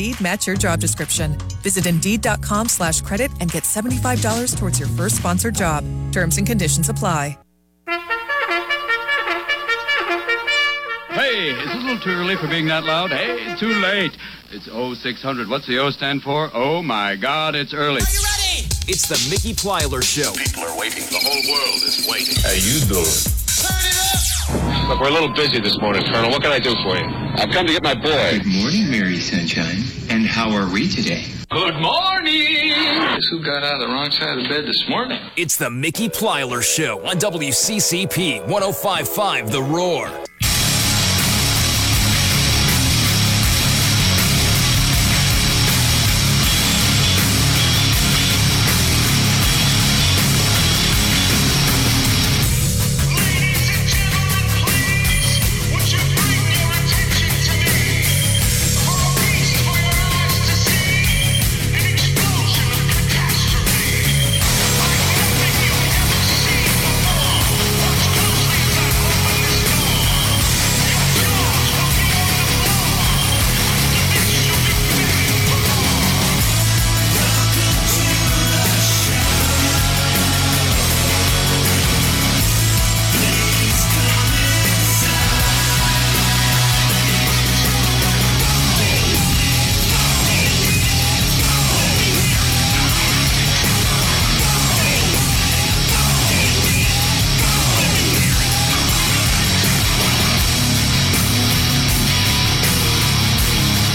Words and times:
Indeed 0.00 0.20
match 0.22 0.46
your 0.46 0.56
job 0.56 0.80
description. 0.80 1.36
Visit 1.60 1.84
Indeed.com 1.84 2.68
slash 2.68 3.02
credit 3.02 3.30
and 3.40 3.52
get 3.52 3.64
$75 3.64 4.56
towards 4.56 4.78
your 4.80 4.88
first 4.88 5.16
sponsored 5.16 5.54
job. 5.54 5.84
Terms 6.10 6.38
and 6.38 6.46
conditions 6.46 6.88
apply. 6.88 7.36
Hey, 11.10 11.50
is 11.50 11.58
it 11.58 11.76
a 11.76 11.84
little 11.84 12.00
too 12.00 12.12
early 12.12 12.36
for 12.36 12.48
being 12.48 12.66
that 12.68 12.84
loud? 12.84 13.10
Hey, 13.10 13.54
too 13.60 13.68
late. 13.68 14.16
It's 14.50 14.64
0600. 14.64 15.50
What's 15.50 15.66
the 15.66 15.78
O 15.78 15.90
stand 15.90 16.22
for? 16.22 16.48
Oh 16.54 16.80
my 16.82 17.14
God, 17.16 17.54
it's 17.54 17.74
early. 17.74 18.00
Are 18.00 18.08
you 18.10 18.24
ready? 18.24 18.68
It's 18.88 19.06
the 19.06 19.20
Mickey 19.28 19.52
Plyler 19.52 20.02
Show. 20.02 20.32
People 20.32 20.62
are 20.62 20.78
waiting. 20.80 21.04
The 21.12 21.20
whole 21.20 21.44
world 21.52 21.82
is 21.84 22.08
waiting. 22.08 22.36
How 22.40 22.56
you 22.56 22.80
doing? 22.88 23.04
Turn 23.04 23.76
it 23.84 24.00
up! 24.16 24.20
Look, 24.88 24.98
we're 24.98 25.08
a 25.08 25.12
little 25.12 25.34
busy 25.34 25.60
this 25.60 25.78
morning, 25.78 26.02
Colonel. 26.10 26.30
What 26.30 26.42
can 26.42 26.52
I 26.52 26.58
do 26.58 26.74
for 26.82 26.96
you? 26.96 27.04
I've 27.36 27.50
come 27.50 27.66
to 27.66 27.72
get 27.72 27.84
my 27.84 27.94
boy. 27.94 28.40
Good 28.42 28.46
morning, 28.46 28.89
Mary 28.89 28.89
Sunshine. 28.89 28.89
And 28.89 28.89
how 30.40 30.50
are 30.52 30.72
we 30.72 30.88
today? 30.88 31.26
Good 31.50 31.74
morning. 31.82 32.72
Guess 32.72 33.26
who 33.30 33.44
got 33.44 33.62
out 33.62 33.74
of 33.74 33.80
the 33.80 33.88
wrong 33.88 34.10
side 34.10 34.38
of 34.38 34.44
the 34.44 34.48
bed 34.48 34.64
this 34.64 34.88
morning? 34.88 35.20
It's 35.36 35.56
the 35.56 35.68
Mickey 35.68 36.08
Plyler 36.08 36.62
Show 36.62 37.06
on 37.06 37.16
WCCP 37.16 38.46
1055 38.46 39.52
The 39.52 39.62
Roar. 39.62 40.29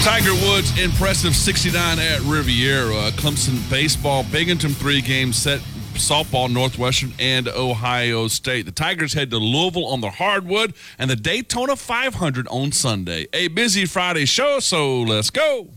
Tiger 0.06 0.34
Woods 0.34 0.78
impressive 0.80 1.34
69 1.34 1.98
at 1.98 2.20
Riviera. 2.20 3.10
Clemson 3.16 3.68
baseball, 3.68 4.22
Binghamton 4.30 4.70
three 4.70 5.00
games 5.00 5.36
set. 5.36 5.58
Softball, 5.94 6.48
Northwestern, 6.48 7.12
and 7.18 7.48
Ohio 7.48 8.28
State. 8.28 8.66
The 8.66 8.70
Tigers 8.70 9.14
head 9.14 9.32
to 9.32 9.38
Louisville 9.38 9.86
on 9.86 10.02
the 10.02 10.10
hardwood 10.10 10.74
and 10.96 11.10
the 11.10 11.16
Daytona 11.16 11.74
500 11.74 12.46
on 12.46 12.70
Sunday. 12.70 13.26
A 13.32 13.48
busy 13.48 13.84
Friday 13.84 14.26
show, 14.26 14.60
so 14.60 15.02
let's 15.02 15.30
go. 15.30 15.70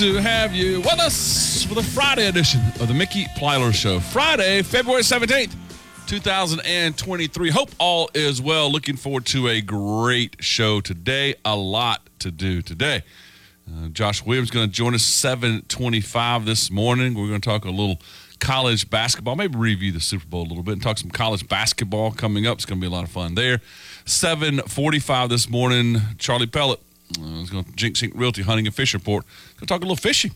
To 0.00 0.16
have 0.16 0.54
you 0.54 0.78
with 0.78 0.98
us 0.98 1.62
for 1.64 1.74
the 1.74 1.82
Friday 1.82 2.26
edition 2.26 2.58
of 2.80 2.88
the 2.88 2.94
Mickey 2.94 3.24
Plyler 3.36 3.74
Show. 3.74 4.00
Friday, 4.00 4.62
February 4.62 5.02
17th, 5.02 5.54
2023. 6.06 7.50
Hope 7.50 7.68
all 7.78 8.08
is 8.14 8.40
well. 8.40 8.72
Looking 8.72 8.96
forward 8.96 9.26
to 9.26 9.48
a 9.48 9.60
great 9.60 10.42
show 10.42 10.80
today. 10.80 11.34
A 11.44 11.54
lot 11.54 12.08
to 12.20 12.30
do 12.30 12.62
today. 12.62 13.02
Uh, 13.70 13.88
Josh 13.88 14.24
Williams 14.24 14.50
going 14.50 14.66
to 14.66 14.72
join 14.72 14.94
us 14.94 15.02
725 15.02 16.46
this 16.46 16.70
morning. 16.70 17.12
We're 17.12 17.28
going 17.28 17.42
to 17.42 17.46
talk 17.50 17.66
a 17.66 17.70
little 17.70 18.00
college 18.38 18.88
basketball, 18.88 19.36
maybe 19.36 19.58
review 19.58 19.92
the 19.92 20.00
Super 20.00 20.24
Bowl 20.24 20.44
a 20.44 20.48
little 20.48 20.62
bit 20.62 20.72
and 20.72 20.82
talk 20.82 20.96
some 20.96 21.10
college 21.10 21.46
basketball 21.46 22.12
coming 22.12 22.46
up. 22.46 22.56
It's 22.56 22.64
going 22.64 22.80
to 22.80 22.82
be 22.82 22.90
a 22.90 22.96
lot 22.96 23.04
of 23.04 23.10
fun 23.10 23.34
there. 23.34 23.60
745 24.06 25.28
this 25.28 25.50
morning, 25.50 25.98
Charlie 26.16 26.46
Pellet 26.46 26.80
uh, 27.18 27.42
is 27.42 27.50
going 27.50 27.64
to 27.64 27.72
Jinx 27.72 28.00
Inc. 28.02 28.12
Realty 28.14 28.42
Hunting 28.42 28.66
and 28.66 28.74
Fish 28.74 28.94
Report. 28.94 29.24
Going 29.54 29.60
to 29.60 29.66
talk 29.66 29.80
a 29.80 29.84
little 29.84 29.96
fishing 29.96 30.32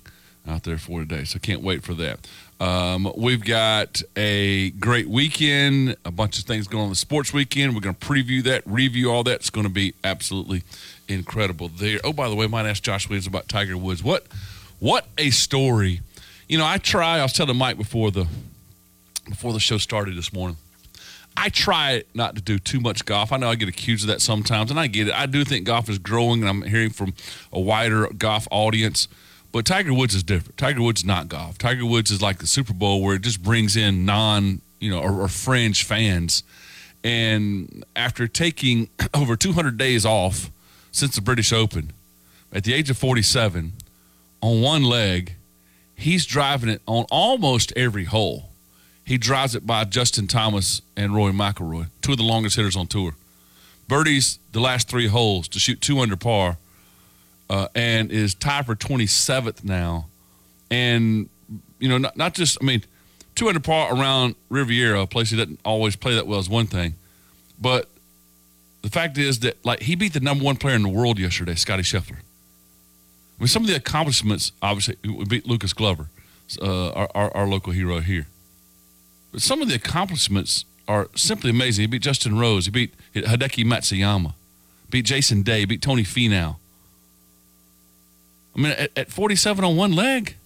out 0.47 0.65
there 0.65 0.79
for 0.79 1.01
today, 1.01 1.25
so 1.25 1.39
can't 1.39 1.63
wait 1.63 1.83
for 1.83 1.95
that. 1.95 2.27
Um, 2.61 3.13
we've 3.17 3.45
got 3.45 4.03
a 4.17 4.71
great 4.71 5.09
weekend, 5.09 5.97
a 6.05 6.11
bunch 6.11 6.39
of 6.39 6.45
things 6.45 6.69
going 6.69 6.85
on 6.85 6.91
the 6.91 6.97
sports 6.97 7.33
weekend. 7.33 7.75
We're 7.75 7.81
going 7.81 7.95
to 7.95 8.07
preview 8.07 8.43
that, 8.45 8.63
review 8.67 9.11
all 9.11 9.25
that. 9.25 9.37
It's 9.37 9.51
going 9.51 9.67
to 9.67 9.73
be 9.73 9.95
absolutely 10.05 10.63
incredible 11.09 11.69
there. 11.69 11.99
Oh, 12.05 12.13
by 12.13 12.29
the 12.29 12.35
way, 12.35 12.45
I 12.45 12.49
might 12.49 12.67
ask 12.67 12.83
Josh 12.83 13.09
Williams 13.09 13.27
about 13.27 13.49
Tiger 13.49 13.77
Woods. 13.77 14.03
What, 14.03 14.27
what 14.79 15.07
a 15.19 15.31
story! 15.31 16.01
You 16.49 16.59
know, 16.59 16.67
I 16.67 16.79
try. 16.79 17.19
I 17.19 17.23
was 17.23 17.33
telling 17.33 17.57
Mike 17.57 17.79
before 17.79 18.11
the 18.11 18.27
before 19.29 19.53
the 19.53 19.61
show 19.61 19.79
started 19.79 20.17
this 20.17 20.33
morning. 20.33 20.57
I 21.37 21.49
try 21.49 22.05
not 22.15 22.37
to 22.37 22.43
do 22.43 22.59
too 22.59 22.81
much 22.81 23.05
golf. 23.05 23.33
I 23.33 23.37
know 23.37 23.51
I 23.51 23.57
get 23.57 23.69
accused 23.69 24.05
of 24.05 24.09
that 24.09 24.21
sometimes, 24.21 24.71
and 24.71 24.79
I 24.79 24.87
get 24.87 25.09
it. 25.09 25.15
I 25.15 25.27
do 25.27 25.45
think 25.45 25.67
golf 25.67 25.89
is 25.89 25.99
growing, 25.99 26.41
and 26.41 26.49
I'm 26.49 26.63
hearing 26.63 26.91
from 26.91 27.15
a 27.53 27.61
wider 27.61 28.09
golf 28.09 28.47
audience. 28.51 29.09
But 29.53 29.67
Tiger 29.67 29.93
Woods 29.93 30.15
is 30.15 30.23
different. 30.23 30.57
Tiger 30.57 30.83
Woods 30.83 31.01
is 31.01 31.07
not 31.07 31.29
golf. 31.29 31.59
Tiger 31.59 31.87
Woods 31.87 32.11
is 32.11 32.23
like 32.23 32.39
the 32.39 32.47
Super 32.47 32.73
Bowl, 32.73 33.03
where 33.03 33.17
it 33.17 33.23
just 33.23 33.43
brings 33.43 33.77
in 33.77 34.05
non, 34.05 34.61
you 34.81 34.91
know, 34.91 35.01
or, 35.01 35.23
or 35.23 35.29
fringe 35.29 35.85
fans. 35.85 36.43
And 37.03 37.85
after 37.95 38.27
taking 38.27 38.89
over 39.15 39.37
200 39.37 39.77
days 39.77 40.07
off 40.07 40.51
since 40.93 41.15
the 41.15 41.21
British 41.21 41.53
Open, 41.53 41.93
at 42.53 42.65
the 42.65 42.73
age 42.73 42.91
of 42.91 42.97
47, 42.97 43.73
on 44.41 44.61
one 44.61 44.83
leg, 44.83 45.35
he's 45.97 46.25
driving 46.27 46.69
it 46.69 46.83
on 46.87 47.05
almost 47.11 47.73
every 47.77 48.05
hole. 48.05 48.51
He 49.05 49.19
drives 49.19 49.55
it 49.55 49.67
by 49.67 49.85
Justin 49.85 50.27
Thomas 50.27 50.81
and 50.97 51.15
Rory 51.15 51.33
McIlroy, 51.33 51.89
two 52.01 52.13
of 52.13 52.19
the 52.19 52.25
longest 52.25 52.57
hitters 52.57 52.77
on 52.77 52.87
tour. 52.87 53.15
Birdies 53.87 54.39
the 54.53 54.61
last 54.61 54.89
three 54.89 55.09
holes 55.09 55.47
to 55.49 55.59
shoot 55.59 55.81
two 55.81 55.99
under 55.99 56.17
par, 56.17 56.57
uh, 57.51 57.69
and 57.75 58.11
is 58.11 58.35
tied 58.35 58.65
for 58.65 58.75
27th 58.75 59.63
now. 59.63 60.07
And 60.71 61.29
you 61.79 61.89
know, 61.89 61.99
not, 61.99 62.17
not 62.17 62.35
just 62.35 62.57
I 62.63 62.65
mean, 62.65 62.83
two 63.35 63.49
under 63.49 63.61
par 63.61 63.95
around 63.95 64.37
Riviera, 64.49 65.03
a 65.03 65.07
place 65.07 65.31
he 65.31 65.37
doesn't 65.37 65.61
always 65.65 65.97
play 65.97 66.15
that 66.15 66.27
well, 66.27 66.41
is 66.41 66.49
one 66.49 66.67
thing, 66.67 66.95
but 67.61 67.91
the 68.81 68.89
fact 68.89 69.19
is 69.19 69.41
that 69.41 69.63
like 69.65 69.81
he 69.81 69.95
beat 69.97 70.15
the 70.15 70.21
number 70.21 70.45
one 70.45 70.57
player 70.57 70.77
in 70.77 70.83
the 70.83 70.89
world 70.89 71.19
yesterday, 71.19 71.55
Scottie 71.55 71.83
Scheffler. 71.83 72.19
I 72.19 73.41
mean, 73.41 73.49
some 73.49 73.63
of 73.63 73.69
the 73.69 73.77
accomplishments, 73.77 74.53
obviously, 74.63 74.97
we 75.05 75.25
beat 75.25 75.47
Lucas 75.47 75.73
Glover, 75.73 76.09
uh, 76.63 76.91
our, 76.93 77.11
our, 77.15 77.37
our 77.37 77.47
local 77.47 77.73
hero 77.73 78.01
here. 78.01 78.27
But 79.35 79.43
some 79.43 79.61
of 79.61 79.69
the 79.69 79.75
accomplishments 79.75 80.65
are 80.87 81.09
simply 81.17 81.51
amazing. 81.51 81.83
He 81.83 81.87
beat 81.89 82.03
Justin 82.03 82.39
Rose. 82.39 82.67
He 82.67 82.71
beat 82.71 82.95
Hideki 83.15 83.65
Matsuyama. 83.65 84.33
beat 84.91 85.07
Jason 85.07 85.43
Day, 85.43 85.65
beat 85.65 85.83
Tony 85.83 86.05
Finau. 86.05 86.55
I 88.55 88.61
mean, 88.61 88.73
at, 88.73 88.97
at 88.97 89.11
47 89.11 89.65
on 89.65 89.77
one 89.77 89.91
leg, 89.91 90.37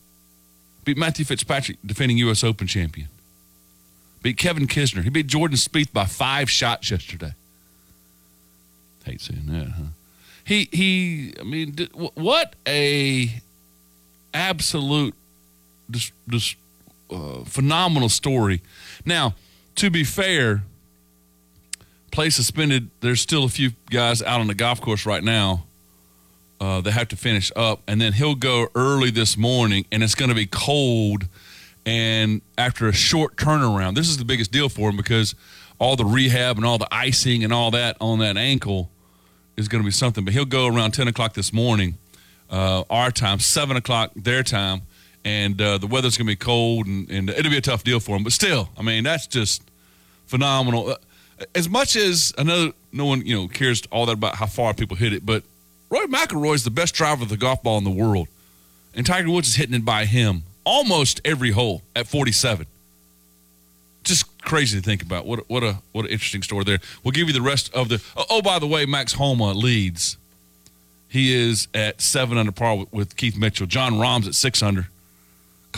beat 0.87 0.97
Matthew 0.97 1.27
Fitzpatrick, 1.27 1.77
defending 1.85 2.17
U.S. 2.17 2.43
Open 2.43 2.67
champion. 2.67 3.09
Beat 4.23 4.39
Kevin 4.39 4.67
Kisner. 4.67 5.05
He 5.05 5.11
beat 5.11 5.27
Jordan 5.27 5.59
Spieth 5.59 5.93
by 5.93 6.07
five 6.07 6.51
shots 6.51 6.91
yesterday. 6.91 7.35
Hate 9.05 9.21
saying 9.21 9.45
that, 9.49 9.69
huh? 9.69 9.83
He 10.47 10.71
he. 10.73 11.35
I 11.39 11.43
mean, 11.43 11.77
what 12.15 12.57
a 12.67 13.43
absolute, 14.33 15.15
uh, 17.11 17.45
phenomenal 17.45 18.09
story. 18.09 18.63
Now, 19.05 19.35
to 19.77 19.91
be 19.91 20.05
fair, 20.05 20.63
play 22.11 22.31
suspended. 22.31 22.91
There's 23.01 23.21
still 23.21 23.45
a 23.45 23.49
few 23.49 23.71
guys 23.91 24.23
out 24.23 24.41
on 24.41 24.47
the 24.47 24.55
golf 24.55 24.81
course 24.81 25.07
right 25.07 25.23
now. 25.23 25.65
Uh, 26.61 26.81
they 26.81 26.91
have 26.91 27.09
to 27.09 27.17
finish 27.17 27.53
up, 27.55 27.83
and 27.87 28.01
then 28.01 28.13
he'll 28.15 28.35
go 28.35 28.69
early 28.75 29.11
this 29.11 29.37
morning, 29.37 29.87
and 29.93 30.03
it's 30.03 30.17
going 30.17 30.29
to 30.29 30.35
be 30.35 30.47
cold. 30.47 31.29
And 31.87 32.43
after 32.59 32.89
a 32.89 32.93
short 32.93 33.37
turnaround, 33.37 33.95
this 33.95 34.09
is 34.09 34.17
the 34.17 34.25
biggest 34.25 34.51
deal 34.51 34.69
for 34.69 34.91
him 34.91 34.97
because 34.97 35.35
all 35.79 35.95
the 35.95 36.05
rehab 36.05 36.57
and 36.57 36.67
all 36.67 36.79
the 36.79 36.89
icing 36.91 37.45
and 37.45 37.53
all 37.53 37.71
that 37.71 37.97
on 38.01 38.19
that 38.19 38.37
ankle 38.37 38.91
is 39.57 39.69
going 39.69 39.83
to 39.83 39.87
be 39.87 39.93
something. 39.93 40.25
But 40.25 40.35
he'll 40.35 40.45
go 40.45 40.67
around 40.67 40.93
10 40.93 41.09
o'clock 41.09 41.35
this 41.35 41.53
morning, 41.53 41.97
uh, 42.51 42.83
our 42.91 43.11
time, 43.11 43.39
7 43.39 43.77
o'clock 43.77 44.11
their 44.17 44.43
time, 44.43 44.83
and 45.29 45.61
uh, 45.61 45.77
the 45.77 45.87
weather's 45.87 46.17
going 46.17 46.27
to 46.27 46.33
be 46.33 46.37
cold, 46.37 46.87
and, 46.87 47.11
and 47.11 47.29
it'll 47.31 47.51
be 47.51 47.59
a 47.59 47.61
tough 47.61 47.85
deal 47.85 48.01
for 48.01 48.17
him. 48.17 48.25
But 48.25 48.33
still, 48.33 48.71
I 48.79 48.83
mean, 48.83 49.05
that's 49.05 49.27
just 49.27 49.63
phenomenal. 50.27 50.91
Uh, 50.91 51.45
As 51.55 51.69
much 51.69 51.97
as 51.97 52.33
I 52.39 52.43
know 52.45 52.73
no 52.93 53.05
one 53.05 53.25
you 53.27 53.37
know 53.37 53.49
cares 53.49 53.83
all 53.91 54.07
that 54.07 54.13
about 54.13 54.37
how 54.37 54.47
far 54.47 54.73
people 54.73 54.97
hit 54.97 55.13
it, 55.13 55.27
but 55.27 55.43
Rory 55.91 56.07
McIlroy 56.07 56.55
is 56.55 56.65
the 56.65 56.71
best 56.71 56.95
driver 56.95 57.23
of 57.23 57.29
the 57.29 57.37
golf 57.37 57.63
ball 57.63 57.77
in 57.79 57.85
the 57.85 57.91
world, 57.91 58.29
and 58.95 59.05
Tiger 59.05 59.31
Woods 59.31 59.49
is 59.49 59.57
hitting 59.57 59.75
it 59.75 59.85
by 59.85 60.07
him 60.07 60.45
almost 60.65 61.21
every 61.25 61.51
hole 61.51 61.83
at 61.97 62.07
47. 62.07 62.67
Just 64.05 64.27
crazy 64.43 64.79
to 64.79 64.85
think 64.85 65.03
about. 65.03 65.27
What 65.27 65.49
what 65.51 65.63
a 65.63 65.79
what 65.93 66.07
an 66.07 66.11
interesting 66.11 66.43
story 66.43 66.65
there. 66.65 66.79
We'll 67.05 67.13
give 67.13 67.27
you 67.29 67.35
the 67.35 67.43
rest 67.43 67.73
of 67.75 67.91
the. 67.91 68.03
Oh, 68.17 68.25
oh, 68.31 68.43
by 68.43 68.59
the 68.59 68.67
way, 68.67 68.87
Max 68.87 69.13
Homa 69.13 69.53
leads. 69.53 70.17
He 71.11 71.35
is 71.35 71.69
at 71.75 72.01
seven 72.01 72.39
under 72.39 72.53
par 72.53 72.77
with, 72.77 72.93
with 72.93 73.17
Keith 73.17 73.37
Mitchell. 73.37 73.67
Jon 73.67 73.99
Rahm's 73.99 74.27
at 74.27 74.35
six 74.35 74.63
under. 74.63 74.89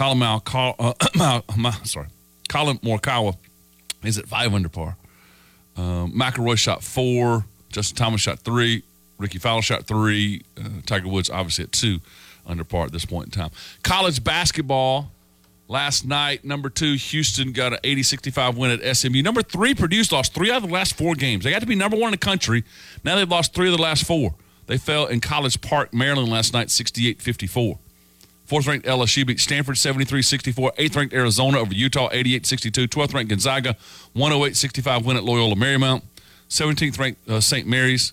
Colin 0.01 0.23
uh, 0.23 1.41
Mal, 1.59 1.73
sorry, 1.85 2.07
Collin 2.49 2.79
Morikawa 2.79 3.37
is 4.03 4.17
at 4.17 4.27
five 4.27 4.55
under 4.55 4.71
par. 4.71 4.97
Um, 5.77 6.13
McIlroy 6.13 6.57
shot 6.57 6.83
four. 6.83 7.45
Justin 7.69 7.97
Thomas 7.97 8.23
shot 8.23 8.39
three. 8.39 8.83
Rickie 9.19 9.39
Fowler 9.39 9.61
shot 9.61 9.87
three. 9.87 10.41
Uh, 10.59 10.81
Tiger 10.87 11.09
Woods 11.09 11.29
obviously 11.29 11.65
at 11.65 11.73
two 11.73 11.99
under 12.47 12.65
par 12.65 12.87
at 12.87 12.93
this 12.93 13.05
point 13.05 13.27
in 13.27 13.31
time. 13.31 13.51
College 13.83 14.25
basketball 14.25 15.11
last 15.69 16.07
night. 16.07 16.47
Number 16.47 16.71
two, 16.71 16.95
Houston 16.95 17.53
got 17.53 17.75
an 17.75 17.81
80-65 17.85 18.57
win 18.57 18.81
at 18.81 18.97
SMU. 18.97 19.21
Number 19.21 19.43
three, 19.43 19.75
Purdue's 19.75 20.11
lost 20.11 20.33
three 20.33 20.51
out 20.51 20.63
of 20.63 20.69
the 20.71 20.75
last 20.75 20.97
four 20.97 21.15
games. 21.15 21.45
They 21.45 21.51
got 21.51 21.61
to 21.61 21.67
be 21.67 21.75
number 21.75 21.99
one 21.99 22.09
in 22.09 22.13
the 22.13 22.17
country. 22.17 22.65
Now 23.05 23.17
they've 23.17 23.29
lost 23.29 23.53
three 23.53 23.71
of 23.71 23.77
the 23.77 23.83
last 23.83 24.07
four. 24.07 24.35
They 24.67 24.79
fell 24.79 25.07
in 25.07 25.21
College 25.21 25.61
Park, 25.61 25.93
Maryland 25.93 26.31
last 26.31 26.55
night, 26.55 26.69
68-54. 26.69 27.79
Fourth 28.51 28.67
ranked 28.67 28.85
LSU 28.85 29.25
beat 29.25 29.39
Stanford 29.39 29.79
73 29.79 30.23
64. 30.23 30.73
Eighth 30.77 30.97
ranked 30.97 31.15
Arizona 31.15 31.61
over 31.61 31.73
Utah 31.73 32.09
88 32.11 32.45
62. 32.45 32.89
12th 32.89 33.15
ranked 33.15 33.31
Gonzaga 33.31 33.77
108 34.15 34.57
65 34.57 35.07
win 35.07 35.17
at 35.17 35.23
Loyola 35.23 35.55
Marymount. 35.55 36.03
17th 36.49 36.99
ranked 36.99 37.31
uh, 37.31 37.41
St. 37.41 37.65
Mary's 37.69 38.13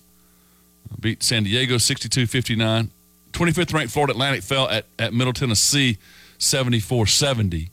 beat 1.00 1.24
San 1.24 1.44
Diego 1.44 1.80
62 1.80 2.28
59. 2.28 2.92
25th 3.32 3.74
ranked 3.74 3.92
Florida 3.92 4.14
Atlantic 4.14 4.44
fell 4.44 4.70
at, 4.70 4.86
at 5.00 5.12
Middle 5.12 5.34
Tennessee 5.34 5.98
74 6.38 7.08
70. 7.08 7.72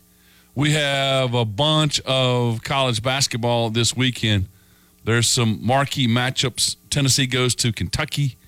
We 0.54 0.72
have 0.72 1.34
a 1.34 1.44
bunch 1.44 2.00
of 2.06 2.64
college 2.64 3.02
basketball 3.02 3.68
this 3.68 3.94
weekend. 3.94 4.48
There's 5.04 5.28
some 5.28 5.58
marquee 5.60 6.08
matchups. 6.08 6.76
Tennessee 6.88 7.26
goes 7.26 7.54
to 7.56 7.72
Kentucky. 7.72 8.38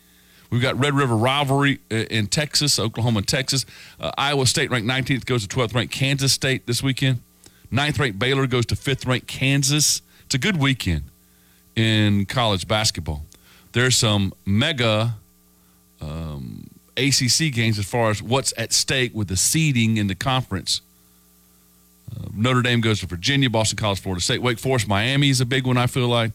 We've 0.50 0.62
got 0.62 0.78
Red 0.78 0.94
River 0.94 1.16
rivalry 1.16 1.80
uh, 1.90 1.96
in 2.10 2.28
Texas, 2.28 2.78
Oklahoma 2.78 3.18
and 3.18 3.28
Texas. 3.28 3.66
Uh, 4.00 4.12
Iowa 4.16 4.46
State 4.46 4.70
ranked 4.70 4.88
19th 4.88 5.26
goes 5.26 5.46
to 5.46 5.56
12th 5.56 5.74
ranked 5.74 5.92
Kansas 5.92 6.32
State 6.32 6.66
this 6.66 6.82
weekend. 6.82 7.20
Ninth 7.70 7.98
ranked 7.98 8.18
Baylor 8.18 8.46
goes 8.46 8.66
to 8.66 8.76
fifth 8.76 9.06
ranked 9.06 9.26
Kansas. 9.26 10.02
It's 10.24 10.34
a 10.34 10.38
good 10.38 10.56
weekend 10.56 11.04
in 11.74 12.26
college 12.26 12.68
basketball. 12.68 13.24
There's 13.72 13.96
some 13.96 14.32
mega 14.44 15.16
um, 16.00 16.70
ACC 16.96 17.52
games 17.52 17.78
as 17.78 17.84
far 17.84 18.10
as 18.10 18.22
what's 18.22 18.54
at 18.56 18.72
stake 18.72 19.14
with 19.14 19.28
the 19.28 19.36
seeding 19.36 19.96
in 19.96 20.06
the 20.06 20.14
conference. 20.14 20.80
Uh, 22.10 22.28
Notre 22.32 22.62
Dame 22.62 22.80
goes 22.80 23.00
to 23.00 23.06
Virginia, 23.06 23.50
Boston 23.50 23.76
College, 23.76 24.00
Florida 24.00 24.22
State, 24.22 24.40
Wake 24.40 24.58
Forest, 24.58 24.86
Miami 24.86 25.28
is 25.28 25.40
a 25.40 25.46
big 25.46 25.66
one. 25.66 25.76
I 25.76 25.86
feel 25.86 26.08
like. 26.08 26.32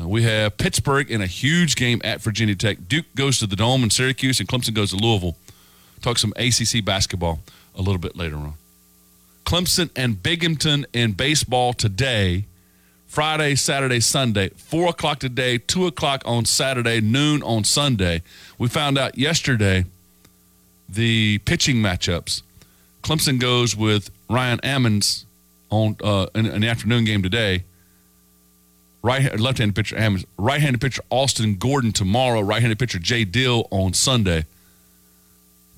Uh, 0.00 0.06
we 0.08 0.22
have 0.22 0.56
Pittsburgh 0.56 1.10
in 1.10 1.20
a 1.20 1.26
huge 1.26 1.76
game 1.76 2.00
at 2.04 2.20
Virginia 2.20 2.54
Tech. 2.54 2.88
Duke 2.88 3.06
goes 3.14 3.38
to 3.38 3.46
the 3.46 3.56
Dome 3.56 3.82
in 3.82 3.90
Syracuse, 3.90 4.40
and 4.40 4.48
Clemson 4.48 4.74
goes 4.74 4.90
to 4.90 4.96
Louisville. 4.96 5.36
Talk 6.00 6.18
some 6.18 6.32
ACC 6.36 6.84
basketball 6.84 7.40
a 7.74 7.82
little 7.82 7.98
bit 7.98 8.16
later 8.16 8.36
on. 8.36 8.54
Clemson 9.44 9.90
and 9.96 10.22
Binghamton 10.22 10.86
in 10.92 11.12
baseball 11.12 11.72
today, 11.72 12.44
Friday, 13.06 13.56
Saturday, 13.56 14.00
Sunday, 14.00 14.50
4 14.50 14.90
o'clock 14.90 15.18
today, 15.18 15.58
2 15.58 15.86
o'clock 15.86 16.22
on 16.24 16.44
Saturday, 16.44 17.00
noon 17.00 17.42
on 17.42 17.64
Sunday. 17.64 18.22
We 18.58 18.68
found 18.68 18.96
out 18.96 19.18
yesterday 19.18 19.84
the 20.88 21.38
pitching 21.38 21.76
matchups. 21.76 22.42
Clemson 23.02 23.40
goes 23.40 23.76
with 23.76 24.10
Ryan 24.28 24.58
Ammons 24.60 25.24
on 25.70 25.96
uh, 26.02 26.26
in, 26.34 26.46
in 26.46 26.60
the 26.60 26.68
afternoon 26.68 27.04
game 27.04 27.22
today 27.22 27.64
right 29.02 29.38
left-handed 29.38 29.74
pitcher 29.74 29.96
Ammons, 29.96 30.24
right-handed 30.36 30.80
pitcher 30.80 31.02
Austin 31.10 31.56
Gordon 31.56 31.92
tomorrow, 31.92 32.40
right-handed 32.40 32.78
pitcher 32.78 32.98
Jay 32.98 33.24
Dill 33.24 33.66
on 33.70 33.92
Sunday. 33.94 34.44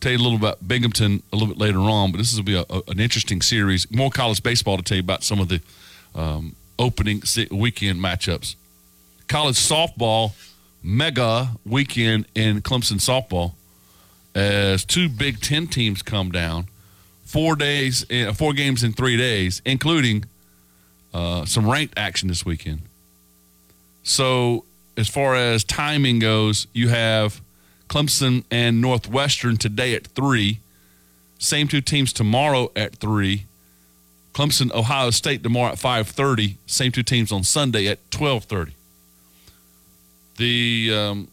Tell 0.01 0.13
you 0.13 0.19
a 0.19 0.23
little 0.23 0.39
about 0.39 0.67
Binghamton 0.67 1.23
a 1.33 1.37
little 1.37 1.55
bit 1.55 1.59
later 1.59 1.79
on, 1.79 2.11
but 2.11 2.19
this 2.19 2.35
will 2.37 2.43
be 2.43 2.57
a, 2.57 2.65
a- 2.69 2.83
an 2.89 2.99
interesting 2.99 3.41
series. 3.41 3.89
More 3.91 4.11
college 4.11 4.43
baseball 4.43 4.77
to 4.77 4.83
tell 4.83 4.97
you 4.97 5.03
about 5.03 5.23
some 5.23 5.39
of 5.39 5.49
the 5.49 5.61
um, 6.15 6.57
opening 6.79 7.23
weekend 7.53 8.01
matchups. 8.01 8.57
College 9.29 9.57
softball 9.57 10.33
mega 10.83 11.51
weekend 11.65 12.27
in 12.35 12.61
Clemson 12.61 12.99
softball 12.99 13.53
as 14.35 14.85
two 14.85 15.09
Big 15.09 15.41
Ten 15.41 15.69
teams 15.69 16.03
come 16.03 16.33
down. 16.33 16.67
Four 17.25 17.55
days, 17.55 18.05
uh, 18.11 18.33
four 18.33 18.53
games 18.53 18.83
in 18.83 18.93
three 18.93 19.17
days, 19.17 19.63
including 19.65 20.25
uh, 21.15 21.45
some 21.45 21.71
ranked 21.71 21.95
action 21.97 22.29
this 22.29 22.45
weekend. 22.45 22.83
So, 24.03 24.65
as 24.97 25.09
far 25.09 25.35
as 25.37 25.65
timing 25.65 26.19
goes, 26.19 26.67
you 26.73 26.89
have 26.89 27.41
Clemson 27.89 28.45
and 28.51 28.81
Northwestern 28.81 29.57
today 29.57 29.95
at 29.95 30.07
three. 30.09 30.59
Same 31.39 31.69
two 31.69 31.81
teams 31.81 32.13
tomorrow 32.13 32.71
at 32.77 32.97
three. 32.97 33.47
Clemson, 34.33 34.73
Ohio 34.73 35.11
State 35.11 35.43
tomorrow 35.43 35.73
at 35.73 35.79
five 35.79 36.09
thirty. 36.09 36.57
Same 36.67 36.93
two 36.93 37.03
teams 37.03 37.31
on 37.33 37.45
Sunday 37.45 37.87
at 37.87 37.99
twelve 38.11 38.45
thirty. 38.45 38.73
The 40.37 40.91
um, 40.95 41.29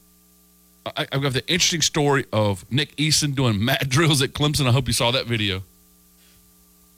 I, 0.86 1.08
I've 1.12 1.22
got 1.22 1.34
the 1.34 1.48
interesting 1.48 1.82
story 1.82 2.26
of 2.32 2.70
Nick 2.72 2.96
Eason 2.98 3.36
doing 3.36 3.64
mat 3.66 3.88
drills 3.90 4.22
at 4.22 4.32
Clemson. 4.32 4.68
I 4.68 4.72
hope 4.72 4.88
you 4.88 4.94
saw 4.94 5.12
that 5.12 5.26
video. 5.26 5.64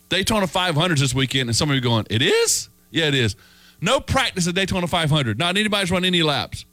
Daytona 0.10 0.46
500s 0.46 1.00
this 1.00 1.14
weekend, 1.14 1.48
and 1.48 1.56
some 1.56 1.70
of 1.70 1.76
you 1.76 1.82
going, 1.82 2.06
it 2.10 2.22
is? 2.22 2.68
Yeah, 2.90 3.06
it 3.06 3.16
is. 3.16 3.38
No 3.82 4.00
practice 4.00 4.48
at 4.48 4.54
Daytona 4.56 4.88
500. 4.88 5.40
Not 5.40 5.58
anybody's 5.58 5.92
run 5.92 6.06
any 6.06 6.22
laps. 6.22 6.66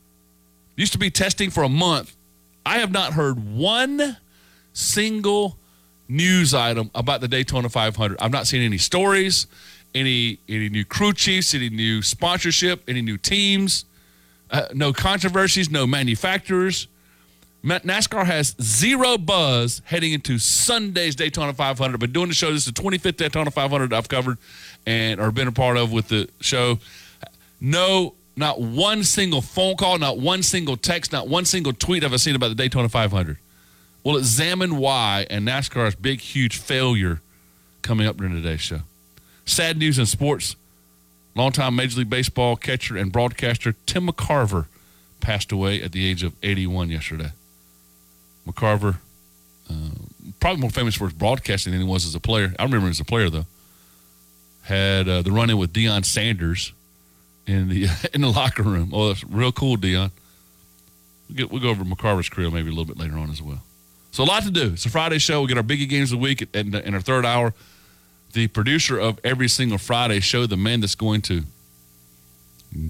Used 0.77 0.93
to 0.93 0.99
be 0.99 1.11
testing 1.11 1.51
for 1.51 1.63
a 1.63 1.69
month. 1.69 2.15
I 2.65 2.79
have 2.79 2.93
not 2.93 3.15
heard 3.15 3.57
one 3.57 4.19
single 4.75 5.57
news 6.07 6.55
item 6.55 6.91
about 6.95 7.21
the 7.21 7.29
Daytona 7.29 7.69
500. 7.69 8.19
I've 8.21 8.31
not 8.31 8.47
seen 8.47 8.63
any 8.63 8.79
stories, 8.79 9.47
any 9.95 10.39
any 10.49 10.69
new 10.69 10.85
crew 10.85 11.13
chiefs, 11.13 11.55
any 11.55 11.71
new 11.71 12.03
sponsorship, 12.03 12.83
any 12.89 13.01
new 13.01 13.17
teams, 13.17 13.87
uh, 14.51 14.67
no 14.75 14.93
controversies, 14.93 15.71
no 15.71 15.87
manufacturers. 15.87 16.89
NASCAR 17.65 18.25
has 18.25 18.55
zero 18.63 19.19
buzz 19.19 19.83
heading 19.85 20.13
into 20.13 20.39
Sunday's 20.39 21.17
Daytona 21.17 21.53
500. 21.53 21.95
I've 21.95 22.01
been 22.01 22.13
doing 22.13 22.29
the 22.29 22.35
show. 22.35 22.53
This 22.53 22.67
is 22.67 22.73
the 22.73 22.81
25th 22.81 23.17
Daytona 23.17 23.51
500 23.51 23.93
I've 23.93 24.09
covered 24.09 24.39
and 24.89 25.21
or 25.21 25.31
been 25.31 25.49
a 25.49 25.53
part 25.53 25.77
of 25.77 25.93
with 25.93 26.09
the 26.09 26.31
show. 26.41 26.79
No, 27.61 28.15
not 28.37 28.59
one 28.59 29.05
single 29.05 29.43
phone 29.43 29.77
call, 29.77 29.99
not 29.99 30.19
one 30.19 30.43
single 30.43 30.79
text, 30.79 31.13
not 31.13 31.29
one 31.29 31.45
single 31.45 31.75
tweet 31.75 32.03
have 32.03 32.15
I 32.15 32.17
seen 32.17 32.35
about 32.35 32.49
the 32.49 32.55
Daytona 32.55 32.89
500. 32.89 33.37
We'll 34.03 34.17
examine 34.17 34.79
why 34.79 35.27
and 35.29 35.47
NASCAR's 35.47 35.95
big, 35.95 36.21
huge 36.21 36.57
failure 36.57 37.21
coming 37.83 38.07
up 38.07 38.17
during 38.17 38.33
today's 38.33 38.63
show. 38.63 38.81
Sad 39.45 39.77
news 39.77 39.99
in 39.99 40.07
sports. 40.07 40.57
Longtime 41.35 41.77
Major 41.77 41.99
League 41.99 42.11
Baseball 42.11 42.57
catcher 42.57 42.97
and 42.97 43.13
broadcaster 43.13 43.75
Tim 43.85 44.09
McCarver 44.09 44.69
passed 45.21 45.53
away 45.53 45.83
at 45.83 45.93
the 45.93 46.09
age 46.09 46.23
of 46.23 46.33
81 46.43 46.89
yesterday. 46.89 47.33
McCarver, 48.47 48.97
uh, 49.69 49.75
probably 50.41 50.63
more 50.63 50.71
famous 50.71 50.95
for 50.95 51.05
his 51.05 51.13
broadcasting 51.13 51.73
than 51.75 51.83
he 51.83 51.87
was 51.87 52.07
as 52.07 52.15
a 52.15 52.21
player. 52.21 52.55
I 52.59 52.63
remember 52.63 52.87
him 52.87 52.91
as 52.93 53.01
a 53.01 53.05
player 53.05 53.29
though. 53.29 53.45
Had 54.69 55.09
uh, 55.09 55.23
the 55.23 55.33
run 55.33 55.49
in 55.49 55.57
with 55.57 55.73
Deion 55.73 56.05
Sanders 56.05 56.73
in 57.47 57.71
the 57.71 57.87
in 58.13 58.21
the 58.21 58.29
locker 58.29 58.63
room. 58.63 58.91
Oh, 58.93 59.09
that's 59.09 59.25
real 59.25 59.51
cool, 59.51 59.77
Deion. 59.77 60.11
We'll, 61.29 61.37
get, 61.37 61.51
we'll 61.51 61.63
go 61.63 61.71
over 61.71 61.85
McCarver's 61.85 62.29
career 62.29 62.51
maybe 62.51 62.69
a 62.69 62.73
little 62.73 62.85
bit 62.85 62.99
later 62.99 63.17
on 63.17 63.31
as 63.31 63.41
well. 63.41 63.63
So 64.13 64.25
a 64.25 64.27
lot 64.27 64.43
to 64.43 64.51
do. 64.51 64.73
It's 64.73 64.85
a 64.85 64.91
Friday 64.91 65.19
show. 65.19 65.41
We 65.41 65.49
get 65.49 65.57
our 65.57 65.63
biggie 65.63 65.89
games 65.89 66.13
of 66.13 66.19
the 66.19 66.23
week 66.23 66.47
in, 66.55 66.75
in 66.75 66.95
our 66.95 67.01
third 67.01 67.25
hour. 67.25 67.55
The 68.33 68.47
producer 68.49 68.99
of 68.99 69.19
every 69.25 69.49
single 69.49 69.79
Friday 69.79 70.21
show, 70.21 70.47
the 70.47 70.57
man 70.57 70.81
that's 70.81 70.95
going 70.95 71.23
to 71.23 71.45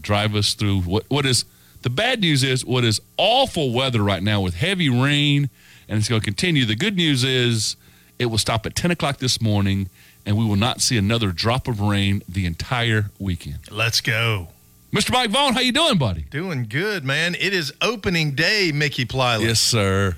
drive 0.01 0.35
us 0.35 0.55
through 0.55 0.81
what 0.81 1.05
what 1.09 1.25
is 1.25 1.45
the 1.83 1.91
bad 1.91 2.21
news 2.21 2.43
is 2.43 2.65
what 2.65 2.83
is 2.83 3.01
awful 3.17 3.73
weather 3.73 4.03
right 4.03 4.23
now 4.23 4.41
with 4.41 4.55
heavy 4.55 4.89
rain, 4.89 5.49
and 5.89 5.99
it's 5.99 6.09
going 6.09 6.21
to 6.21 6.25
continue. 6.25 6.65
The 6.65 6.75
good 6.75 6.97
news 6.97 7.23
is 7.23 7.77
it 8.19 8.27
will 8.27 8.39
stop 8.39 8.67
at 8.67 8.75
10 8.75 8.91
o'clock 8.91 9.19
this 9.19 9.41
morning, 9.41 9.89
and 10.29 10.37
we 10.37 10.45
will 10.45 10.57
not 10.57 10.83
see 10.83 10.99
another 10.99 11.33
drop 11.33 11.67
of 11.69 11.81
rain 11.81 12.23
the 12.29 12.45
entire 12.45 13.07
weekend. 13.19 13.61
Let's 13.71 14.03
go. 14.03 14.49
Mr. 14.93 15.11
Mike 15.11 15.31
Vaughn, 15.31 15.55
how 15.55 15.61
you 15.61 15.73
doing, 15.73 15.97
buddy? 15.97 16.27
Doing 16.31 16.67
good, 16.69 17.03
man. 17.03 17.35
It 17.35 17.55
is 17.55 17.73
opening 17.81 18.33
day, 18.33 18.71
Mickey 18.75 19.07
Plyler. 19.07 19.41
Yes, 19.41 19.59
sir. 19.59 20.17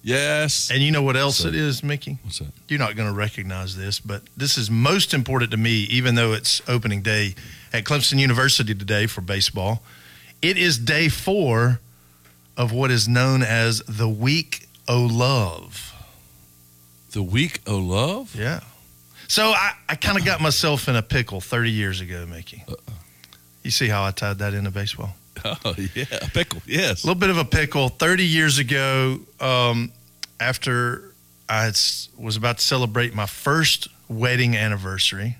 Yes. 0.00 0.70
And 0.70 0.80
you 0.80 0.92
know 0.92 1.02
what 1.02 1.16
else 1.16 1.44
it 1.44 1.56
is, 1.56 1.82
Mickey? 1.82 2.18
What's 2.22 2.38
that? 2.38 2.52
You're 2.68 2.78
not 2.78 2.94
going 2.94 3.08
to 3.08 3.14
recognize 3.14 3.76
this, 3.76 3.98
but 3.98 4.22
this 4.36 4.56
is 4.56 4.70
most 4.70 5.12
important 5.12 5.50
to 5.50 5.56
me, 5.56 5.88
even 5.90 6.14
though 6.14 6.34
it's 6.34 6.62
opening 6.68 7.02
day 7.02 7.34
at 7.72 7.82
Clemson 7.82 8.20
University 8.20 8.76
today 8.76 9.08
for 9.08 9.22
baseball. 9.22 9.82
It 10.40 10.56
is 10.56 10.78
day 10.78 11.08
four 11.08 11.80
of 12.56 12.70
what 12.70 12.92
is 12.92 13.08
known 13.08 13.42
as 13.42 13.80
the 13.88 14.08
Week 14.08 14.68
O 14.86 15.00
Love. 15.00 15.92
The 17.10 17.24
week 17.24 17.60
of 17.66 17.82
love? 17.82 18.36
Yeah. 18.36 18.60
So 19.28 19.50
I, 19.50 19.72
I 19.88 19.94
kind 19.94 20.18
of 20.18 20.24
got 20.24 20.40
myself 20.40 20.88
in 20.88 20.96
a 20.96 21.02
pickle 21.02 21.40
30 21.40 21.70
years 21.70 22.00
ago, 22.00 22.26
Mickey. 22.26 22.64
You 23.62 23.70
see 23.70 23.86
how 23.86 24.02
I 24.02 24.10
tied 24.10 24.38
that 24.38 24.54
into 24.54 24.70
baseball? 24.70 25.14
Oh, 25.64 25.76
yeah. 25.94 26.04
Pickle. 26.34 26.60
Yes. 26.66 27.04
A 27.04 27.06
little 27.06 27.20
bit 27.20 27.30
of 27.30 27.38
a 27.38 27.44
pickle. 27.44 27.90
30 27.90 28.24
years 28.24 28.58
ago, 28.58 29.20
um, 29.38 29.92
after 30.40 31.12
I 31.48 31.64
had 31.64 31.80
was 32.18 32.36
about 32.36 32.58
to 32.58 32.64
celebrate 32.64 33.14
my 33.14 33.26
first 33.26 33.86
wedding 34.08 34.56
anniversary, 34.56 35.36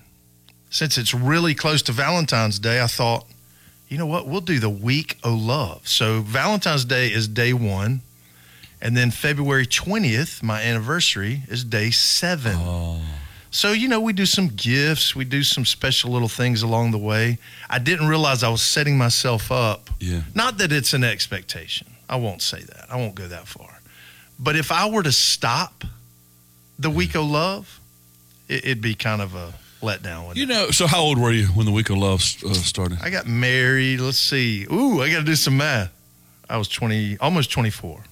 since 0.69 0.97
it's 0.97 1.13
really 1.13 1.53
close 1.53 1.81
to 1.83 1.91
Valentine's 1.91 2.59
Day, 2.59 2.81
I 2.81 2.87
thought, 2.87 3.25
you 3.89 3.97
know 3.97 4.05
what? 4.05 4.25
We'll 4.25 4.39
do 4.39 4.59
the 4.59 4.69
week 4.69 5.17
of 5.23 5.33
love. 5.33 5.85
So 5.87 6.21
Valentine's 6.21 6.85
Day 6.85 7.07
is 7.11 7.27
day 7.27 7.51
one. 7.51 8.01
And 8.81 8.95
then 8.95 9.11
February 9.11 9.65
20th, 9.65 10.41
my 10.41 10.61
anniversary, 10.61 11.41
is 11.49 11.65
day 11.65 11.89
seven. 11.89 12.55
Oh. 12.55 13.01
So, 13.51 13.71
you 13.71 13.87
know, 13.87 13.99
we 13.99 14.13
do 14.13 14.25
some 14.25 14.49
gifts, 14.49 15.15
we 15.15 15.25
do 15.25 15.41
some 15.43 15.65
special 15.65 16.11
little 16.11 16.27
things 16.27 16.61
along 16.61 16.91
the 16.91 16.97
way. 16.99 17.39
I 17.69 17.79
didn't 17.79 18.07
realize 18.07 18.43
I 18.43 18.49
was 18.49 18.61
setting 18.61 18.97
myself 18.97 19.51
up 19.51 19.89
Yeah. 19.99 20.21
not 20.35 20.57
that 20.59 20.71
it's 20.71 20.93
an 20.93 21.03
expectation. 21.03 21.87
I 22.07 22.15
won't 22.17 22.41
say 22.41 22.61
that. 22.61 22.85
I 22.91 22.95
won't 22.97 23.15
go 23.15 23.27
that 23.27 23.47
far. 23.47 23.79
But 24.39 24.55
if 24.55 24.71
I 24.71 24.87
were 24.89 25.03
to 25.03 25.11
stop 25.11 25.83
the 26.77 26.89
week 26.89 27.15
of 27.15 27.25
love, 27.25 27.79
it, 28.47 28.63
it'd 28.65 28.81
be 28.81 28.93
kind 28.95 29.21
of 29.21 29.35
a 29.35 29.53
letdown. 29.81 30.35
You 30.35 30.45
know, 30.45 30.69
so 30.71 30.87
how 30.87 31.01
old 31.01 31.17
were 31.17 31.31
you 31.31 31.47
when 31.47 31.65
the 31.65 31.71
week 31.71 31.89
of 31.89 31.97
love 31.97 32.21
uh, 32.45 32.53
started? 32.53 32.99
I 33.01 33.09
got 33.09 33.27
married. 33.27 33.99
Let's 33.99 34.17
see. 34.19 34.65
Ooh, 34.71 35.01
I 35.01 35.09
got 35.11 35.19
to 35.19 35.25
do 35.25 35.35
some 35.35 35.57
math. 35.57 35.91
I 36.49 36.57
was 36.57 36.67
20, 36.67 37.17
almost 37.19 37.51
24. 37.51 38.03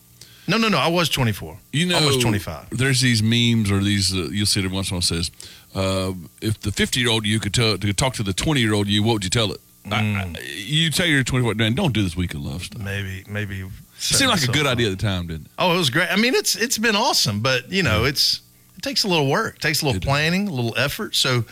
No, 0.48 0.58
no, 0.58 0.70
no. 0.70 0.78
I 0.78 0.88
was 0.88 1.10
24. 1.10 1.58
You 1.74 1.86
know, 1.88 1.98
I 1.98 2.06
was 2.06 2.18
25. 2.18 2.70
There's 2.72 3.02
these 3.02 3.22
memes 3.22 3.70
or 3.70 3.80
these 3.80 4.14
uh, 4.14 4.30
you'll 4.32 4.46
see 4.46 4.62
it 4.62 4.66
every 4.66 4.76
once 4.76 4.90
in 4.90 4.94
a 4.94 4.98
while 4.98 5.02
says, 5.02 5.32
uh, 5.76 6.14
if 6.42 6.60
the 6.62 6.72
50 6.72 7.00
year 7.00 7.10
old 7.10 7.26
you 7.26 7.40
could 7.40 7.54
tell 7.54 7.78
to 7.78 7.94
talk 7.94 8.14
to 8.16 8.24
the 8.24 8.34
20 8.34 8.60
year 8.62 8.74
old 8.74 8.88
you, 8.88 9.04
what 9.04 9.14
would 9.14 9.24
you 9.24 9.30
tell 9.30 9.52
it? 9.52 9.60
Mm. 9.86 10.38
I, 10.38 10.42
you 10.56 10.90
tell 10.90 11.06
your 11.06 11.24
24 11.24 11.56
man, 11.56 11.74
don't 11.76 11.94
do 11.94 12.04
this 12.04 12.16
week 12.16 12.34
of 12.34 12.42
love 12.42 12.64
stuff. 12.64 12.82
Maybe, 12.82 13.24
maybe. 13.30 13.62
It 13.62 13.70
seemed 13.98 14.32
like 14.32 14.44
a 14.44 14.52
good 14.52 14.68
idea 14.68 14.88
at 14.92 14.98
the 14.98 15.04
time, 15.04 15.28
didn't 15.28 15.46
it? 15.48 15.52
Oh, 15.58 15.74
it 15.74 15.78
was 15.78 15.90
great. 15.90 16.12
I 16.12 16.18
mean, 16.18 16.36
it's 16.36 16.56
it's 16.56 16.78
been 16.78 16.96
awesome, 16.96 17.40
but 17.42 17.72
you 17.72 17.84
know, 17.84 18.06
it's 18.06 18.42
it 18.78 18.84
takes 18.84 19.04
a 19.04 19.08
little 19.08 19.30
work, 19.30 19.56
it 19.56 19.62
takes 19.62 19.82
a 19.82 19.86
little 19.86 19.98
It 19.98 20.02
does. 20.02 20.08
planning, 20.08 20.48
a 20.48 20.52
little 20.52 20.78
effort. 20.78 21.16
So 21.16 21.46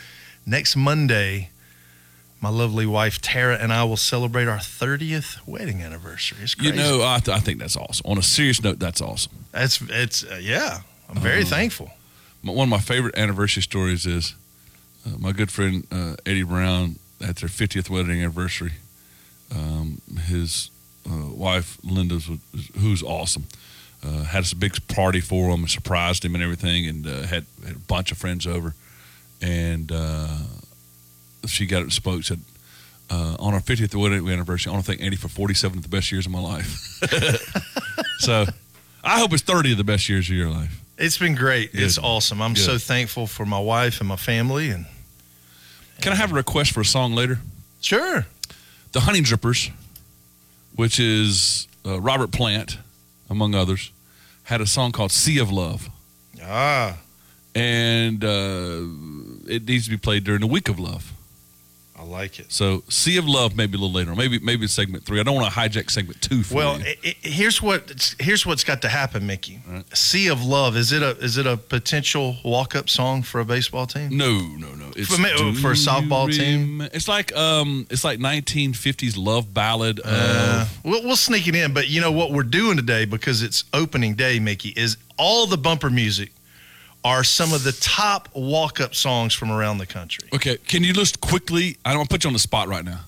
next 0.46 0.76
Monday, 0.76 1.50
my 2.40 2.48
lovely 2.50 2.86
wife 2.86 3.20
Tara 3.20 3.56
and 3.56 3.72
I 3.72 3.84
will 3.84 3.96
celebrate 3.96 4.46
our 4.48 4.58
30th 4.58 5.38
wedding 5.46 5.82
anniversary. 5.82 6.38
It's 6.42 6.56
You 6.58 6.72
know, 6.72 7.02
I, 7.04 7.18
th- 7.18 7.36
I 7.36 7.40
think 7.40 7.58
that's 7.58 7.76
awesome. 7.76 8.04
On 8.10 8.18
a 8.18 8.22
serious 8.22 8.62
note, 8.62 8.78
that's 8.78 9.00
awesome. 9.00 9.32
that's 9.52 9.80
it's 9.88 10.24
uh, 10.24 10.38
yeah. 10.40 10.80
I'm 11.08 11.18
very 11.20 11.40
Uh-huh. 11.42 11.50
thankful. 11.50 11.90
My- 12.42 12.52
One 12.52 12.64
of 12.68 12.70
my 12.70 12.80
favorite 12.80 13.16
anniversary 13.16 13.62
stories 13.62 14.06
is 14.06 14.34
uh, 15.06 15.16
my 15.18 15.32
good 15.32 15.50
friend 15.50 15.86
uh, 15.90 16.16
Eddie 16.26 16.42
Brown 16.42 16.96
at 17.20 17.36
their 17.36 17.48
50th 17.48 17.88
wedding 17.88 18.20
anniversary. 18.20 18.72
Um, 19.54 20.00
his 20.26 20.70
uh, 21.08 21.30
wife 21.30 21.78
Linda, 21.84 22.18
who's 22.78 23.02
awesome, 23.02 23.44
uh, 24.04 24.24
had 24.24 24.40
us 24.40 24.52
a 24.52 24.56
big 24.56 24.74
party 24.88 25.20
for 25.20 25.50
him 25.50 25.60
and 25.60 25.70
surprised 25.70 26.24
him 26.24 26.34
and 26.34 26.42
everything, 26.44 26.86
and 26.86 27.06
uh, 27.06 27.22
had, 27.22 27.46
had 27.64 27.76
a 27.76 27.78
bunch 27.78 28.10
of 28.12 28.18
friends 28.18 28.46
over. 28.46 28.74
And 29.40 29.90
uh, 29.92 30.38
she 31.46 31.66
got 31.66 31.82
it 31.82 31.92
spoke 31.92 32.24
said. 32.24 32.40
Uh, 33.08 33.36
on 33.38 33.54
our 33.54 33.60
50th 33.60 33.94
wedding 33.94 34.28
anniversary, 34.28 34.68
I 34.70 34.72
want 34.74 34.84
to 34.84 34.90
thank 34.90 35.00
Eddie 35.00 35.14
for 35.14 35.28
47 35.28 35.78
of 35.78 35.82
the 35.84 35.88
best 35.88 36.10
years 36.10 36.26
of 36.26 36.32
my 36.32 36.40
life. 36.40 36.76
so 38.18 38.46
I 39.04 39.20
hope 39.20 39.32
it's 39.32 39.44
30 39.44 39.72
of 39.72 39.78
the 39.78 39.84
best 39.84 40.08
years 40.08 40.28
of 40.28 40.34
your 40.34 40.50
life. 40.50 40.80
It's 40.98 41.16
been 41.16 41.36
great. 41.36 41.70
Good. 41.72 41.82
It's 41.82 41.98
awesome. 41.98 42.42
I'm 42.42 42.54
Good. 42.54 42.64
so 42.64 42.78
thankful 42.78 43.28
for 43.28 43.46
my 43.46 43.60
wife 43.60 44.00
and 44.00 44.08
my 44.08 44.16
family. 44.16 44.70
And 44.70 44.86
Can 46.00 46.12
I 46.12 46.16
have 46.16 46.32
a 46.32 46.34
request 46.34 46.72
for 46.72 46.80
a 46.80 46.84
song 46.84 47.12
later? 47.14 47.38
sure, 47.80 48.26
The 48.90 48.98
Honeydrippers, 49.00 49.70
which 50.74 50.98
is 50.98 51.68
uh, 51.86 52.00
Robert 52.00 52.32
Plant, 52.32 52.78
among 53.30 53.54
others, 53.54 53.92
had 54.44 54.60
a 54.60 54.66
song 54.66 54.90
called 54.90 55.12
Sea 55.12 55.38
of 55.38 55.52
Love. 55.52 55.88
ah, 56.42 56.98
And 57.54 58.24
uh, 58.24 58.80
it 59.48 59.68
needs 59.68 59.84
to 59.84 59.90
be 59.90 59.96
played 59.96 60.24
during 60.24 60.40
the 60.40 60.46
week 60.48 60.68
of 60.68 60.80
love. 60.80 61.12
Like 62.06 62.38
it. 62.38 62.50
So 62.52 62.82
Sea 62.88 63.16
of 63.18 63.26
Love 63.28 63.56
maybe 63.56 63.76
a 63.76 63.80
little 63.80 63.92
later. 63.92 64.14
Maybe 64.14 64.38
maybe 64.38 64.66
segment 64.66 65.04
three. 65.04 65.20
I 65.20 65.22
don't 65.22 65.34
want 65.34 65.52
to 65.52 65.58
hijack 65.58 65.90
segment 65.90 66.20
two 66.22 66.42
for 66.42 66.54
Well, 66.54 66.78
you. 66.78 66.86
i 66.86 66.96
i 67.08 67.14
here's 67.28 67.60
what 67.60 68.14
here's 68.18 68.46
what's 68.46 68.64
got 68.64 68.82
to 68.82 68.88
happen, 68.88 69.26
Mickey. 69.26 69.60
Right. 69.68 69.96
Sea 69.96 70.28
of 70.28 70.44
Love 70.44 70.76
is 70.76 70.92
it 70.92 71.02
a 71.02 71.10
is 71.18 71.36
it 71.36 71.46
a 71.46 71.56
potential 71.56 72.36
walk 72.44 72.74
up 72.74 72.88
song 72.88 73.22
for 73.22 73.40
a 73.40 73.44
baseball 73.44 73.86
team? 73.86 74.16
no, 74.16 74.38
no, 74.38 74.74
no. 74.74 74.92
It's 74.96 75.14
For 75.14 75.22
Do 75.22 75.54
for 75.54 75.72
a 75.72 75.74
softball 75.74 76.32
team? 76.32 76.80
It's 76.80 77.08
like 77.08 77.34
um, 77.36 77.86
it's 77.90 78.04
like 78.04 78.18
1950s 78.18 79.16
love 79.16 79.52
ballad. 79.52 80.00
Uh, 80.04 80.62
of, 80.62 80.84
we'll, 80.84 81.02
we'll 81.02 81.16
sneak 81.16 81.46
it 81.48 81.54
in, 81.54 81.74
but 81.74 81.88
you 81.88 82.00
know 82.00 82.12
what 82.12 82.32
we're 82.32 82.42
doing 82.42 82.76
today 82.76 83.04
because 83.04 83.42
it's 83.42 83.64
opening 83.74 84.14
day, 84.14 84.38
Mickey, 84.38 84.70
is 84.70 84.96
all 85.18 85.46
the 85.46 85.58
bumper 85.58 85.90
music 85.90 86.32
are 87.06 87.22
some 87.22 87.52
of 87.52 87.62
the 87.62 87.70
top 87.70 88.28
walk 88.34 88.80
up 88.80 88.92
songs 88.92 89.32
from 89.32 89.52
around 89.52 89.78
the 89.78 89.86
country. 89.86 90.28
okay, 90.34 90.56
can 90.66 90.82
you 90.82 90.92
list 90.92 91.20
quickly? 91.20 91.76
I 91.84 91.90
don't 91.90 91.98
want 91.98 92.10
to 92.10 92.14
put 92.14 92.24
you 92.24 92.28
on 92.28 92.32
the 92.34 92.40
spot 92.40 92.66
right 92.66 92.84
now. 92.84 93.00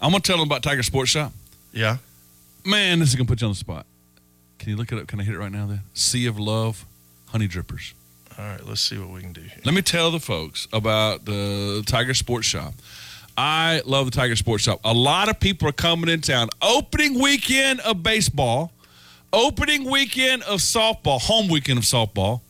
I'm 0.00 0.12
gonna 0.12 0.20
tell 0.20 0.36
them 0.36 0.46
about 0.46 0.62
Tiger 0.62 0.84
Sports 0.84 1.10
Shop. 1.10 1.32
Yeah. 1.72 1.96
Man, 2.64 3.00
this 3.00 3.08
is 3.08 3.16
gonna 3.16 3.26
put 3.26 3.40
you 3.40 3.48
on 3.48 3.52
the 3.52 3.58
spot. 3.58 3.84
Can 4.60 4.70
you 4.70 4.76
look 4.76 4.92
it 4.92 4.98
up? 4.98 5.08
Can 5.08 5.18
I 5.20 5.24
hit 5.24 5.34
it 5.34 5.38
right 5.38 5.50
now? 5.50 5.66
Then 5.66 5.80
Sea 5.92 6.26
of 6.26 6.38
Love, 6.38 6.84
Honeydrippers. 7.32 7.94
All 8.38 8.44
right, 8.44 8.64
let's 8.64 8.80
see 8.80 8.96
what 8.96 9.10
we 9.10 9.20
can 9.20 9.32
do 9.32 9.40
here. 9.40 9.58
Let 9.64 9.74
me 9.74 9.82
tell 9.82 10.12
the 10.12 10.20
folks 10.20 10.68
about 10.72 11.24
the 11.24 11.82
Tiger 11.84 12.14
Sports 12.14 12.46
Shop. 12.46 12.74
I 13.36 13.82
love 13.84 14.04
the 14.06 14.16
Tiger 14.16 14.36
Sports 14.36 14.62
Shop. 14.62 14.78
A 14.84 14.92
lot 14.94 15.28
of 15.28 15.40
people 15.40 15.68
are 15.68 15.72
coming 15.72 16.08
in 16.08 16.20
town. 16.20 16.48
Opening 16.62 17.20
weekend 17.20 17.80
of 17.80 18.04
baseball, 18.04 18.70
opening 19.32 19.90
weekend 19.90 20.42
of 20.44 20.60
softball, 20.60 21.20
home 21.20 21.48
weekend 21.48 21.78
of 21.78 21.84
softball. 21.84 22.40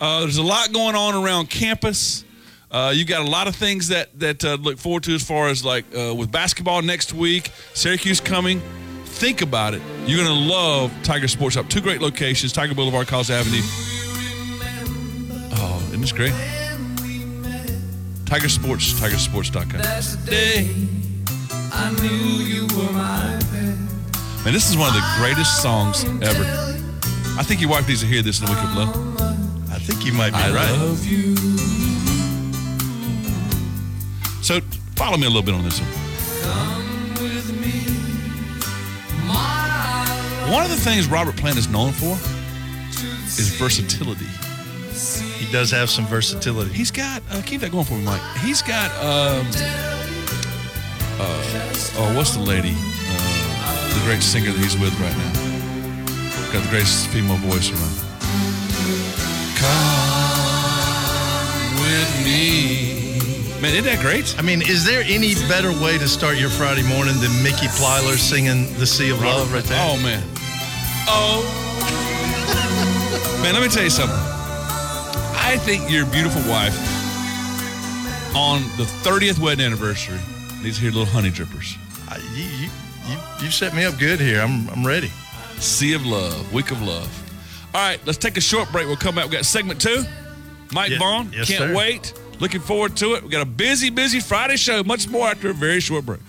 Uh, 0.00 0.20
there's 0.20 0.38
a 0.38 0.42
lot 0.42 0.72
going 0.72 0.94
on 0.94 1.14
around 1.14 1.50
campus. 1.50 2.24
Uh, 2.70 2.92
you 2.94 3.04
got 3.04 3.22
a 3.26 3.30
lot 3.30 3.48
of 3.48 3.56
things 3.56 3.88
that 3.88 4.16
that 4.20 4.44
uh, 4.44 4.54
look 4.60 4.78
forward 4.78 5.02
to 5.04 5.14
as 5.14 5.24
far 5.24 5.48
as 5.48 5.64
like 5.64 5.84
uh, 5.96 6.14
with 6.14 6.30
basketball 6.30 6.82
next 6.82 7.12
week, 7.12 7.50
Syracuse 7.74 8.20
coming. 8.20 8.60
Think 9.04 9.42
about 9.42 9.74
it. 9.74 9.82
You're 10.06 10.22
gonna 10.22 10.38
love 10.38 10.92
Tiger 11.02 11.26
Sports 11.28 11.54
Shop. 11.56 11.68
Two 11.68 11.80
great 11.80 12.00
locations: 12.00 12.52
Tiger 12.52 12.74
Boulevard, 12.74 13.06
College 13.08 13.30
Avenue. 13.30 13.62
Oh, 15.56 15.82
isn't 15.88 16.00
this 16.00 16.12
great? 16.12 16.32
Tiger 18.26 18.50
Sports, 18.50 18.92
TigerSports.com. 19.00 19.80
Man, 24.44 24.52
this 24.52 24.68
is 24.68 24.76
one 24.76 24.88
of 24.88 24.94
the 24.94 25.14
greatest 25.16 25.62
songs 25.62 26.04
ever. 26.22 26.44
I 27.38 27.42
think 27.42 27.62
your 27.62 27.70
wife 27.70 27.88
needs 27.88 28.02
to 28.02 28.06
hear 28.06 28.20
this 28.20 28.40
in 28.40 28.46
the 28.46 28.52
week 28.52 28.62
of 28.62 28.74
love. 28.74 29.17
I 29.78 29.80
think 29.80 30.04
you 30.04 30.12
might 30.12 30.30
be 30.30 30.38
I 30.38 30.50
right. 30.50 30.72
love 30.72 31.06
you. 31.06 31.36
So 34.42 34.58
follow 34.96 35.16
me 35.16 35.24
a 35.24 35.30
little 35.30 35.40
bit 35.40 35.54
on 35.54 35.62
this 35.62 35.80
one. 35.80 35.88
One 40.52 40.64
of 40.64 40.70
the 40.70 40.76
things 40.76 41.06
Robert 41.06 41.36
Plant 41.36 41.58
is 41.58 41.68
known 41.68 41.92
for 41.92 42.14
is 43.38 43.54
versatility. 43.56 44.26
He 45.36 45.52
does 45.52 45.70
have 45.70 45.90
some 45.90 46.06
versatility. 46.06 46.72
He's 46.72 46.90
got 46.90 47.22
uh, 47.30 47.40
keep 47.46 47.60
that 47.60 47.70
going 47.70 47.84
for 47.84 47.94
me, 47.94 48.04
Mike. 48.04 48.22
He's 48.38 48.62
got 48.62 48.90
um, 48.96 49.46
uh, 51.20 52.00
oh, 52.00 52.12
what's 52.16 52.34
the 52.34 52.42
lady? 52.42 52.74
Uh, 52.74 53.94
the 53.94 54.04
great 54.06 54.22
singer 54.24 54.50
that 54.50 54.58
he's 54.58 54.76
with 54.76 54.98
right 54.98 55.16
now. 55.16 56.52
Got 56.52 56.64
the 56.64 56.70
greatest 56.70 57.06
female 57.08 57.36
voice 57.36 57.70
around. 57.70 58.07
Come 59.58 61.18
with 61.82 62.24
me, 62.24 63.18
man. 63.60 63.72
Isn't 63.72 63.84
that 63.84 63.98
great? 64.00 64.34
I 64.38 64.42
mean, 64.42 64.62
is 64.62 64.84
there 64.84 65.02
any 65.04 65.34
better 65.48 65.72
way 65.82 65.98
to 65.98 66.06
start 66.06 66.38
your 66.38 66.50
Friday 66.50 66.86
morning 66.88 67.14
than 67.20 67.42
Mickey 67.42 67.66
Plyler 67.66 68.16
singing 68.16 68.72
"The 68.78 68.86
Sea 68.86 69.10
of 69.10 69.20
Love" 69.20 69.52
right 69.52 69.64
there? 69.64 69.80
Oh 69.82 69.96
man. 70.02 70.22
Oh. 71.08 71.42
man, 73.42 73.54
let 73.54 73.62
me 73.62 73.68
tell 73.68 73.82
you 73.82 73.90
something. 73.90 74.16
I 75.40 75.56
think 75.58 75.90
your 75.90 76.06
beautiful 76.06 76.42
wife 76.50 76.76
on 78.36 78.62
the 78.76 78.84
30th 79.02 79.38
wedding 79.40 79.64
anniversary 79.64 80.20
needs 80.62 80.76
to 80.76 80.82
hear 80.82 80.92
little 80.92 81.06
honey 81.06 81.30
drippers. 81.30 81.76
I, 82.08 82.18
you, 82.36 82.44
you, 82.44 82.68
you, 83.08 83.46
you 83.46 83.50
set 83.50 83.74
me 83.74 83.84
up 83.84 83.98
good 83.98 84.20
here. 84.20 84.40
I'm, 84.40 84.68
I'm 84.68 84.86
ready. 84.86 85.10
Sea 85.58 85.94
of 85.94 86.04
Love, 86.06 86.52
Week 86.52 86.70
of 86.70 86.80
Love. 86.82 87.27
All 87.74 87.80
right, 87.80 88.00
let's 88.06 88.18
take 88.18 88.36
a 88.36 88.40
short 88.40 88.70
break. 88.72 88.86
We'll 88.86 88.96
come 88.96 89.14
back. 89.14 89.26
We 89.26 89.32
got 89.32 89.44
segment 89.44 89.80
two. 89.80 90.02
Mike 90.72 90.90
Yeah, 90.90 90.98
Vaughn. 90.98 91.32
yes, 91.32 91.48
Can't 91.48 91.70
sir. 91.70 91.74
wait. 91.76 92.12
Looking 92.40 92.60
forward 92.60 92.96
to 92.98 93.14
it. 93.14 93.22
We 93.22 93.28
got 93.30 93.42
a 93.42 93.50
busy, 93.50 93.90
busy 93.90 94.20
Friday 94.20 94.56
show. 94.56 94.82
Much 94.84 95.08
more 95.08 95.26
after 95.28 95.50
a 95.50 95.54
very 95.54 95.80
short 95.80 96.06
break. 96.06 96.20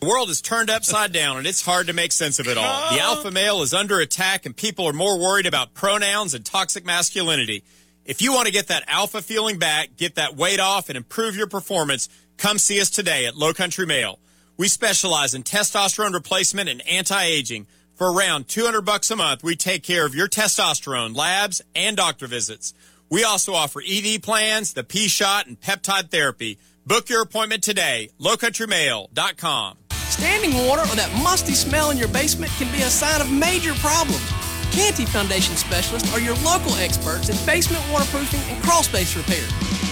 The 0.00 0.06
world 0.08 0.28
is 0.30 0.40
turned 0.42 0.68
upside 0.68 1.12
down 1.12 1.38
and 1.38 1.46
it's 1.46 1.64
hard 1.64 1.86
to 1.86 1.92
make 1.92 2.12
sense 2.12 2.38
of 2.38 2.46
it 2.46 2.58
all. 2.58 2.92
The 2.94 3.00
alpha 3.00 3.30
male 3.30 3.62
is 3.62 3.72
under 3.72 4.00
attack 4.00 4.44
and 4.44 4.54
people 4.54 4.86
are 4.86 4.92
more 4.92 5.18
worried 5.18 5.46
about 5.46 5.72
pronouns 5.74 6.34
and 6.34 6.44
toxic 6.44 6.84
masculinity. 6.84 7.62
If 8.04 8.20
you 8.20 8.32
want 8.34 8.46
to 8.46 8.52
get 8.52 8.66
that 8.68 8.84
alpha 8.86 9.22
feeling 9.22 9.58
back, 9.58 9.96
get 9.96 10.16
that 10.16 10.36
weight 10.36 10.60
off, 10.60 10.90
and 10.90 10.96
improve 10.98 11.36
your 11.36 11.46
performance, 11.46 12.10
come 12.36 12.58
see 12.58 12.78
us 12.82 12.90
today 12.90 13.24
at 13.24 13.34
Low 13.34 13.54
Country 13.54 13.86
Male. 13.86 14.18
We 14.58 14.68
specialize 14.68 15.34
in 15.34 15.42
testosterone 15.42 16.12
replacement 16.12 16.68
and 16.68 16.86
anti-aging. 16.86 17.66
For 17.94 18.12
around 18.12 18.48
200 18.48 18.82
bucks 18.82 19.08
a 19.12 19.16
month, 19.16 19.44
we 19.44 19.54
take 19.54 19.84
care 19.84 20.04
of 20.04 20.16
your 20.16 20.26
testosterone 20.26 21.16
labs 21.16 21.62
and 21.76 21.96
doctor 21.96 22.26
visits. 22.26 22.74
We 23.08 23.22
also 23.22 23.54
offer 23.54 23.80
ED 23.86 24.20
plans, 24.20 24.72
the 24.72 24.82
P 24.82 25.06
shot, 25.06 25.46
and 25.46 25.60
peptide 25.60 26.10
therapy. 26.10 26.58
Book 26.84 27.08
your 27.08 27.22
appointment 27.22 27.62
today. 27.62 28.10
lowcountrymale.com. 28.20 29.78
Standing 30.08 30.66
water 30.66 30.82
or 30.82 30.96
that 30.96 31.12
musty 31.22 31.54
smell 31.54 31.90
in 31.90 31.96
your 31.96 32.08
basement 32.08 32.50
can 32.58 32.70
be 32.72 32.82
a 32.82 32.90
sign 32.90 33.20
of 33.20 33.30
major 33.30 33.74
problems. 33.74 34.28
Canty 34.72 35.06
Foundation 35.06 35.54
specialists 35.54 36.12
are 36.12 36.20
your 36.20 36.34
local 36.38 36.74
experts 36.76 37.28
in 37.28 37.46
basement 37.46 37.84
waterproofing 37.92 38.40
and 38.52 38.60
crawl 38.64 38.82
space 38.82 39.16
repair. 39.16 39.46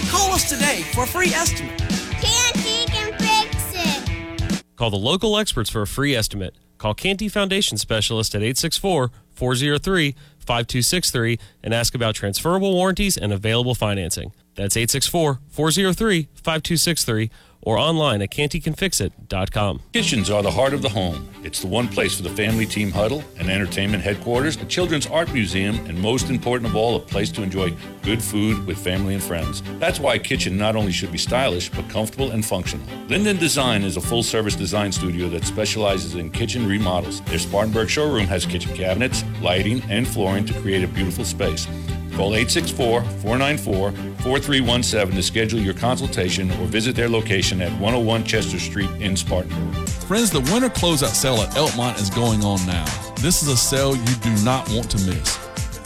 Call 0.09 0.33
us 0.33 0.49
today 0.49 0.81
for 0.93 1.05
a 1.05 1.07
free 1.07 1.29
estimate. 1.29 1.79
Canty 2.21 2.85
can 2.91 3.17
fix 3.17 3.71
it. 3.73 4.63
Call 4.75 4.89
the 4.89 4.97
local 4.97 5.37
experts 5.37 5.69
for 5.69 5.81
a 5.81 5.87
free 5.87 6.13
estimate. 6.15 6.55
Call 6.83 6.93
Canty 6.93 7.29
Foundation 7.29 7.77
Specialist 7.77 8.35
at 8.35 8.41
864 8.41 9.09
403 9.31 10.11
5263 10.39 11.39
and 11.63 11.73
ask 11.73 11.95
about 11.95 12.13
transferable 12.13 12.73
warranties 12.73 13.15
and 13.15 13.31
available 13.31 13.73
financing. 13.73 14.33
That's 14.55 14.77
864 14.77 15.39
403 15.49 16.29
5263 16.33 17.29
or 17.65 17.77
online 17.77 18.21
at 18.21 18.29
cantycanfixit.com. 18.29 19.81
Kitchens 19.93 20.29
are 20.29 20.43
the 20.43 20.51
heart 20.51 20.73
of 20.73 20.81
the 20.81 20.89
home. 20.89 21.27
It's 21.43 21.61
the 21.61 21.67
one 21.67 21.87
place 21.87 22.15
for 22.15 22.23
the 22.23 22.29
family 22.29 22.65
team 22.65 22.91
huddle, 22.91 23.23
an 23.39 23.49
entertainment 23.49 24.03
headquarters, 24.03 24.57
a 24.57 24.65
children's 24.65 25.07
art 25.07 25.33
museum, 25.33 25.75
and 25.85 25.97
most 25.99 26.29
important 26.29 26.69
of 26.69 26.75
all, 26.75 26.95
a 26.95 26.99
place 26.99 27.31
to 27.31 27.41
enjoy 27.41 27.73
good 28.01 28.21
food 28.21 28.65
with 28.67 28.77
family 28.77 29.13
and 29.13 29.23
friends. 29.23 29.63
That's 29.79 29.99
why 29.99 30.15
a 30.15 30.19
kitchen 30.19 30.57
not 30.57 30.75
only 30.75 30.91
should 30.91 31.11
be 31.11 31.17
stylish, 31.17 31.69
but 31.69 31.87
comfortable 31.89 32.31
and 32.31 32.45
functional. 32.45 32.85
Linden 33.07 33.37
Design 33.37 33.83
is 33.83 33.97
a 33.97 34.01
full 34.01 34.23
service 34.23 34.55
design 34.55 34.91
studio 34.91 35.29
that 35.29 35.45
specializes 35.45 36.15
in 36.15 36.31
kitchen 36.31 36.67
remodels. 36.67 37.21
Their 37.21 37.39
Spartanburg 37.39 37.89
showroom 37.89 38.27
has 38.27 38.45
kitchen 38.45 38.75
cabinets, 38.75 39.23
lighting, 39.41 39.81
and 39.89 40.07
flooring 40.07 40.45
to 40.45 40.53
create 40.61 40.83
a 40.83 40.87
beautiful 40.87 41.23
space. 41.23 41.67
Call 42.15 42.35
864 42.35 43.01
494 43.01 43.91
4317 43.91 45.15
to 45.15 45.23
schedule 45.23 45.59
your 45.59 45.73
consultation 45.73 46.51
or 46.51 46.65
visit 46.67 46.95
their 46.95 47.09
location 47.09 47.59
at 47.61 47.71
101 47.73 48.23
Chester 48.23 48.59
Street 48.59 48.89
in 48.99 49.17
Spartanburg. 49.17 49.89
Friends, 49.89 50.29
the 50.29 50.41
winter 50.53 50.69
closeout 50.69 51.13
sale 51.13 51.37
at 51.37 51.49
Elkmont 51.55 51.99
is 51.99 52.09
going 52.11 52.43
on 52.43 52.63
now. 52.67 52.85
This 53.15 53.41
is 53.41 53.49
a 53.49 53.57
sale 53.57 53.95
you 53.95 54.15
do 54.21 54.35
not 54.43 54.69
want 54.69 54.91
to 54.91 54.97
miss. 55.07 55.37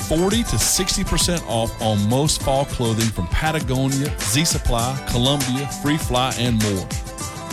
40 0.08 0.44
to 0.44 0.56
60% 0.56 1.46
off 1.48 1.82
on 1.82 2.10
most 2.10 2.42
fall 2.42 2.66
clothing 2.66 3.10
from 3.10 3.28
Patagonia, 3.28 4.14
Z 4.20 4.46
Supply, 4.46 5.02
Columbia, 5.10 5.68
Free 5.82 5.98
Fly, 5.98 6.34
and 6.38 6.62
more. 6.64 6.88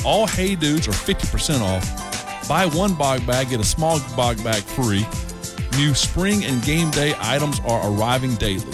All 0.05 0.27
Hey 0.27 0.55
Dudes 0.55 0.89
are 0.89 0.93
50% 0.93 1.61
off. 1.61 2.49
Buy 2.49 2.67
one 2.67 2.95
Bogg 2.95 3.27
Bag, 3.27 3.51
get 3.51 3.61
a 3.61 3.65
small 3.65 4.01
Bogg 4.17 4.43
Bag 4.45 4.63
free. 4.63 5.07
New 5.77 5.93
spring 5.93 6.45
and 6.45 6.63
game 6.63 6.89
day 6.93 7.15
items 7.19 7.59
are 7.67 7.91
arriving 7.91 8.37
daily. 8.37 8.71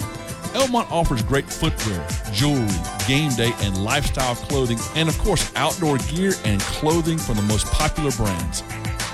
Elkmont 0.53 0.91
offers 0.91 1.23
great 1.23 1.49
footwear, 1.49 2.05
jewelry, 2.31 2.67
game 3.07 3.31
day, 3.33 3.53
and 3.61 3.83
lifestyle 3.83 4.35
clothing, 4.35 4.77
and 4.95 5.09
of 5.09 5.17
course, 5.17 5.51
outdoor 5.55 5.97
gear 5.97 6.33
and 6.45 6.61
clothing 6.61 7.17
from 7.17 7.37
the 7.37 7.41
most 7.43 7.65
popular 7.67 8.11
brands. 8.11 8.61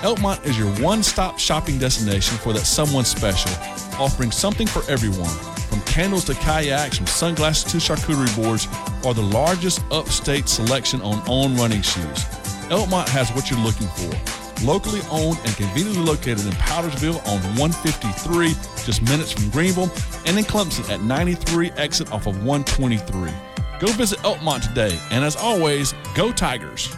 Elkmont 0.02 0.44
is 0.44 0.58
your 0.58 0.68
one 0.84 1.02
stop 1.02 1.38
shopping 1.38 1.78
destination 1.78 2.36
for 2.36 2.52
that 2.52 2.66
someone 2.66 3.06
special, 3.06 3.52
offering 3.98 4.32
something 4.32 4.66
for 4.66 4.82
everyone. 4.90 5.34
From 5.70 5.80
candles 5.82 6.24
to 6.26 6.34
kayaks, 6.34 6.98
from 6.98 7.06
sunglasses 7.06 7.72
to 7.72 7.78
charcuterie 7.78 8.34
boards, 8.36 8.68
or 9.02 9.14
the 9.14 9.22
largest 9.22 9.82
upstate 9.90 10.46
selection 10.46 11.00
on 11.00 11.20
on 11.26 11.56
running 11.56 11.80
shoes. 11.80 12.24
Elkmont 12.68 13.08
has 13.08 13.30
what 13.30 13.50
you're 13.50 13.60
looking 13.60 13.88
for. 13.88 14.37
Locally 14.64 15.00
owned 15.10 15.38
and 15.44 15.56
conveniently 15.56 16.02
located 16.02 16.44
in 16.44 16.52
Powdersville 16.52 17.24
on 17.28 17.40
153, 17.56 18.48
just 18.84 19.02
minutes 19.02 19.32
from 19.32 19.50
Greenville, 19.50 19.90
and 20.26 20.36
in 20.36 20.44
Clemson 20.44 20.88
at 20.90 21.00
93 21.00 21.70
exit 21.72 22.10
off 22.10 22.26
of 22.26 22.44
123. 22.44 23.30
Go 23.78 23.86
visit 23.92 24.18
Elkmont 24.20 24.66
today, 24.66 24.98
and 25.10 25.24
as 25.24 25.36
always, 25.36 25.94
go 26.14 26.32
Tigers. 26.32 26.92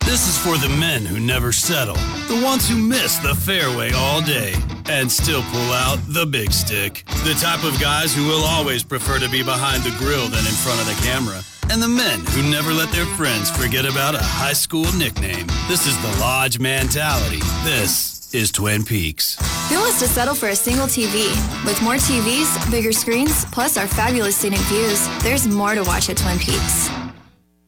This 0.00 0.28
is 0.28 0.38
for 0.38 0.58
the 0.58 0.74
men 0.78 1.04
who 1.04 1.20
never 1.20 1.52
settle, 1.52 1.94
the 2.28 2.40
ones 2.44 2.68
who 2.68 2.76
miss 2.76 3.18
the 3.18 3.34
fairway 3.34 3.92
all 3.92 4.20
day 4.20 4.54
and 4.88 5.10
still 5.10 5.42
pull 5.42 5.72
out 5.72 5.98
the 6.06 6.26
big 6.26 6.52
stick, 6.52 7.04
the 7.24 7.34
type 7.40 7.64
of 7.64 7.78
guys 7.80 8.14
who 8.14 8.26
will 8.26 8.44
always 8.44 8.82
prefer 8.82 9.18
to 9.18 9.28
be 9.30 9.42
behind 9.42 9.82
the 9.82 9.94
grill 9.98 10.28
than 10.28 10.40
in 10.40 10.52
front 10.52 10.80
of 10.80 10.86
the 10.86 11.02
camera, 11.02 11.40
and 11.70 11.82
the 11.82 11.88
men 11.88 12.20
who 12.26 12.50
never 12.50 12.72
let 12.72 12.90
their 12.92 13.06
friends 13.16 13.50
forget 13.50 13.84
about 13.84 14.14
a 14.14 14.22
high 14.22 14.52
school 14.52 14.90
nickname. 14.92 15.46
This 15.68 15.86
is 15.86 16.00
the 16.02 16.20
Lodge 16.20 16.58
mentality. 16.58 17.40
This 17.64 18.32
is 18.34 18.50
Twin 18.50 18.84
Peaks. 18.84 19.36
Who 19.68 19.76
wants 19.76 20.00
to 20.00 20.08
settle 20.08 20.34
for 20.34 20.48
a 20.48 20.56
single 20.56 20.86
TV? 20.86 21.28
With 21.64 21.80
more 21.82 21.94
TVs, 21.94 22.70
bigger 22.70 22.92
screens, 22.92 23.44
plus 23.46 23.76
our 23.76 23.86
fabulous 23.86 24.36
scenic 24.36 24.60
views, 24.60 25.06
there's 25.22 25.46
more 25.46 25.74
to 25.74 25.82
watch 25.82 26.08
at 26.10 26.16
Twin 26.16 26.38
Peaks. 26.38 26.88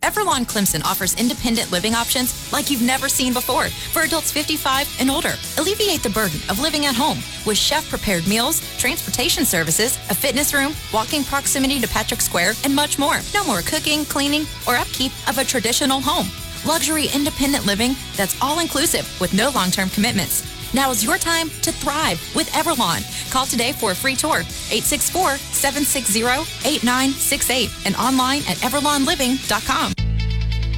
Everlon 0.04 0.44
Clemson 0.44 0.84
offers 0.84 1.18
independent 1.18 1.72
living 1.72 1.94
options 1.94 2.52
like 2.52 2.70
you've 2.70 2.82
never 2.82 3.08
seen 3.08 3.32
before 3.32 3.70
for 3.70 4.02
adults 4.02 4.30
55 4.30 4.86
and 5.00 5.10
older. 5.10 5.32
Alleviate 5.56 6.02
the 6.02 6.10
burden 6.10 6.38
of 6.50 6.60
living 6.60 6.84
at 6.84 6.94
home 6.94 7.16
with 7.46 7.56
chef 7.56 7.88
prepared 7.88 8.26
meals, 8.28 8.60
transportation 8.84 9.46
services, 9.46 9.96
a 10.10 10.14
fitness 10.14 10.52
room, 10.52 10.74
walking 10.92 11.24
proximity 11.24 11.80
to 11.80 11.88
Patrick 11.88 12.20
Square, 12.20 12.52
and 12.64 12.76
much 12.76 12.98
more. 12.98 13.20
No 13.32 13.42
more 13.42 13.62
cooking, 13.62 14.04
cleaning, 14.04 14.44
or 14.68 14.76
upkeep 14.76 15.10
of 15.26 15.38
a 15.38 15.44
traditional 15.44 16.02
home. 16.02 16.28
Luxury 16.66 17.08
independent 17.14 17.64
living 17.64 17.96
that's 18.14 18.36
all 18.42 18.58
inclusive 18.58 19.08
with 19.22 19.32
no 19.32 19.48
long 19.48 19.70
term 19.70 19.88
commitments. 19.88 20.44
Now 20.74 20.90
is 20.90 21.02
your 21.02 21.16
time 21.16 21.48
to 21.62 21.72
thrive 21.72 22.20
with 22.36 22.50
Everlon. 22.50 23.00
Call 23.30 23.46
today 23.46 23.72
for 23.72 23.92
a 23.92 23.94
free 23.94 24.16
tour, 24.16 24.40
864 24.68 25.38
760 25.38 26.20
8968, 26.68 27.70
and 27.86 27.96
online 27.96 28.40
at 28.40 28.58
everlonliving.com. 28.58 29.94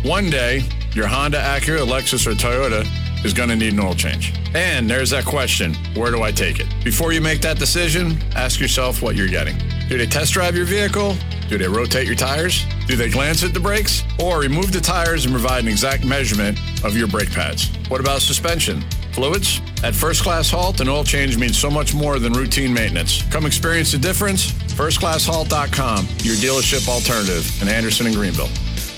One 0.09 0.31
day, 0.31 0.63
your 0.95 1.09
Honda, 1.09 1.39
Acura, 1.39 1.85
Lexus, 1.85 2.25
or 2.29 2.35
Toyota 2.35 2.87
is 3.27 3.35
going 3.35 3.49
to 3.49 3.57
need 3.57 3.73
an 3.73 3.81
oil 3.81 3.95
change. 3.95 4.33
And 4.55 4.89
there's 4.89 5.11
that 5.11 5.25
question 5.25 5.75
where 5.95 6.11
do 6.11 6.23
I 6.23 6.31
take 6.33 6.61
it? 6.61 6.67
Before 6.85 7.13
you 7.13 7.21
make 7.21 7.41
that 7.43 7.59
decision, 7.59 8.17
ask 8.35 8.61
yourself 8.61 9.03
what 9.03 9.17
you're 9.17 9.29
getting. 9.29 9.59
Do 9.89 9.99
they 9.99 10.07
test 10.07 10.33
drive 10.33 10.57
your 10.57 10.65
vehicle? 10.65 11.17
Do 11.49 11.59
they 11.59 11.69
rotate 11.69 12.07
your 12.07 12.17
tires? 12.17 12.65
Do 12.87 12.97
they 12.97 13.11
glance 13.11 13.45
at 13.45 13.53
the 13.53 13.61
brakes? 13.61 14.03
Or 14.19 14.41
remove 14.41 14.73
the 14.73 14.81
tires 14.81 15.25
and 15.25 15.35
provide 15.35 15.63
an 15.63 15.69
exact 15.69 16.05
measurement 16.05 16.59
of 16.85 16.97
your 16.97 17.09
brake 17.09 17.31
pads? 17.31 17.69
What 17.89 18.01
about 18.01 18.23
suspension? 18.23 18.83
Fluids? 19.13 19.61
At 19.83 19.95
First 19.95 20.23
Class 20.23 20.51
Halt, 20.51 20.81
an 20.81 20.89
oil 20.89 21.05
change 21.05 21.39
means 21.39 21.59
so 21.59 21.71
much 21.71 21.95
more 21.95 22.19
than 22.19 22.33
routine 22.33 22.73
maintenance. 22.73 23.23
Come 23.31 23.47
experience 23.47 23.93
the 23.93 23.99
difference. 23.99 24.53
FirstClassHalt.com, 24.53 26.07
your 26.23 26.37
dealership 26.37 26.89
alternative 26.89 27.63
in 27.63 27.69
Anderson 27.69 28.07
and 28.07 28.15
Greenville. 28.15 28.51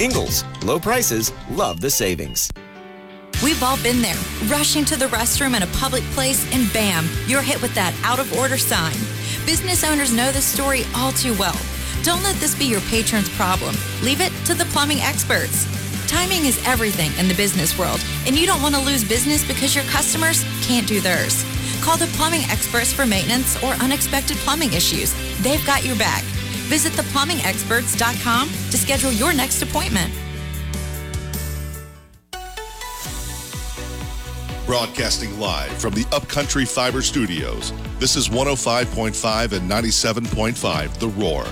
Ingles, 0.00 0.44
low 0.62 0.78
prices, 0.78 1.32
love 1.50 1.80
the 1.80 1.88
savings. 1.88 2.50
We've 3.42 3.62
all 3.62 3.80
been 3.82 4.02
there, 4.02 4.16
rushing 4.46 4.84
to 4.86 4.96
the 4.96 5.06
restroom 5.06 5.56
in 5.56 5.62
a 5.62 5.66
public 5.78 6.02
place, 6.12 6.44
and 6.54 6.70
bam, 6.72 7.08
you're 7.26 7.42
hit 7.42 7.60
with 7.62 7.74
that 7.74 7.98
out 8.04 8.18
of 8.18 8.30
order 8.36 8.58
sign. 8.58 8.96
Business 9.46 9.84
owners 9.84 10.12
know 10.12 10.32
this 10.32 10.44
story 10.44 10.82
all 10.94 11.12
too 11.12 11.34
well. 11.38 11.58
Don't 12.02 12.22
let 12.22 12.36
this 12.36 12.54
be 12.54 12.66
your 12.66 12.80
patron's 12.82 13.28
problem. 13.36 13.74
Leave 14.02 14.20
it 14.20 14.32
to 14.44 14.54
the 14.54 14.66
plumbing 14.66 15.00
experts. 15.00 15.66
Timing 16.06 16.44
is 16.44 16.62
everything 16.66 17.10
in 17.18 17.26
the 17.26 17.34
business 17.34 17.78
world, 17.78 18.04
and 18.26 18.38
you 18.38 18.46
don't 18.46 18.62
want 18.62 18.74
to 18.74 18.80
lose 18.80 19.02
business 19.02 19.46
because 19.46 19.74
your 19.74 19.84
customers 19.84 20.44
can't 20.62 20.86
do 20.86 21.00
theirs. 21.00 21.44
Call 21.80 21.96
the 21.96 22.06
plumbing 22.18 22.42
experts 22.50 22.92
for 22.92 23.06
maintenance 23.06 23.62
or 23.62 23.72
unexpected 23.74 24.36
plumbing 24.38 24.72
issues. 24.74 25.14
They've 25.40 25.64
got 25.64 25.84
your 25.84 25.96
back. 25.96 26.22
Visit 26.68 26.92
theplumbingexperts.com 26.92 28.65
schedule 28.86 29.10
your 29.10 29.32
next 29.32 29.62
appointment. 29.62 30.14
Broadcasting 34.64 35.40
live 35.40 35.72
from 35.72 35.92
the 35.92 36.06
Upcountry 36.12 36.64
Fiber 36.64 37.02
Studios. 37.02 37.72
This 37.98 38.14
is 38.14 38.28
105.5 38.28 39.52
and 39.52 39.68
97.5 39.68 40.98
The 40.98 41.08
Roar. 41.08 41.44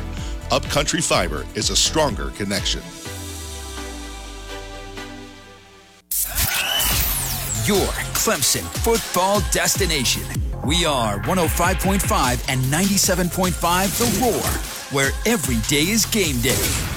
Upcountry 0.52 1.00
Fiber 1.00 1.44
is 1.56 1.70
a 1.70 1.76
stronger 1.76 2.30
connection. 2.36 2.82
Your 7.66 7.88
Clemson 8.14 8.62
football 8.84 9.40
destination. 9.50 10.22
We 10.64 10.84
are 10.84 11.18
105.5 11.22 12.48
and 12.48 12.62
97.5 12.62 13.98
The 13.98 14.24
Roar, 14.24 14.96
where 14.96 15.10
every 15.26 15.56
day 15.66 15.90
is 15.90 16.06
game 16.06 16.40
day. 16.40 16.93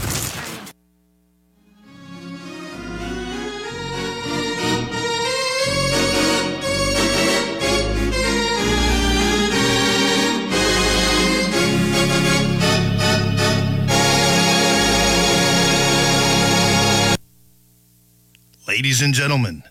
Ladies 18.98 19.06
and 19.06 19.14
gentlemen, 19.14 19.62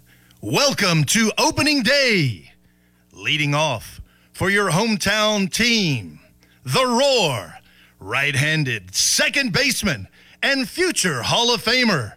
welcome 0.41 1.03
to 1.03 1.33
opening 1.37 1.83
day. 1.83 2.53
Leading 3.13 3.57
off 3.57 4.01
for 4.31 4.51
your 4.51 4.71
hometown 4.71 5.53
team, 5.53 6.21
the 6.63 6.87
Roar, 6.87 7.55
right 7.99 8.37
handed 8.37 8.95
second 8.95 9.53
baseman 9.53 10.07
and 10.45 10.69
future 10.69 11.25
Hall 11.25 11.53
of 11.53 11.61
Famer, 11.65 12.13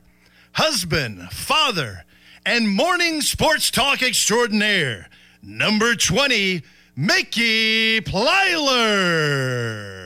husband, 0.52 1.32
father, 1.32 2.06
and 2.46 2.70
morning 2.70 3.22
sports 3.22 3.72
talk 3.72 4.04
extraordinaire, 4.04 5.10
number 5.42 5.96
20, 5.96 6.62
Mickey 6.96 8.02
Plyler. 8.02 9.99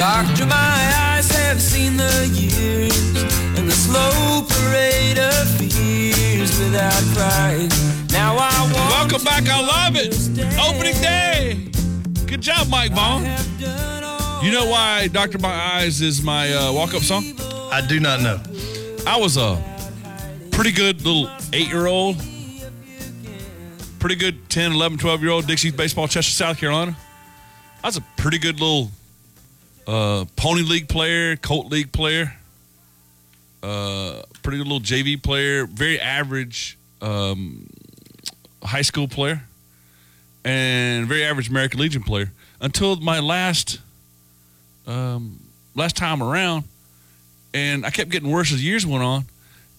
Doctor, 0.00 0.46
my 0.46 0.56
eyes 0.56 1.30
have 1.30 1.60
seen 1.60 1.98
the 1.98 2.26
years 2.32 3.22
and 3.58 3.68
the 3.68 3.70
slow 3.70 4.46
parade 4.48 5.18
of 5.18 5.46
fears 5.58 6.58
without 6.58 7.02
pride. 7.12 7.68
Now 8.10 8.34
I 8.34 8.62
want 8.62 9.10
Welcome 9.10 9.24
back. 9.24 9.46
I 9.46 9.60
love 9.60 9.96
it. 9.96 10.16
Opening 10.58 10.98
day. 11.02 11.68
Good 12.26 12.40
job, 12.40 12.68
Mike 12.70 12.92
Vaughn. 12.92 13.24
You 14.42 14.50
know 14.52 14.70
why 14.70 15.08
Dr. 15.12 15.36
My 15.36 15.52
Eyes 15.52 16.00
is 16.00 16.22
my 16.22 16.50
uh, 16.50 16.72
walk 16.72 16.94
up 16.94 17.02
song? 17.02 17.22
I 17.70 17.82
do 17.86 18.00
not 18.00 18.22
know. 18.22 18.40
I 19.06 19.20
was 19.20 19.36
a 19.36 19.62
pretty 20.50 20.72
good 20.72 21.04
little 21.04 21.30
eight 21.52 21.68
year 21.68 21.88
old, 21.88 22.16
pretty 23.98 24.16
good 24.16 24.48
10, 24.48 24.72
11, 24.72 24.96
12 24.96 25.20
year 25.20 25.30
old 25.30 25.46
Dixie 25.46 25.70
baseball, 25.70 26.08
Chester, 26.08 26.32
South 26.32 26.56
Carolina. 26.56 26.96
I 27.84 27.88
was 27.88 27.98
a 27.98 28.04
pretty 28.16 28.38
good 28.38 28.60
little 28.60 28.90
uh, 29.90 30.24
Pony 30.36 30.62
League 30.62 30.88
player, 30.88 31.34
Colt 31.34 31.66
League 31.66 31.90
player, 31.90 32.32
uh, 33.62 34.22
pretty 34.42 34.58
good 34.58 34.68
little 34.68 34.80
JV 34.80 35.20
player, 35.20 35.66
very 35.66 35.98
average 35.98 36.78
um, 37.02 37.68
high 38.62 38.82
school 38.82 39.08
player, 39.08 39.42
and 40.44 41.08
very 41.08 41.24
average 41.24 41.48
American 41.48 41.80
Legion 41.80 42.04
player. 42.04 42.30
Until 42.60 42.96
my 42.96 43.18
last 43.18 43.80
um, 44.86 45.40
last 45.74 45.96
time 45.96 46.22
around, 46.22 46.64
and 47.52 47.84
I 47.84 47.90
kept 47.90 48.10
getting 48.10 48.30
worse 48.30 48.52
as 48.52 48.64
years 48.64 48.86
went 48.86 49.02
on, 49.02 49.24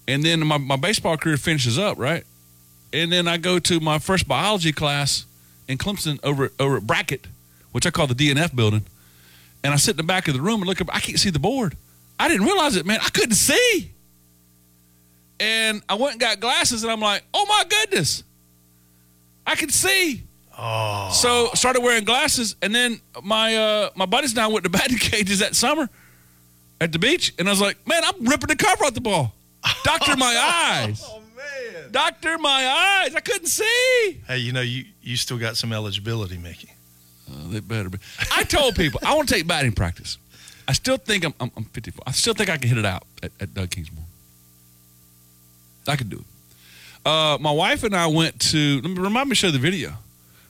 and 0.10 0.24
then 0.26 0.45
my, 0.45 0.58
my 0.58 0.76
baseball 0.76 1.15
career 1.15 1.38
finishes 1.38 1.80
up 1.80 1.97
right, 1.97 2.26
and 2.91 3.13
then 3.13 3.30
I 3.30 3.38
go 3.38 3.60
to 3.60 3.80
my 3.80 3.97
first 3.97 4.28
biology 4.28 4.74
class 4.74 5.26
in 5.69 5.78
Clemson 5.78 6.19
over 6.21 6.52
over 6.60 6.78
at 6.78 6.86
Brackett, 6.86 7.28
which 7.71 7.86
I 7.86 7.91
call 7.91 8.08
the 8.08 8.15
DNF 8.15 8.54
building 8.54 8.84
and 9.63 9.74
I 9.74 9.78
sit 9.78 9.91
in 9.91 9.97
the 9.97 10.04
back 10.04 10.28
of 10.28 10.34
the 10.34 10.41
room 10.41 10.62
and 10.62 10.67
look 10.67 10.82
up. 10.82 10.93
I 10.93 11.00
can't 11.00 11.19
see 11.19 11.30
the 11.30 11.39
board. 11.39 11.76
I 12.19 12.28
didn't 12.28 12.45
realize 12.45 12.76
it, 12.76 12.86
man. 12.86 13.00
I 13.02 13.10
couldn't 13.10 13.36
see. 13.36 13.91
And 15.39 15.82
I 15.89 15.95
went 15.95 16.13
and 16.13 16.21
got 16.21 16.39
glasses, 16.39 16.84
and 16.84 16.91
I'm 16.91 17.00
like, 17.00 17.24
oh 17.34 17.45
my 17.47 17.63
goodness, 17.67 18.24
I 19.45 19.56
can 19.56 19.69
see. 19.69 20.24
Oh. 20.58 21.10
So 21.12 21.50
started 21.56 21.82
wearing 21.82 22.04
glasses, 22.04 22.56
and 22.62 22.76
then 22.76 23.02
my 23.24 23.56
uh, 23.56 23.89
my 23.95 24.06
buddies 24.06 24.32
and 24.32 24.39
I 24.39 24.47
went 24.47 24.63
to 24.65 24.69
batting 24.78 24.97
cages 24.97 25.39
that 25.39 25.56
summer 25.56 25.89
at 26.80 26.91
the 26.91 27.00
beach, 27.00 27.34
and 27.39 27.47
I 27.47 27.52
was 27.52 27.62
like, 27.62 27.86
man, 27.88 28.04
I'm 28.06 28.26
ripping 28.26 28.47
the 28.50 28.56
cover 28.56 28.86
off 28.86 28.93
the 28.93 29.02
ball. 29.02 29.34
Doctor 29.84 30.15
my 30.15 30.26
eyes. 30.86 31.04
Oh 31.08 31.21
man. 31.36 31.91
Doctor 31.91 32.38
my 32.38 33.04
eyes. 33.04 33.15
I 33.15 33.19
couldn't 33.19 33.47
see. 33.47 34.21
Hey, 34.28 34.38
you 34.39 34.52
know, 34.52 34.62
you, 34.62 34.86
you 35.02 35.15
still 35.15 35.38
got 35.38 35.58
some 35.58 35.74
eligibility, 35.74 36.38
Mickey. 36.38 36.69
Uh, 37.32 37.50
they 37.50 37.60
better 37.60 37.89
be. 37.89 37.98
I 38.36 38.44
told 38.44 38.76
people 38.76 39.00
I 39.04 39.15
want 39.15 39.30
to 39.30 39.36
take 39.36 39.48
batting 39.48 39.72
practice. 39.74 40.17
I 40.67 40.74
still 40.74 40.98
think 40.98 41.26
I'm, 41.26 41.34
I'm, 41.39 41.52
I'm 41.58 41.63
54. 41.65 42.04
I 42.06 42.12
still 42.12 42.34
think 42.34 42.50
I 42.50 42.58
can 42.58 42.70
hit 42.70 42.78
it 42.78 42.86
out 42.86 43.04
at, 43.24 43.32
at 43.39 43.54
Doug 43.54 43.70
Kingsmore. 43.70 44.04
I 45.88 45.96
could 45.96 46.10
do 46.10 46.17
it. 46.17 46.26
Uh, 47.06 47.38
my 47.39 47.52
wife 47.52 47.84
and 47.84 47.96
I 47.96 48.08
went 48.08 48.39
to. 48.52 48.82
Let 48.82 48.91
me 48.91 49.00
remind 49.00 49.30
me 49.30 49.32
to 49.32 49.36
show 49.36 49.52
the 49.52 49.58
video. 49.60 49.94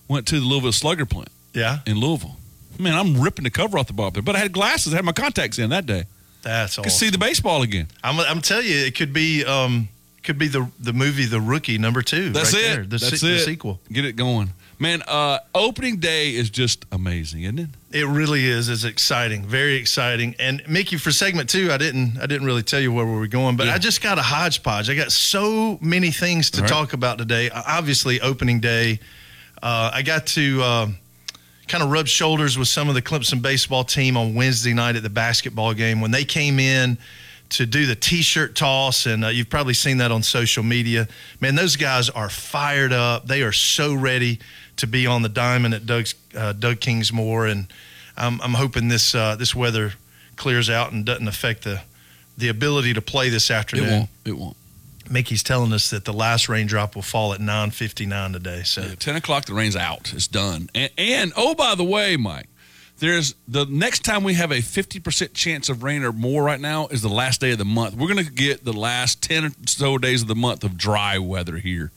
Went 0.08 0.28
to 0.28 0.40
the 0.40 0.46
Louisville 0.46 0.74
Slugger 0.74 1.06
plant. 1.06 1.30
Yeah. 1.54 1.80
In 1.86 1.98
Louisville. 1.98 2.36
Man, 2.78 2.94
I'm 2.94 3.22
ripping 3.22 3.44
the 3.44 3.50
cover 3.50 3.78
off 3.78 3.88
the 3.88 3.94
ball, 3.94 4.12
there. 4.12 4.22
but 4.24 4.36
I 4.36 4.40
had 4.40 4.52
glasses. 4.52 4.94
I 4.94 4.98
had 4.98 5.06
my 5.06 5.12
contacts 5.14 5.60
in 5.60 5.70
that 5.70 5.86
day. 5.86 6.04
That's 6.42 6.78
all. 6.78 6.84
Could 6.84 6.94
see 6.94 7.10
the 7.10 7.18
baseball 7.18 7.62
again. 7.62 7.88
I'm, 8.04 8.20
I'm 8.20 8.42
telling 8.42 8.66
you, 8.66 8.78
it 8.78 8.96
could 8.96 9.14
be 9.14 9.46
um, 9.46 9.88
could 10.24 10.38
be 10.38 10.48
the 10.48 10.70
the 10.80 10.92
movie 10.94 11.26
The 11.26 11.40
Rookie 11.40 11.78
number 11.78 12.02
two. 12.02 12.32
That's 12.32 12.54
right 12.54 12.64
it. 12.64 12.68
There. 12.68 12.84
The, 12.84 12.88
That's 12.98 13.20
se- 13.20 13.28
it. 13.28 13.32
the 13.34 13.40
sequel. 13.40 13.80
Get 13.92 14.06
it 14.06 14.16
going. 14.16 14.50
Man, 14.82 15.04
uh, 15.04 15.38
opening 15.54 15.98
day 15.98 16.34
is 16.34 16.50
just 16.50 16.88
amazing, 16.92 17.44
isn't 17.44 17.60
it? 17.60 17.70
It 17.92 18.08
really 18.08 18.48
is. 18.48 18.68
It's 18.68 18.84
exciting, 18.84 19.46
very 19.46 19.76
exciting. 19.76 20.36
And 20.40 20.64
Mickey, 20.68 20.98
for 20.98 21.12
segment 21.12 21.52
two, 21.52 21.72
I 21.72 21.78
didn't 21.78 22.18
I 22.18 22.26
didn't 22.26 22.48
really 22.48 22.64
tell 22.64 22.80
you 22.80 22.92
where 22.92 23.06
we 23.06 23.12
were 23.12 23.28
going, 23.28 23.58
but 23.58 23.70
I 23.70 23.78
just 23.78 24.02
got 24.02 24.18
a 24.18 24.24
hodgepodge. 24.24 24.90
I 24.90 24.96
got 24.96 25.12
so 25.12 25.78
many 25.82 26.10
things 26.10 26.50
to 26.52 26.62
right. 26.62 26.68
talk 26.68 26.94
about 26.94 27.20
today. 27.20 27.52
Obviously, 27.52 28.22
opening 28.22 28.60
day. 28.60 29.00
Uh, 29.62 29.92
I 29.94 30.02
got 30.02 30.26
to 30.28 30.64
uh, 30.64 30.88
kind 31.68 31.84
of 31.84 31.92
rub 31.92 32.08
shoulders 32.08 32.58
with 32.58 32.68
some 32.68 32.90
of 32.90 32.96
the 32.96 33.04
Clemson 33.04 33.40
baseball 33.40 33.84
team 33.84 34.18
on 34.18 34.34
Wednesday 34.34 34.74
night 34.74 34.96
at 34.96 35.04
the 35.04 35.12
basketball 35.12 35.76
game 35.76 36.02
when 36.02 36.10
they 36.10 36.26
came 36.26 36.60
in 36.60 36.98
to 37.50 37.66
do 37.66 37.86
the 37.86 37.96
t-shirt 37.96 38.56
toss 38.56 39.06
and 39.06 39.26
uh, 39.26 39.28
you've 39.28 39.50
probably 39.50 39.74
seen 39.74 39.98
that 39.98 40.10
on 40.10 40.24
social 40.24 40.64
media 40.64 41.06
man 41.42 41.54
those 41.54 41.76
guys 41.76 42.10
are 42.10 42.30
fired 42.30 42.94
up 42.94 43.28
they 43.28 43.42
are 43.42 43.52
so 43.52 43.94
ready 43.94 44.40
to 44.82 44.88
be 44.88 45.08
on 45.08 45.22
the 45.22 45.30
diamond 45.30 45.74
at 45.74 45.86
Doug's, 45.86 46.14
uh, 46.36 46.54
Doug 46.54 46.78
Kingsmore 46.78 47.52
and 47.52 47.72
I'm, 48.18 48.42
I'm 48.42 48.54
hoping 48.54 48.88
this 48.88 49.16
uh, 49.16 49.36
this 49.36 49.56
weather 49.56 49.94
clears 50.36 50.70
out 50.70 50.92
and 50.92 51.06
doesn't 51.06 51.28
affect 51.28 51.64
the 51.64 51.82
the 52.38 52.50
ability 52.50 52.94
to 52.94 53.02
play 53.02 53.30
this 53.30 53.52
afternoon. 53.52 53.86
It 53.86 53.92
won't. 53.92 54.10
It 54.26 54.38
won't. 54.38 54.58
Mickey's 55.10 55.44
telling 55.44 55.74
us 55.74 55.90
that 55.90 56.06
the 56.06 56.14
last 56.14 56.48
raindrop 56.48 56.96
will 56.96 57.02
fall 57.02 57.34
at 57.34 57.40
9:59 57.40 58.34
today. 58.34 58.64
So 58.64 58.82
Yeah, 58.82 58.96
10 58.96 59.16
o'clock, 59.16 59.46
the 59.46 59.54
rain's 59.54 59.76
out. 59.76 60.14
It's 60.14 60.28
done. 60.28 60.70
And, 60.74 60.92
and 60.98 61.34
oh, 61.36 61.54
by 61.56 61.76
the 61.76 61.84
way, 61.84 62.16
Mike, 62.16 62.48
there's 63.00 63.36
the 63.48 63.66
next 63.66 64.06
time 64.06 64.24
we 64.24 64.36
have 64.36 64.52
a 64.52 64.60
50% 64.60 65.34
chance 65.34 65.70
of 65.70 65.84
rain 65.84 66.04
or 66.04 66.14
more 66.14 66.44
right 66.44 66.60
now 66.60 66.88
is 66.88 67.02
the 67.02 67.10
last 67.10 67.42
day 67.42 67.52
of 67.52 67.58
the 67.58 67.66
month. 67.66 67.96
We're 67.96 68.08
going 68.14 68.26
to 68.26 68.32
get 68.32 68.64
the 68.64 68.74
last 68.74 69.22
10 69.22 69.46
or 69.46 69.50
so 69.66 69.98
days 69.98 70.22
of 70.22 70.28
the 70.28 70.36
month 70.36 70.64
of 70.64 70.78
dry 70.78 71.18
weather 71.18 71.58
here. 71.58 71.92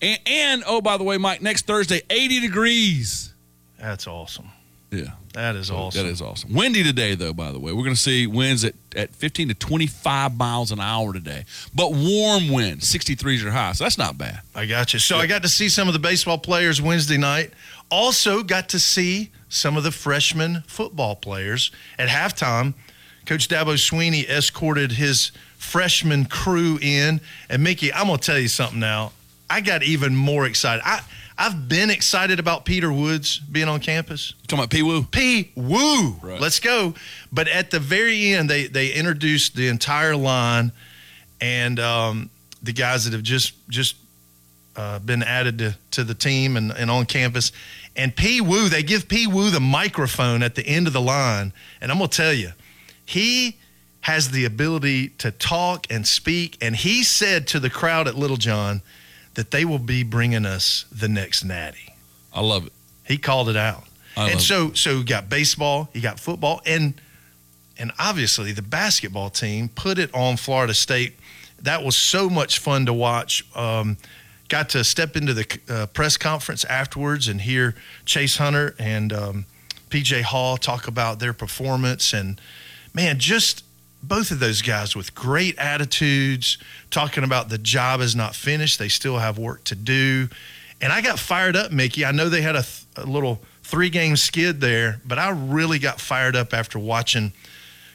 And, 0.00 0.20
and 0.26 0.64
oh, 0.66 0.80
by 0.80 0.96
the 0.96 1.04
way, 1.04 1.18
Mike, 1.18 1.42
next 1.42 1.66
Thursday, 1.66 2.02
80 2.10 2.40
degrees. 2.40 3.32
that's 3.78 4.06
awesome. 4.06 4.50
Yeah. 4.90 5.10
That 5.32 5.56
is 5.56 5.70
awesome. 5.70 6.04
That 6.04 6.08
is 6.08 6.22
awesome. 6.22 6.54
Windy 6.54 6.84
today, 6.84 7.16
though, 7.16 7.32
by 7.32 7.50
the 7.50 7.58
way. 7.58 7.72
We're 7.72 7.82
going 7.82 7.96
to 7.96 8.00
see 8.00 8.28
winds 8.28 8.64
at, 8.64 8.74
at 8.94 9.14
15 9.16 9.48
to 9.48 9.54
25 9.54 10.36
miles 10.36 10.70
an 10.70 10.78
hour 10.78 11.12
today. 11.12 11.44
But 11.74 11.92
warm 11.92 12.48
wind, 12.50 12.82
63s 12.82 13.44
are 13.44 13.50
high. 13.50 13.72
So 13.72 13.84
that's 13.84 13.98
not 13.98 14.16
bad. 14.16 14.40
I 14.54 14.66
got 14.66 14.92
you. 14.92 15.00
So 15.00 15.16
I 15.16 15.26
got 15.26 15.42
to 15.42 15.48
see 15.48 15.68
some 15.68 15.88
of 15.88 15.94
the 15.94 15.98
baseball 16.00 16.38
players 16.38 16.80
Wednesday 16.80 17.16
night. 17.16 17.50
Also 17.90 18.44
got 18.44 18.68
to 18.70 18.78
see 18.78 19.30
some 19.48 19.76
of 19.76 19.82
the 19.82 19.90
freshman 19.90 20.62
football 20.68 21.16
players 21.16 21.72
at 21.98 22.08
halftime. 22.08 22.74
Coach 23.26 23.48
Dabo 23.48 23.74
Swinney 23.74 24.28
escorted 24.28 24.92
his 24.92 25.32
freshman 25.56 26.26
crew 26.26 26.78
in. 26.80 27.20
And 27.48 27.64
Mickey, 27.64 27.92
I'm 27.92 28.06
gonna 28.06 28.18
tell 28.18 28.38
you 28.38 28.48
something 28.48 28.78
now. 28.78 29.12
I 29.48 29.60
got 29.60 29.82
even 29.82 30.14
more 30.16 30.46
excited. 30.46 30.82
I 30.84 31.00
I've 31.36 31.68
been 31.68 31.90
excited 31.90 32.38
about 32.38 32.64
Peter 32.64 32.92
Woods 32.92 33.38
being 33.40 33.68
on 33.68 33.80
campus. 33.80 34.34
talking 34.46 34.60
about 34.60 34.70
P 34.70 34.82
Woo? 34.82 35.02
P 35.02 35.50
Woo. 35.56 36.12
Right. 36.22 36.40
Let's 36.40 36.60
go. 36.60 36.94
But 37.32 37.48
at 37.48 37.70
the 37.70 37.80
very 37.80 38.32
end, 38.32 38.48
they 38.48 38.66
they 38.66 38.92
introduced 38.92 39.56
the 39.56 39.68
entire 39.68 40.16
line 40.16 40.70
and 41.40 41.80
um, 41.80 42.30
the 42.62 42.72
guys 42.72 43.04
that 43.04 43.12
have 43.12 43.22
just 43.22 43.54
just 43.68 43.96
uh, 44.76 44.98
been 45.00 45.22
added 45.22 45.58
to, 45.58 45.76
to 45.92 46.04
the 46.04 46.14
team 46.14 46.56
and, 46.56 46.70
and 46.72 46.90
on 46.90 47.06
campus. 47.06 47.52
And 47.96 48.14
P 48.14 48.40
Woo, 48.40 48.68
they 48.68 48.82
give 48.82 49.08
P 49.08 49.26
Woo 49.26 49.50
the 49.50 49.60
microphone 49.60 50.42
at 50.42 50.54
the 50.54 50.66
end 50.66 50.86
of 50.86 50.92
the 50.92 51.00
line. 51.00 51.52
And 51.80 51.90
I'm 51.90 51.98
going 51.98 52.10
to 52.10 52.16
tell 52.16 52.32
you, 52.32 52.52
he 53.04 53.56
has 54.00 54.30
the 54.30 54.44
ability 54.44 55.08
to 55.08 55.30
talk 55.30 55.86
and 55.90 56.06
speak. 56.06 56.58
And 56.60 56.76
he 56.76 57.02
said 57.02 57.46
to 57.48 57.60
the 57.60 57.70
crowd 57.70 58.06
at 58.06 58.14
Littlejohn 58.14 58.82
that 59.34 59.50
they 59.50 59.64
will 59.64 59.78
be 59.78 60.02
bringing 60.02 60.46
us 60.46 60.84
the 60.92 61.08
next 61.08 61.44
natty. 61.44 61.94
I 62.32 62.40
love 62.40 62.66
it. 62.66 62.72
He 63.06 63.18
called 63.18 63.48
it 63.48 63.56
out. 63.56 63.84
I 64.16 64.30
and 64.30 64.40
so 64.40 64.72
so 64.72 64.98
you 64.98 65.04
got 65.04 65.28
baseball, 65.28 65.88
you 65.92 66.00
got 66.00 66.20
football, 66.20 66.62
and 66.66 66.94
and 67.78 67.92
obviously 67.98 68.52
the 68.52 68.62
basketball 68.62 69.30
team 69.30 69.68
put 69.68 69.98
it 69.98 70.14
on 70.14 70.36
Florida 70.36 70.74
State. 70.74 71.14
That 71.62 71.82
was 71.82 71.96
so 71.96 72.28
much 72.28 72.58
fun 72.58 72.86
to 72.86 72.92
watch. 72.92 73.44
Um, 73.56 73.96
got 74.48 74.68
to 74.70 74.84
step 74.84 75.16
into 75.16 75.34
the 75.34 75.58
uh, 75.68 75.86
press 75.86 76.16
conference 76.16 76.64
afterwards 76.64 77.28
and 77.28 77.40
hear 77.40 77.74
Chase 78.04 78.36
Hunter 78.36 78.74
and 78.78 79.12
um, 79.12 79.46
PJ 79.90 80.22
Hall 80.22 80.56
talk 80.56 80.86
about 80.86 81.18
their 81.18 81.32
performance. 81.32 82.12
And 82.12 82.40
man, 82.92 83.18
just 83.18 83.63
both 84.08 84.30
of 84.30 84.40
those 84.40 84.62
guys 84.62 84.94
with 84.94 85.14
great 85.14 85.58
attitudes, 85.58 86.58
talking 86.90 87.24
about 87.24 87.48
the 87.48 87.58
job 87.58 88.00
is 88.00 88.14
not 88.14 88.34
finished. 88.34 88.78
They 88.78 88.88
still 88.88 89.18
have 89.18 89.38
work 89.38 89.64
to 89.64 89.74
do. 89.74 90.28
And 90.80 90.92
I 90.92 91.00
got 91.00 91.18
fired 91.18 91.56
up, 91.56 91.72
Mickey. 91.72 92.04
I 92.04 92.12
know 92.12 92.28
they 92.28 92.42
had 92.42 92.56
a, 92.56 92.62
th- 92.62 92.86
a 92.96 93.06
little 93.06 93.40
three 93.62 93.90
game 93.90 94.16
skid 94.16 94.60
there, 94.60 95.00
but 95.06 95.18
I 95.18 95.30
really 95.30 95.78
got 95.78 96.00
fired 96.00 96.36
up 96.36 96.52
after 96.52 96.78
watching 96.78 97.32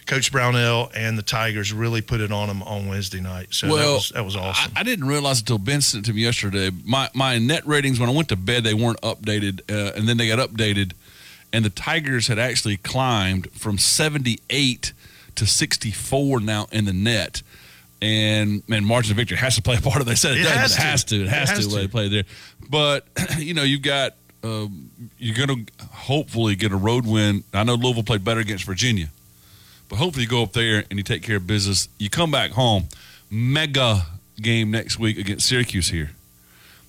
Coach 0.07 0.31
Brownell 0.31 0.89
and 0.95 1.15
the 1.15 1.21
Tigers 1.21 1.71
really 1.71 2.01
put 2.01 2.19
it 2.19 2.31
on 2.31 2.47
them 2.47 2.63
on 2.63 2.87
Wednesday 2.87 3.19
night. 3.19 3.49
So 3.51 3.67
that 3.67 3.85
was, 3.85 4.09
that 4.15 4.25
was 4.25 4.35
awesome. 4.35 4.71
I, 4.75 4.79
I 4.79 4.83
didn't 4.83 5.07
realize 5.07 5.39
until 5.39 5.59
Ben 5.59 5.81
sent 5.81 6.05
it 6.05 6.07
to 6.07 6.15
me 6.15 6.21
yesterday. 6.21 6.71
My 6.83 7.09
my 7.13 7.37
net 7.37 7.67
ratings 7.67 7.99
when 7.99 8.09
I 8.09 8.11
went 8.11 8.29
to 8.29 8.35
bed 8.35 8.63
they 8.63 8.73
weren't 8.73 8.99
updated, 9.01 9.61
uh, 9.69 9.91
and 9.95 10.09
then 10.09 10.17
they 10.17 10.27
got 10.27 10.39
updated, 10.39 10.93
and 11.53 11.63
the 11.63 11.69
Tigers 11.69 12.25
had 12.25 12.39
actually 12.39 12.77
climbed 12.77 13.51
from 13.51 13.77
seventy 13.77 14.39
eight 14.49 14.93
to 15.39 15.45
sixty 15.47 15.91
four 15.91 16.39
now 16.39 16.67
in 16.71 16.85
the 16.85 16.93
net. 16.93 17.41
And 18.01 18.63
man, 18.69 18.85
margin 18.85 19.11
of 19.11 19.17
victory 19.17 19.35
has 19.37 19.55
to 19.57 19.61
play 19.61 19.75
a 19.75 19.81
part 19.81 19.97
of 19.99 20.05
that. 20.05 20.11
They 20.11 20.15
said 20.15 20.37
it, 20.37 20.41
It 20.41 20.43
does, 20.43 20.53
has 20.53 20.71
it 20.71 20.75
to. 20.75 20.81
has 20.81 21.03
to. 21.05 21.15
It 21.15 21.21
It 21.23 21.27
has, 21.29 21.49
has 21.49 21.67
to, 21.67 21.81
to. 21.81 21.89
play 21.89 22.07
there. 22.07 22.23
But 22.69 23.05
you 23.37 23.53
know, 23.53 23.63
you've 23.63 23.81
got 23.81 24.15
um, 24.41 24.89
you're 25.17 25.35
going 25.45 25.65
to 25.65 25.85
hopefully 25.85 26.55
get 26.55 26.71
a 26.71 26.77
road 26.77 27.05
win. 27.05 27.43
I 27.53 27.63
know 27.65 27.75
Louisville 27.75 28.03
played 28.03 28.23
better 28.23 28.39
against 28.39 28.63
Virginia, 28.63 29.09
but 29.89 29.97
hopefully 29.97 30.23
you 30.23 30.29
go 30.29 30.43
up 30.43 30.53
there 30.53 30.85
and 30.89 30.97
you 30.97 31.03
take 31.03 31.23
care 31.23 31.35
of 31.35 31.45
business. 31.45 31.89
You 31.97 32.09
come 32.09 32.31
back 32.31 32.51
home, 32.51 32.87
mega 33.29 34.03
game 34.41 34.71
next 34.71 34.97
week 34.97 35.17
against 35.17 35.45
Syracuse 35.47 35.89
here. 35.89 36.11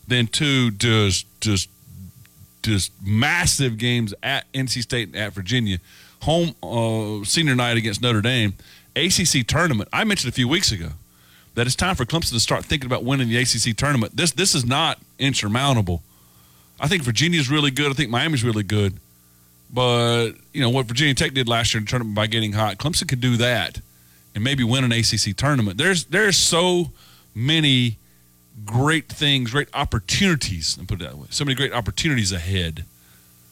Then 0.06 0.28
two 0.28 0.70
just 0.70 1.26
just 1.40 1.68
just 2.62 2.92
massive 3.04 3.78
games 3.78 4.14
at 4.22 4.44
NC 4.52 4.82
State 4.82 5.08
and 5.08 5.16
at 5.16 5.32
Virginia. 5.32 5.78
Home 6.20 6.54
uh, 6.62 7.24
senior 7.24 7.54
night 7.54 7.76
against 7.76 8.02
Notre 8.02 8.20
Dame. 8.20 8.54
ACC 8.96 9.46
tournament. 9.46 9.88
I 9.92 10.04
mentioned 10.04 10.32
a 10.32 10.34
few 10.34 10.48
weeks 10.48 10.72
ago 10.72 10.90
that 11.54 11.66
it's 11.66 11.76
time 11.76 11.94
for 11.94 12.04
Clemson 12.04 12.32
to 12.32 12.40
start 12.40 12.64
thinking 12.64 12.86
about 12.86 13.04
winning 13.04 13.28
the 13.28 13.36
ACC 13.38 13.76
tournament. 13.76 14.16
This 14.16 14.32
this 14.32 14.54
is 14.54 14.64
not 14.64 14.98
insurmountable. 15.18 16.02
I 16.80 16.88
think 16.88 17.02
Virginia's 17.02 17.50
really 17.50 17.70
good. 17.70 17.90
I 17.90 17.94
think 17.94 18.10
Miami's 18.10 18.42
really 18.42 18.62
good. 18.62 18.98
But, 19.72 20.32
you 20.52 20.60
know, 20.60 20.70
what 20.70 20.86
Virginia 20.86 21.14
Tech 21.14 21.32
did 21.32 21.48
last 21.48 21.72
year 21.72 21.78
in 21.78 21.84
the 21.84 21.90
tournament 21.90 22.16
by 22.16 22.26
getting 22.26 22.52
hot, 22.52 22.78
Clemson 22.78 23.08
could 23.08 23.20
do 23.20 23.36
that 23.36 23.80
and 24.34 24.42
maybe 24.42 24.64
win 24.64 24.84
an 24.84 24.92
ACC 24.92 25.36
tournament. 25.36 25.78
There's 25.78 26.04
there's 26.06 26.36
so 26.36 26.90
many 27.34 27.98
great 28.64 29.08
things, 29.08 29.52
great 29.52 29.68
opportunities, 29.74 30.76
and 30.76 30.88
put 30.88 31.00
it 31.00 31.04
that 31.04 31.18
way. 31.18 31.26
So 31.30 31.44
many 31.44 31.54
great 31.54 31.72
opportunities 31.72 32.32
ahead. 32.32 32.84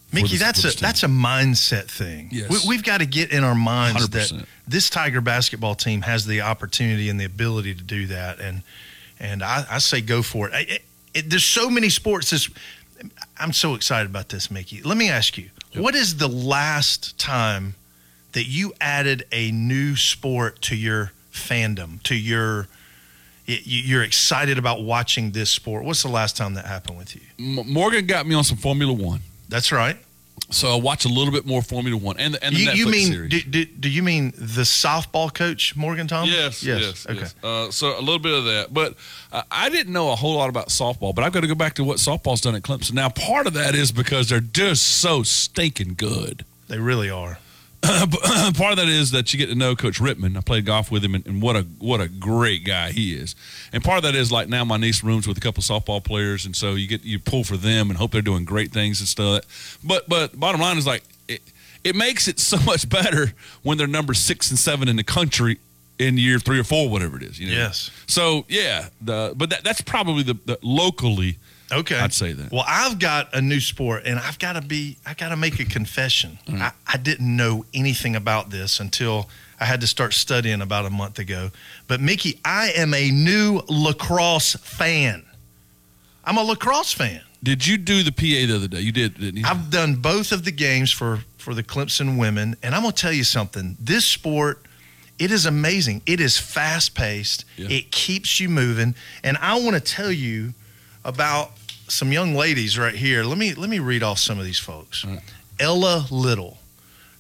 For 0.08 0.14
Mickey, 0.16 0.28
this- 0.28 0.40
that's 0.40 0.64
a 0.64 0.70
team. 0.70 0.78
that's 0.80 1.02
a 1.02 1.06
mindset 1.08 1.84
thing. 1.84 2.28
Yes. 2.32 2.50
We, 2.50 2.58
we've 2.76 2.82
got 2.82 2.98
to 3.00 3.06
get 3.06 3.30
in 3.30 3.44
our 3.44 3.54
minds 3.54 4.08
that 4.08 4.28
100%. 4.30 4.46
this 4.66 4.88
Tiger 4.90 5.20
basketball 5.20 5.74
team 5.74 6.02
has 6.02 6.24
the 6.26 6.40
opportunity 6.40 7.08
and 7.10 7.20
the 7.20 7.24
ability 7.24 7.74
to 7.74 7.82
do 7.82 8.06
that, 8.06 8.40
and 8.40 8.62
and 9.20 9.42
I, 9.42 9.64
I 9.70 9.78
say 9.78 10.00
go 10.00 10.22
for 10.22 10.48
it. 10.48 10.54
I- 10.54 10.60
it, 10.74 10.82
it. 11.14 11.30
There's 11.30 11.44
so 11.44 11.68
many 11.70 11.88
sports. 11.88 12.30
This, 12.30 12.48
I'm 13.38 13.52
so 13.52 13.74
excited 13.74 14.08
about 14.10 14.28
this, 14.28 14.50
Mickey. 14.50 14.82
Let 14.82 14.96
me 14.96 15.08
ask 15.10 15.36
you, 15.38 15.50
what 15.74 15.94
is 15.94 16.16
the 16.16 16.28
last 16.28 17.18
time 17.18 17.74
that 18.32 18.44
you 18.44 18.72
added 18.80 19.24
a 19.32 19.50
new 19.52 19.94
sport 19.96 20.60
to 20.62 20.76
your 20.76 21.12
fandom, 21.32 22.02
to 22.04 22.14
your 22.16 22.66
you're 23.46 24.02
excited 24.02 24.58
about 24.58 24.82
watching 24.82 25.30
this 25.30 25.50
sport? 25.50 25.84
What's 25.84 26.02
the 26.02 26.08
last 26.10 26.36
time 26.36 26.54
that 26.54 26.66
happened 26.66 26.98
with 26.98 27.14
you? 27.14 27.22
M- 27.38 27.72
Morgan 27.72 28.06
got 28.06 28.26
me 28.26 28.34
on 28.34 28.44
some 28.44 28.58
Formula 28.58 28.92
One. 28.92 29.20
That's 29.48 29.72
right. 29.72 29.96
So 30.50 30.68
I 30.72 30.80
watch 30.80 31.04
a 31.04 31.08
little 31.08 31.32
bit 31.32 31.44
more 31.46 31.60
Formula 31.62 31.96
One 31.96 32.16
and 32.18 32.34
the, 32.34 32.44
and 32.44 32.54
the 32.54 32.60
you, 32.60 32.68
Netflix 32.70 32.76
you 32.76 32.86
mean 32.86 33.12
series. 33.12 33.30
do, 33.30 33.42
do, 33.42 33.64
do 33.66 33.88
you 33.90 34.02
mean 34.02 34.30
the 34.36 34.62
softball 34.62 35.34
coach 35.34 35.76
Morgan 35.76 36.06
Thomas? 36.06 36.30
Yes, 36.30 36.62
yes, 36.62 37.06
Okay. 37.06 37.18
yes. 37.20 37.34
Uh, 37.42 37.70
so 37.70 37.98
a 37.98 38.00
little 38.00 38.20
bit 38.20 38.32
of 38.32 38.44
that, 38.44 38.72
but 38.72 38.94
uh, 39.32 39.42
I 39.50 39.68
didn't 39.68 39.92
know 39.92 40.10
a 40.12 40.16
whole 40.16 40.36
lot 40.36 40.48
about 40.48 40.68
softball. 40.68 41.14
But 41.14 41.24
I've 41.24 41.32
got 41.32 41.40
to 41.40 41.48
go 41.48 41.54
back 41.54 41.74
to 41.74 41.84
what 41.84 41.98
softball's 41.98 42.40
done 42.40 42.54
at 42.54 42.62
Clemson. 42.62 42.92
Now, 42.94 43.08
part 43.10 43.46
of 43.46 43.52
that 43.54 43.74
is 43.74 43.92
because 43.92 44.28
they're 44.30 44.40
just 44.40 44.84
so 44.84 45.22
stinking 45.22 45.94
good. 45.98 46.44
They 46.68 46.78
really 46.78 47.10
are. 47.10 47.38
Part 47.82 48.72
of 48.72 48.76
that 48.76 48.88
is 48.88 49.12
that 49.12 49.32
you 49.32 49.38
get 49.38 49.46
to 49.46 49.54
know 49.54 49.76
Coach 49.76 50.00
Rittman. 50.00 50.36
I 50.36 50.40
played 50.40 50.66
golf 50.66 50.90
with 50.90 51.04
him, 51.04 51.14
and, 51.14 51.24
and 51.26 51.40
what 51.40 51.54
a 51.54 51.62
what 51.78 52.00
a 52.00 52.08
great 52.08 52.64
guy 52.64 52.90
he 52.90 53.14
is. 53.14 53.36
And 53.72 53.84
part 53.84 53.98
of 53.98 54.02
that 54.02 54.16
is 54.16 54.32
like 54.32 54.48
now 54.48 54.64
my 54.64 54.76
niece 54.76 55.04
rooms 55.04 55.28
with 55.28 55.38
a 55.38 55.40
couple 55.40 55.62
softball 55.62 56.02
players, 56.02 56.44
and 56.44 56.56
so 56.56 56.72
you 56.72 56.88
get 56.88 57.04
you 57.04 57.20
pull 57.20 57.44
for 57.44 57.56
them 57.56 57.88
and 57.88 57.98
hope 57.98 58.10
they're 58.10 58.20
doing 58.20 58.44
great 58.44 58.72
things 58.72 58.98
and 59.00 59.08
stuff. 59.08 59.78
But 59.84 60.08
but 60.08 60.38
bottom 60.38 60.60
line 60.60 60.76
is 60.76 60.88
like 60.88 61.04
it, 61.28 61.40
it 61.84 61.94
makes 61.94 62.26
it 62.26 62.40
so 62.40 62.58
much 62.66 62.88
better 62.88 63.32
when 63.62 63.78
they're 63.78 63.86
number 63.86 64.12
six 64.12 64.50
and 64.50 64.58
seven 64.58 64.88
in 64.88 64.96
the 64.96 65.04
country 65.04 65.58
in 65.98 66.18
year 66.18 66.38
three 66.38 66.58
or 66.58 66.64
four, 66.64 66.88
whatever 66.88 67.16
it 67.16 67.22
is. 67.22 67.38
You 67.38 67.48
know? 67.48 67.56
Yes. 67.56 67.90
So 68.06 68.44
yeah, 68.48 68.88
the 69.00 69.34
but 69.36 69.50
that, 69.50 69.62
that's 69.62 69.80
probably 69.80 70.24
the, 70.24 70.34
the 70.46 70.58
locally. 70.62 71.38
Okay. 71.70 71.98
I'd 71.98 72.12
say 72.12 72.32
that. 72.32 72.50
Well, 72.50 72.64
I've 72.66 72.98
got 72.98 73.34
a 73.34 73.42
new 73.42 73.60
sport, 73.60 74.02
and 74.06 74.18
I've 74.18 74.38
got 74.38 74.54
to 74.54 74.62
be. 74.62 74.96
I 75.04 75.14
got 75.14 75.30
to 75.30 75.36
make 75.36 75.60
a 75.60 75.64
confession. 75.64 76.38
Mm-hmm. 76.46 76.62
I, 76.62 76.72
I 76.86 76.96
didn't 76.96 77.36
know 77.36 77.64
anything 77.74 78.16
about 78.16 78.50
this 78.50 78.80
until 78.80 79.28
I 79.60 79.64
had 79.64 79.80
to 79.80 79.86
start 79.86 80.14
studying 80.14 80.62
about 80.62 80.86
a 80.86 80.90
month 80.90 81.18
ago. 81.18 81.50
But 81.86 82.00
Mickey, 82.00 82.40
I 82.44 82.72
am 82.76 82.94
a 82.94 83.10
new 83.10 83.60
lacrosse 83.68 84.54
fan. 84.54 85.24
I'm 86.24 86.36
a 86.36 86.42
lacrosse 86.42 86.92
fan. 86.92 87.22
Did 87.42 87.66
you 87.66 87.78
do 87.78 88.02
the 88.02 88.12
PA 88.12 88.46
the 88.46 88.56
other 88.56 88.68
day? 88.68 88.80
You 88.80 88.92
did, 88.92 89.14
didn't 89.14 89.36
you? 89.36 89.44
I've 89.46 89.70
done 89.70 89.96
both 89.96 90.32
of 90.32 90.44
the 90.44 90.52
games 90.52 90.90
for 90.90 91.20
for 91.36 91.54
the 91.54 91.62
Clemson 91.62 92.18
women, 92.18 92.56
and 92.62 92.74
I'm 92.74 92.82
gonna 92.82 92.92
tell 92.92 93.12
you 93.12 93.24
something. 93.24 93.76
This 93.80 94.04
sport, 94.04 94.64
it 95.18 95.30
is 95.30 95.46
amazing. 95.46 96.02
It 96.04 96.20
is 96.20 96.38
fast 96.38 96.94
paced. 96.94 97.44
It 97.56 97.90
keeps 97.92 98.40
you 98.40 98.48
moving, 98.48 98.94
and 99.22 99.36
I 99.38 99.60
want 99.60 99.74
to 99.74 99.80
tell 99.80 100.10
you 100.10 100.54
about 101.04 101.52
some 101.88 102.12
young 102.12 102.34
ladies 102.34 102.78
right 102.78 102.94
here. 102.94 103.24
Let 103.24 103.38
me 103.38 103.54
let 103.54 103.70
me 103.70 103.78
read 103.78 104.02
off 104.02 104.18
some 104.18 104.38
of 104.38 104.44
these 104.44 104.58
folks. 104.58 105.04
Ella 105.58 106.06
Little, 106.10 106.58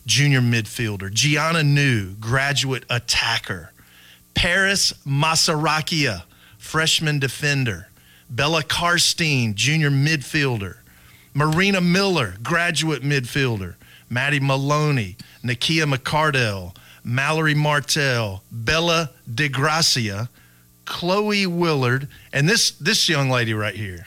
junior 0.06 0.40
midfielder. 0.40 1.12
Gianna 1.12 1.62
New, 1.62 2.14
graduate 2.14 2.84
attacker. 2.90 3.72
Paris 4.34 4.92
Masarakia, 5.06 6.22
freshman 6.58 7.18
defender. 7.18 7.88
Bella 8.30 8.62
Karstein, 8.62 9.54
junior 9.54 9.90
midfielder. 9.90 10.76
Marina 11.34 11.80
Miller, 11.80 12.34
graduate 12.42 13.02
midfielder. 13.02 13.74
Maddie 14.10 14.40
Maloney, 14.40 15.16
Nakia 15.44 15.92
McCardell, 15.92 16.74
Mallory 17.04 17.54
Martell, 17.54 18.42
Bella 18.50 19.10
DeGracia, 19.30 20.28
Chloe 20.88 21.46
Willard, 21.46 22.08
and 22.32 22.48
this 22.48 22.70
this 22.72 23.08
young 23.08 23.28
lady 23.28 23.54
right 23.54 23.74
here. 23.74 24.06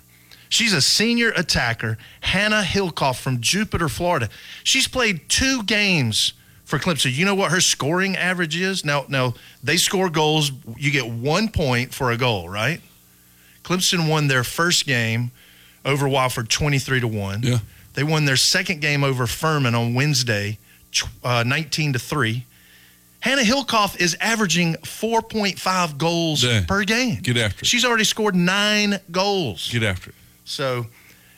She's 0.49 0.73
a 0.73 0.81
senior 0.81 1.29
attacker, 1.29 1.97
Hannah 2.19 2.63
Hillcoff 2.63 3.21
from 3.21 3.39
Jupiter, 3.39 3.87
Florida. 3.87 4.27
She's 4.63 4.87
played 4.87 5.29
two 5.29 5.63
games 5.63 6.33
for 6.65 6.77
Clemson. 6.77 7.13
You 7.13 7.23
know 7.23 7.35
what 7.35 7.51
her 7.51 7.61
scoring 7.61 8.17
average 8.17 8.59
is? 8.59 8.83
Now, 8.83 9.05
now 9.07 9.35
they 9.63 9.77
score 9.77 10.09
goals. 10.09 10.51
You 10.75 10.91
get 10.91 11.07
one 11.07 11.47
point 11.49 11.93
for 11.93 12.11
a 12.11 12.17
goal, 12.17 12.49
right? 12.49 12.81
Clemson 13.63 14.09
won 14.09 14.27
their 14.27 14.43
first 14.43 14.85
game 14.85 15.31
over 15.85 16.07
Wofford 16.07 16.49
23 16.49 16.99
to 16.99 17.07
1. 17.07 17.43
Yeah. 17.43 17.59
They 17.93 18.03
won 18.03 18.25
their 18.25 18.35
second 18.35 18.81
game 18.81 19.03
over 19.03 19.27
Furman 19.27 19.75
on 19.75 19.93
Wednesday 19.93 20.57
uh, 21.23 21.43
19 21.45 21.93
to 21.93 21.99
3. 21.99 22.45
Hannah 23.21 23.43
Hillcoff 23.43 23.99
is 23.99 24.17
averaging 24.19 24.73
4.5 24.75 25.97
goals 25.97 26.41
Dang. 26.41 26.65
per 26.65 26.83
game. 26.83 27.19
Get 27.21 27.37
after 27.37 27.61
it. 27.61 27.65
She's 27.67 27.85
already 27.85 28.03
scored 28.03 28.35
9 28.35 28.99
goals. 29.11 29.69
Get 29.71 29.83
after 29.83 30.09
it. 30.09 30.15
So, 30.45 30.87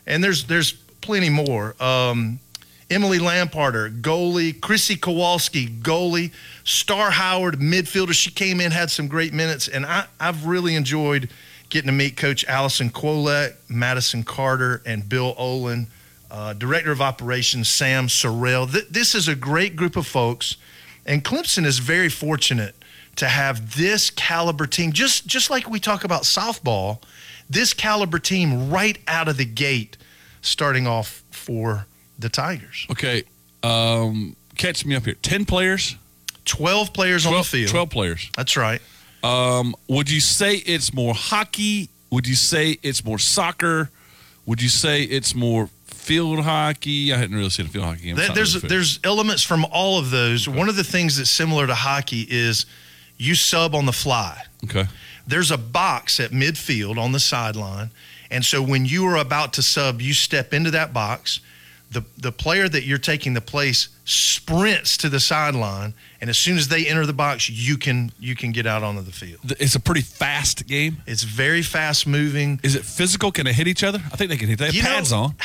and 0.08 0.24
there's 0.24 0.46
there's 0.46 0.72
plenty 1.02 1.30
more. 1.30 1.76
Um, 1.82 2.40
Emily 2.90 3.20
Lamparter, 3.20 3.90
goalie. 4.02 4.60
Chrissy 4.60 4.96
Kowalski, 4.96 5.68
goalie. 5.68 6.32
Star 6.64 7.12
Howard, 7.12 7.56
midfielder. 7.60 8.14
She 8.14 8.32
came 8.32 8.62
in, 8.62 8.72
had 8.72 8.90
some 8.92 9.08
great 9.08 9.34
minutes, 9.34 9.68
and 9.68 9.86
I, 9.86 10.06
I've 10.20 10.46
really 10.46 10.76
enjoyed 10.76 11.30
getting 11.70 11.88
to 11.88 11.94
meet 11.94 12.16
Coach 12.18 12.46
Allison 12.46 12.90
Kwolek, 12.90 13.56
Madison 13.68 14.24
Carter, 14.24 14.82
and 14.86 15.08
Bill 15.10 15.34
Olin. 15.38 15.88
Uh, 16.30 16.54
Director 16.54 16.92
of 16.92 17.02
Operations 17.02 17.68
Sam 17.70 18.08
Sorrell. 18.08 18.72
Th- 18.72 18.88
this 18.90 19.14
is 19.14 19.28
a 19.28 19.36
great 19.36 19.76
group 19.76 19.96
of 19.96 20.08
folks, 20.08 20.56
and 21.06 21.24
Clemson 21.24 21.66
is 21.66 21.80
very 21.80 22.10
fortunate 22.10 22.76
to 23.16 23.28
have 23.28 23.76
this 23.76 24.10
caliber 24.10 24.66
team. 24.66 24.92
Just 24.92 25.28
just 25.28 25.50
like 25.50 25.70
we 25.70 25.80
talk 25.80 26.04
about 26.04 26.24
softball, 26.24 27.02
this 27.50 27.74
caliber 27.74 28.20
team 28.20 28.70
right 28.70 28.98
out 29.08 29.28
of 29.28 29.38
the 29.38 29.46
gate, 29.46 29.98
starting 30.42 30.88
off 30.88 31.24
for 31.32 31.86
the 32.18 32.30
Tigers. 32.30 32.88
Okay. 32.92 33.24
Um, 33.62 34.36
catch 34.58 34.86
me 34.86 34.96
up 34.96 35.06
here. 35.06 35.16
10 35.16 35.46
players? 35.46 35.96
12 36.46 36.94
players 36.94 37.26
on 37.26 37.34
the 37.34 37.44
field. 37.44 37.70
12 37.70 37.90
players. 37.90 38.30
That's 38.36 38.58
right. 38.58 38.82
Um, 39.24 39.76
would 39.88 40.10
you 40.10 40.20
say 40.20 40.56
it's 40.56 40.94
more 40.94 41.14
hockey? 41.14 41.90
Would 42.12 42.28
you 42.28 42.36
say 42.36 42.78
it's 42.84 43.06
more 43.06 43.20
soccer? 43.20 43.90
Would 44.46 44.62
you 44.62 44.68
say 44.70 45.04
it's 45.04 45.34
more 45.34 45.70
field 46.04 46.40
hockey? 46.44 47.14
I 47.14 47.18
hadn't 47.18 47.36
really 47.36 47.50
seen 47.50 47.66
a 47.66 47.70
field 47.70 47.86
hockey 47.86 48.04
game. 48.04 48.16
Not 48.16 48.36
There's 48.36 48.56
really 48.56 48.68
there's 48.70 49.00
elements 49.04 49.44
from 49.44 49.66
all 49.72 49.98
of 50.00 50.10
those. 50.12 50.48
One 50.48 50.70
of 50.70 50.76
the 50.76 50.84
things 50.84 51.18
that's 51.18 51.30
similar 51.30 51.68
to 51.68 51.76
hockey 51.76 52.28
is 52.30 52.66
you 53.18 53.36
sub 53.36 53.74
on 53.76 53.86
the 53.86 53.94
fly. 53.94 54.42
Okay. 54.66 54.86
There's 55.28 55.52
a 55.52 55.58
box 55.58 56.20
at 56.20 56.32
midfield 56.32 56.98
on 56.98 57.12
the 57.14 57.20
sideline, 57.20 57.92
and 58.30 58.44
so 58.44 58.62
when 58.62 58.86
you 58.86 59.06
are 59.06 59.18
about 59.18 59.54
to 59.54 59.62
sub, 59.64 60.02
you 60.02 60.14
step 60.14 60.54
into 60.54 60.72
that 60.72 60.94
box. 60.94 61.40
The 61.92 62.04
the 62.18 62.32
player 62.32 62.68
that 62.68 62.84
you're 62.86 62.98
taking 62.98 63.34
the 63.34 63.42
place 63.42 63.88
sprints 64.06 64.98
to 64.98 65.10
the 65.10 65.20
sideline, 65.20 65.94
and 66.20 66.30
as 66.30 66.38
soon 66.38 66.58
as 66.58 66.68
they 66.68 66.88
enter 66.88 67.06
the 67.06 67.14
box, 67.14 67.50
you 67.50 67.78
can 67.78 68.12
you 68.20 68.36
can 68.36 68.52
get 68.52 68.66
out 68.66 68.84
onto 68.84 69.02
the 69.02 69.12
field. 69.12 69.54
It's 69.60 69.76
a 69.76 69.80
pretty 69.80 70.02
fast 70.02 70.66
game. 70.68 70.98
It's 71.06 71.24
very 71.24 71.62
fast 71.62 72.08
moving. 72.08 72.60
Is 72.64 72.76
it 72.76 72.84
physical? 72.84 73.32
Can 73.32 73.46
they 73.46 73.54
hit 73.54 73.68
each 73.68 73.84
other? 73.84 74.00
I 74.12 74.16
think 74.18 74.30
they 74.32 74.38
can 74.38 74.50
hit. 74.50 74.60
They 74.60 74.66
have 74.66 74.74
You 74.74 74.82
know- 74.84 74.90
pads 74.90 75.12
on. 75.14 75.36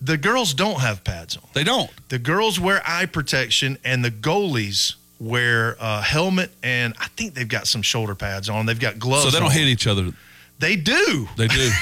The 0.00 0.16
girls 0.16 0.54
don't 0.54 0.80
have 0.80 1.04
pads 1.04 1.36
on. 1.36 1.42
They 1.52 1.64
don't. 1.64 1.90
The 2.08 2.18
girls 2.18 2.58
wear 2.58 2.82
eye 2.86 3.06
protection, 3.06 3.78
and 3.84 4.04
the 4.04 4.10
goalies 4.10 4.94
wear 5.18 5.76
a 5.78 6.00
helmet, 6.00 6.50
and 6.62 6.94
I 6.98 7.08
think 7.16 7.34
they've 7.34 7.46
got 7.48 7.66
some 7.66 7.82
shoulder 7.82 8.14
pads 8.14 8.48
on. 8.48 8.66
They've 8.66 8.80
got 8.80 8.98
gloves. 8.98 9.24
So 9.24 9.30
they 9.30 9.38
don't 9.38 9.48
on. 9.48 9.54
hit 9.54 9.68
each 9.68 9.86
other. 9.86 10.12
They 10.58 10.76
do. 10.76 11.28
They 11.36 11.48
do. 11.48 11.70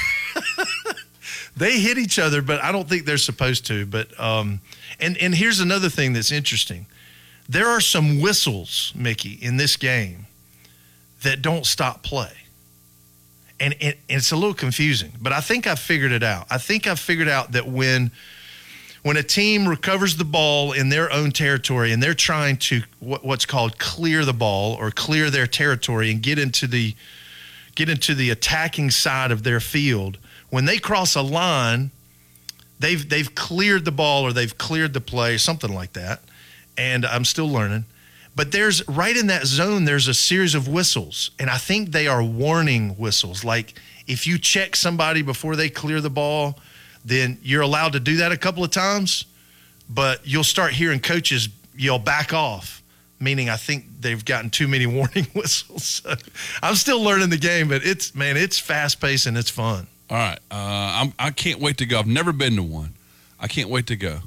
They 1.59 1.77
hit 1.81 1.97
each 1.97 2.19
other, 2.19 2.41
but 2.41 2.63
I 2.63 2.71
don't 2.71 2.87
think 2.87 3.05
they're 3.05 3.17
supposed 3.17 3.65
to. 3.65 3.85
But 3.85 4.17
um, 4.17 4.61
and 5.01 5.17
and 5.17 5.35
here's 5.35 5.59
another 5.59 5.89
thing 5.89 6.13
that's 6.13 6.31
interesting. 6.31 6.85
There 7.49 7.67
are 7.67 7.81
some 7.81 8.21
whistles, 8.21 8.93
Mickey, 8.95 9.33
in 9.41 9.57
this 9.57 9.75
game 9.75 10.25
that 11.23 11.41
don't 11.41 11.65
stop 11.65 12.01
play. 12.01 12.31
And, 13.59 13.75
it's 14.07 14.31
a 14.31 14.35
little 14.35 14.53
confusing, 14.53 15.11
but 15.21 15.33
I 15.33 15.41
think 15.41 15.67
I've 15.67 15.79
figured 15.79 16.13
it 16.13 16.23
out. 16.23 16.47
I 16.49 16.57
think 16.57 16.87
I've 16.87 16.99
figured 16.99 17.27
out 17.27 17.51
that 17.51 17.67
when 17.67 18.11
when 19.01 19.15
a 19.15 19.23
team 19.23 19.67
recovers 19.67 20.17
the 20.17 20.25
ball 20.25 20.73
in 20.73 20.89
their 20.89 21.11
own 21.11 21.31
territory 21.31 21.93
and 21.93 22.03
they're 22.03 22.13
trying 22.13 22.57
to 22.57 22.81
what, 22.99 23.23
what's 23.23 23.45
called 23.45 23.79
clear 23.79 24.25
the 24.25 24.33
ball 24.33 24.75
or 24.75 24.91
clear 24.91 25.29
their 25.29 25.47
territory 25.47 26.11
and 26.11 26.21
get 26.21 26.37
into 26.37 26.67
the 26.67 26.95
get 27.75 27.89
into 27.89 28.13
the 28.13 28.29
attacking 28.29 28.91
side 28.91 29.31
of 29.31 29.43
their 29.43 29.59
field, 29.59 30.17
when 30.49 30.65
they 30.65 30.77
cross 30.77 31.15
a 31.15 31.21
line, 31.21 31.91
they've 32.79 33.07
they've 33.07 33.33
cleared 33.35 33.85
the 33.85 33.91
ball 33.91 34.23
or 34.23 34.33
they've 34.33 34.57
cleared 34.57 34.93
the 34.93 35.01
play, 35.01 35.37
something 35.37 35.73
like 35.73 35.93
that. 35.93 36.21
And 36.77 37.05
I'm 37.05 37.25
still 37.25 37.49
learning. 37.49 37.85
But 38.39 38.53
there's 38.53 38.87
right 38.87 39.17
in 39.17 39.27
that 39.27 39.45
zone, 39.47 39.83
there's 39.83 40.07
a 40.07 40.13
series 40.13 40.55
of 40.55 40.69
whistles. 40.69 41.31
And 41.39 41.49
I 41.49 41.57
think 41.57 41.91
they 41.91 42.07
are 42.07 42.23
warning 42.23 42.91
whistles. 42.91 43.43
Like 43.43 43.73
if 44.07 44.25
you 44.25 44.37
check 44.37 44.77
somebody 44.77 45.21
before 45.21 45.57
they 45.57 45.67
clear 45.67 45.99
the 45.99 46.09
ball, 46.09 46.57
then 47.03 47.37
you're 47.43 47.63
allowed 47.63 47.91
to 47.91 47.99
do 47.99 48.15
that 48.15 48.31
a 48.31 48.37
couple 48.37 48.63
of 48.63 48.71
times, 48.71 49.25
but 49.89 50.25
you'll 50.25 50.45
start 50.45 50.71
hearing 50.71 51.01
coaches 51.01 51.49
yell 51.77 51.99
back 51.99 52.31
off, 52.31 52.81
meaning 53.19 53.49
I 53.49 53.57
think 53.57 53.83
they've 53.99 54.23
gotten 54.23 54.49
too 54.49 54.69
many 54.69 54.85
warning 54.99 55.25
whistles. 55.35 55.83
So 55.83 56.15
I'm 56.63 56.75
still 56.75 57.03
learning 57.03 57.31
the 57.31 57.37
game, 57.37 57.67
but 57.67 57.85
it's 57.85 58.15
man, 58.15 58.37
it's 58.37 58.57
fast 58.57 59.01
paced 59.01 59.25
and 59.25 59.37
it's 59.37 59.49
fun. 59.49 59.85
All 60.09 60.15
right. 60.15 60.39
Uh, 60.49 60.55
I'm, 61.03 61.13
I 61.19 61.31
can't 61.31 61.59
wait 61.59 61.79
to 61.79 61.85
go. 61.85 61.99
I've 61.99 62.07
never 62.07 62.31
been 62.31 62.55
to 62.55 62.63
one. 62.63 62.93
I 63.37 63.49
can't 63.49 63.69
wait 63.69 63.87
to 63.87 63.97
go. 63.97 64.19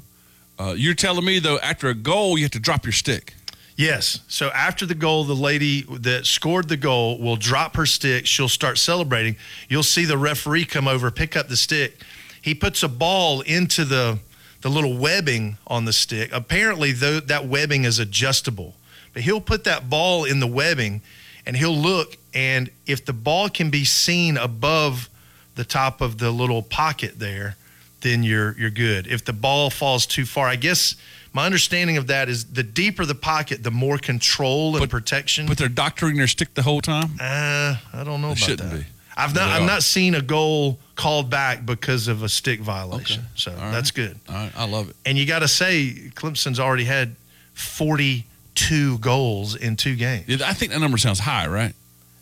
Uh, 0.59 0.75
you're 0.77 0.93
telling 0.93 1.25
me, 1.25 1.39
though, 1.39 1.57
after 1.57 1.89
a 1.89 1.95
goal, 1.95 2.37
you 2.37 2.43
have 2.43 2.51
to 2.51 2.59
drop 2.59 2.85
your 2.85 2.91
stick. 2.91 3.33
Yes. 3.75 4.19
So 4.27 4.49
after 4.49 4.85
the 4.85 4.95
goal, 4.95 5.23
the 5.23 5.33
lady 5.33 5.81
that 5.99 6.25
scored 6.25 6.69
the 6.69 6.77
goal 6.77 7.19
will 7.19 7.35
drop 7.35 7.75
her 7.75 7.85
stick. 7.85 8.27
She'll 8.27 8.49
start 8.49 8.77
celebrating. 8.77 9.35
You'll 9.67 9.83
see 9.83 10.05
the 10.05 10.17
referee 10.17 10.65
come 10.65 10.87
over, 10.87 11.09
pick 11.09 11.35
up 11.35 11.47
the 11.47 11.57
stick. 11.57 11.99
He 12.41 12.53
puts 12.53 12.83
a 12.83 12.89
ball 12.89 13.41
into 13.41 13.85
the 13.85 14.19
the 14.61 14.69
little 14.69 14.97
webbing 14.97 15.57
on 15.67 15.83
the 15.83 15.91
stick. 15.91 16.29
Apparently, 16.31 16.93
though 16.93 17.19
that 17.19 17.47
webbing 17.47 17.83
is 17.83 17.99
adjustable, 17.99 18.75
but 19.11 19.23
he'll 19.23 19.41
put 19.41 19.65
that 19.65 19.89
ball 19.89 20.23
in 20.23 20.39
the 20.39 20.47
webbing, 20.47 21.01
and 21.45 21.57
he'll 21.57 21.75
look. 21.75 22.15
And 22.33 22.69
if 22.85 23.03
the 23.03 23.13
ball 23.13 23.49
can 23.49 23.69
be 23.69 23.83
seen 23.83 24.37
above 24.37 25.09
the 25.55 25.65
top 25.65 25.99
of 25.99 26.17
the 26.17 26.31
little 26.31 26.61
pocket 26.61 27.19
there, 27.19 27.57
then 28.01 28.23
you're 28.23 28.57
you're 28.57 28.69
good. 28.69 29.07
If 29.07 29.25
the 29.25 29.33
ball 29.33 29.69
falls 29.69 30.05
too 30.05 30.25
far, 30.25 30.47
I 30.47 30.55
guess 30.55 30.95
my 31.33 31.45
understanding 31.45 31.97
of 31.97 32.07
that 32.07 32.29
is 32.29 32.45
the 32.45 32.63
deeper 32.63 33.05
the 33.05 33.15
pocket, 33.15 33.63
the 33.63 33.71
more 33.71 33.97
control 33.97 34.77
and 34.77 34.89
protection. 34.89 35.47
But 35.47 35.57
they're 35.57 35.67
doctoring 35.67 36.17
their 36.17 36.27
stick 36.27 36.53
the 36.53 36.61
whole 36.61 36.81
time? 36.81 37.11
Uh, 37.19 37.75
I 37.91 38.03
don't 38.03 38.21
know 38.21 38.27
about 38.27 38.37
shouldn't 38.37 38.69
that. 38.69 38.81
be. 38.81 38.85
I've 39.15 39.35
not 39.35 39.49
I've 39.49 39.67
not 39.67 39.83
seen 39.83 40.15
a 40.15 40.21
goal 40.21 40.79
called 40.95 41.29
back 41.29 41.65
because 41.65 42.07
of 42.07 42.23
a 42.23 42.29
stick 42.29 42.59
violation. 42.59 43.21
Okay. 43.21 43.29
So 43.35 43.51
that's 43.51 43.91
good. 43.91 44.17
All 44.27 44.35
right. 44.35 44.51
I 44.55 44.65
love 44.65 44.89
it. 44.89 44.95
And 45.05 45.17
you 45.17 45.25
got 45.25 45.39
to 45.39 45.47
say 45.47 45.93
Clemson's 46.15 46.59
already 46.59 46.85
had 46.85 47.15
42 47.53 48.97
goals 48.99 49.55
in 49.55 49.75
two 49.75 49.95
games. 49.95 50.41
I 50.41 50.53
think 50.53 50.71
that 50.71 50.79
number 50.79 50.97
sounds 50.97 51.19
high, 51.19 51.47
right? 51.47 51.73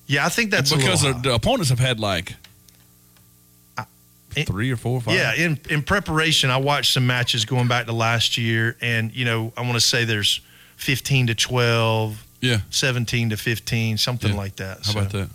Yeah, 0.07 0.25
I 0.25 0.29
think 0.29 0.51
that's 0.51 0.73
because 0.73 1.01
the 1.01 1.33
opponents 1.33 1.69
have 1.69 1.79
had 1.79 1.99
like 1.99 2.35
three 4.33 4.71
or 4.71 4.77
four 4.77 4.97
or 4.97 5.01
five. 5.01 5.15
Yeah, 5.15 5.33
in 5.35 5.59
in 5.69 5.83
preparation, 5.83 6.49
I 6.49 6.57
watched 6.57 6.93
some 6.93 7.05
matches 7.07 7.45
going 7.45 7.67
back 7.67 7.85
to 7.85 7.93
last 7.93 8.37
year, 8.37 8.75
and 8.81 9.13
you 9.15 9.25
know, 9.25 9.53
I 9.57 9.61
want 9.61 9.73
to 9.73 9.79
say 9.81 10.05
there's 10.05 10.41
15 10.77 11.27
to 11.27 11.35
12, 11.35 12.25
yeah, 12.41 12.57
17 12.69 13.29
to 13.31 13.37
15, 13.37 13.97
something 13.97 14.31
Yeah. 14.31 14.37
like 14.37 14.55
that. 14.57 14.79
How 14.85 14.91
about 14.93 15.11
that? 15.11 15.29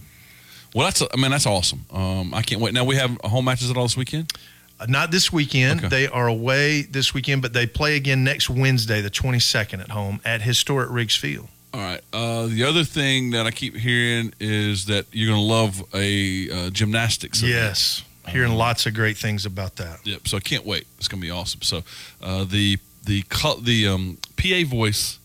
Well, 0.74 0.86
that's 0.86 1.02
I 1.02 1.16
mean 1.16 1.30
that's 1.30 1.46
awesome. 1.46 1.84
Um, 1.90 2.34
I 2.34 2.42
can't 2.42 2.60
wait. 2.60 2.74
Now 2.74 2.84
we 2.84 2.96
have 2.96 3.16
home 3.24 3.44
matches 3.46 3.70
at 3.70 3.76
all 3.76 3.84
this 3.84 3.96
weekend. 3.96 4.32
Uh, 4.78 4.84
Not 4.86 5.10
this 5.10 5.32
weekend. 5.32 5.80
Okay. 5.80 5.88
They 5.88 6.06
are 6.08 6.26
away 6.28 6.82
this 6.82 7.14
weekend, 7.14 7.40
but 7.40 7.54
they 7.54 7.66
play 7.66 7.96
again 7.96 8.24
next 8.24 8.50
Wednesday, 8.50 9.00
the 9.00 9.08
22nd, 9.10 9.80
at 9.80 9.90
home 9.90 10.20
at 10.22 10.42
historic 10.42 10.90
Riggs 10.90 11.16
Field. 11.16 11.48
All 11.72 11.80
right. 11.80 12.00
Uh, 12.12 12.46
the 12.46 12.62
other 12.64 12.84
thing 12.84 13.30
that 13.30 13.46
I 13.46 13.52
keep 13.52 13.74
hearing 13.74 14.34
is 14.38 14.84
that 14.86 15.06
you're 15.12 15.28
going 15.32 15.40
to 15.40 15.46
love 15.46 15.82
a 15.94 16.50
uh, 16.50 16.70
gymnastics. 16.70 17.38
event. 17.42 17.54
Yes, 17.54 18.02
hearing 18.28 18.52
lots 18.52 18.86
of 18.86 18.94
great 18.94 19.16
things 19.16 19.46
about 19.46 19.76
that. 19.76 20.00
Yep. 20.04 20.28
So 20.28 20.36
I 20.36 20.40
can't 20.40 20.64
wait. 20.64 20.86
It's 20.98 21.08
going 21.08 21.20
to 21.20 21.26
be 21.26 21.30
awesome. 21.30 21.62
So 21.62 21.82
uh, 22.22 22.44
the 22.44 22.78
the 23.04 23.24
the 23.62 23.88
um, 23.88 24.18
PA 24.36 24.68
voice 24.68 25.18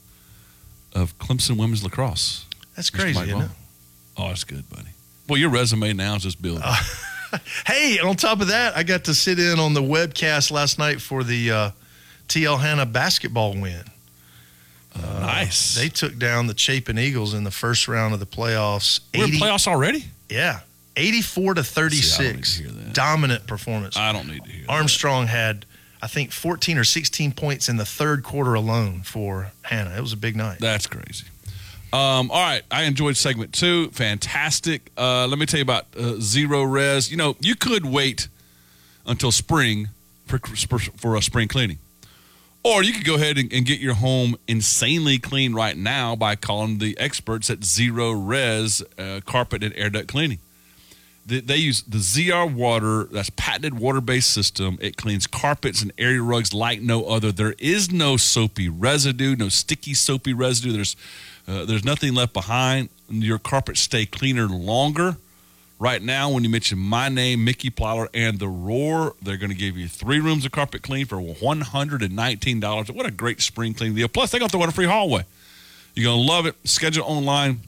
of 0.94 1.18
Clemson 1.20 1.58
women's 1.58 1.84
lacrosse. 1.84 2.46
That's 2.76 2.90
crazy, 2.90 3.20
isn't 3.20 3.42
it? 3.42 3.50
Oh, 4.18 4.28
that's 4.28 4.44
good, 4.44 4.70
buddy. 4.70 4.90
Well, 5.28 5.40
your 5.40 5.50
resume 5.50 5.94
now 5.94 6.16
is 6.16 6.24
just 6.24 6.42
building. 6.42 6.64
Hey, 7.66 8.00
on 8.00 8.16
top 8.16 8.42
of 8.42 8.48
that, 8.48 8.76
I 8.76 8.84
got 8.84 9.06
to 9.06 9.14
sit 9.14 9.40
in 9.40 9.60
on 9.60 9.74
the 9.74 9.82
webcast 9.82 10.52
last 10.52 10.78
night 10.78 11.02
for 11.02 11.24
the 11.24 11.52
uh, 11.52 11.72
TL 12.28 12.60
Hanna 12.60 12.86
basketball 12.86 13.54
win. 13.54 13.84
Uh, 14.94 15.20
nice. 15.22 15.76
They 15.76 15.88
took 15.88 16.18
down 16.18 16.48
the 16.48 16.58
Chapin 16.58 17.00
Eagles 17.00 17.34
in 17.34 17.44
the 17.44 17.52
first 17.52 17.88
round 17.88 18.14
of 18.14 18.20
the 18.20 18.26
playoffs. 18.26 19.00
We're 19.16 19.26
in 19.26 19.32
playoffs 19.32 19.68
already? 19.68 20.06
Yeah. 20.30 20.60
84 20.96 21.56
to 21.56 21.64
36. 21.64 22.62
Dominant 22.94 23.48
performance. 23.48 23.98
I 23.98 24.12
don't 24.12 24.28
need 24.28 24.44
to 24.44 24.50
hear 24.50 24.66
Armstrong 24.68 25.28
had, 25.28 25.66
I 26.02 26.08
think, 26.08 26.32
14 26.32 26.78
or 26.78 26.84
16 26.84 27.32
points 27.34 27.70
in 27.70 27.78
the 27.78 27.86
third 27.86 28.24
quarter 28.24 28.54
alone 28.54 29.02
for 29.02 29.52
Hanna. 29.64 29.96
It 29.98 30.02
was 30.02 30.14
a 30.14 30.18
big 30.18 30.36
night. 30.36 30.60
That's 30.60 30.88
crazy. 30.88 31.26
Um, 31.94 32.32
all 32.32 32.42
right, 32.42 32.64
I 32.72 32.84
enjoyed 32.84 33.18
segment 33.18 33.52
two. 33.54 33.90
Fantastic. 33.92 34.92
Uh, 34.98 35.28
let 35.28 35.38
me 35.38 35.46
tell 35.46 35.58
you 35.58 35.64
about 35.64 35.88
uh, 35.98 36.16
Zerorez. 36.20 37.12
You 37.12 37.18
know, 37.18 37.36
you 37.42 37.56
could 37.56 37.86
wait 37.86 38.30
until 39.06 39.32
spring 39.32 39.90
for, 40.26 40.40
for, 40.40 40.80
for 40.80 41.16
a 41.16 41.22
spring 41.22 41.50
cleaning. 41.50 41.80
Or 42.64 42.84
you 42.84 42.94
could 42.94 43.06
go 43.06 43.16
ahead 43.16 43.38
and, 43.38 43.52
and 43.52 43.66
get 43.66 43.80
your 43.80 43.96
home 43.96 44.36
insanely 44.48 45.18
clean 45.18 45.54
right 45.54 45.76
now 45.76 46.16
by 46.16 46.36
calling 46.36 46.78
the 46.78 46.98
experts 47.00 47.50
at 47.50 47.62
Zerorez 47.62 48.84
uh, 49.00 49.22
Carpet 49.22 49.64
and 49.64 49.74
Air 49.76 49.90
Duct 49.90 50.08
Cleaning. 50.08 50.38
They, 51.26 51.56
use 51.56 51.84
the 51.84 52.00
ZR 52.00 52.52
water, 52.52 53.06
that's 53.06 53.30
patented 53.32 53.78
water 53.78 54.02
based 54.02 54.32
system. 54.32 54.78
It 54.82 54.98
cleans 54.98 55.28
carpets 55.28 55.82
and 55.82 55.94
area 55.98 56.22
rugs 56.22 56.54
like 56.54 56.82
no 56.82 57.06
other. 57.06 57.32
There 57.32 57.54
is 57.60 57.92
no 57.92 58.18
soapy 58.18 58.68
residue, 58.68 59.36
no 59.36 59.48
sticky 59.48 59.94
soapy 59.94 60.34
residue. 60.34 60.74
There's, 60.74 60.96
uh, 61.48 61.66
there's 61.66 61.86
nothing 61.86 62.16
left 62.16 62.34
behind. 62.34 62.90
Your 63.08 63.38
carpets 63.38 63.82
stay 63.82 64.06
cleaner 64.06 64.48
longer. 64.48 65.18
Right 65.82 66.02
now, 66.02 66.30
when 66.30 66.44
you 66.44 66.50
mention 66.50 66.78
my 66.78 67.10
name, 67.10 67.44
Mickey 67.44 67.72
Plyler, 67.72 68.08
and 68.14 68.38
The 68.38 68.48
Roar, 68.48 69.16
they're 69.20 69.38
going 69.38 69.50
to 69.50 69.58
give 69.58 69.78
you 69.78 69.88
three 69.88 70.20
rooms 70.20 70.46
of 70.46 70.52
carpet 70.52 70.84
clean 70.84 71.08
for 71.08 71.18
$119. 71.18 72.92
What 72.92 73.06
a 73.08 73.12
great 73.12 73.42
spring 73.42 73.74
clean 73.74 73.96
deal. 73.96 74.08
Plus, 74.08 74.30
they 74.32 74.38
got 74.38 74.52
the 74.52 74.60
one 74.60 74.70
free 74.70 74.86
hallway. 74.86 75.26
You're 75.96 76.04
going 76.04 76.24
to 76.24 76.32
love 76.32 76.46
it. 76.46 76.56
Schedule 76.66 77.04
online. 77.06 77.62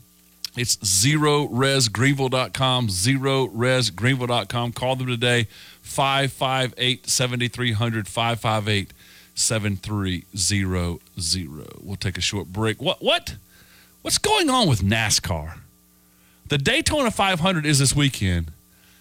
It's 0.55 0.75
zeroresgreenville.com, 0.77 2.87
zeroresgreenville.com. 2.87 4.73
Call 4.73 4.95
them 4.95 5.07
today, 5.07 5.47
558 5.81 7.09
7300, 7.09 8.07
558 8.07 8.93
7300. 9.33 11.67
We'll 11.81 11.95
take 11.95 12.19
a 12.19 12.21
short 12.21 12.45
break. 12.47 12.79
What, 12.81 13.01
what? 13.01 13.35
What's 14.03 14.19
going 14.19 14.49
on 14.49 14.67
with 14.67 14.81
NASCAR? 14.81 15.59
The 16.49 16.57
Daytona 16.57 17.09
500 17.09 17.65
is 17.65 17.79
this 17.79 17.95
weekend. 17.95 18.51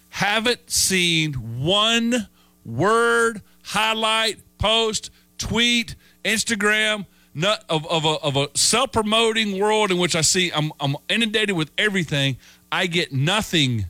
Haven't 0.09 0.71
seen 0.71 1.33
one 1.61 2.29
word, 2.65 3.41
highlight, 3.63 4.37
post, 4.57 5.11
tweet, 5.37 5.95
Instagram, 6.23 7.05
not 7.33 7.63
of, 7.69 7.85
of 7.87 8.05
a, 8.05 8.09
of 8.09 8.35
a 8.35 8.49
self 8.55 8.91
promoting 8.91 9.59
world 9.59 9.91
in 9.91 9.97
which 9.97 10.15
I 10.15 10.21
see 10.21 10.51
I'm, 10.51 10.71
I'm 10.79 10.95
inundated 11.09 11.55
with 11.55 11.71
everything. 11.77 12.37
I 12.71 12.87
get 12.87 13.11
nothing 13.11 13.85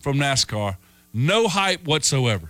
from 0.00 0.18
NASCAR, 0.18 0.76
no 1.12 1.48
hype 1.48 1.84
whatsoever. 1.84 2.48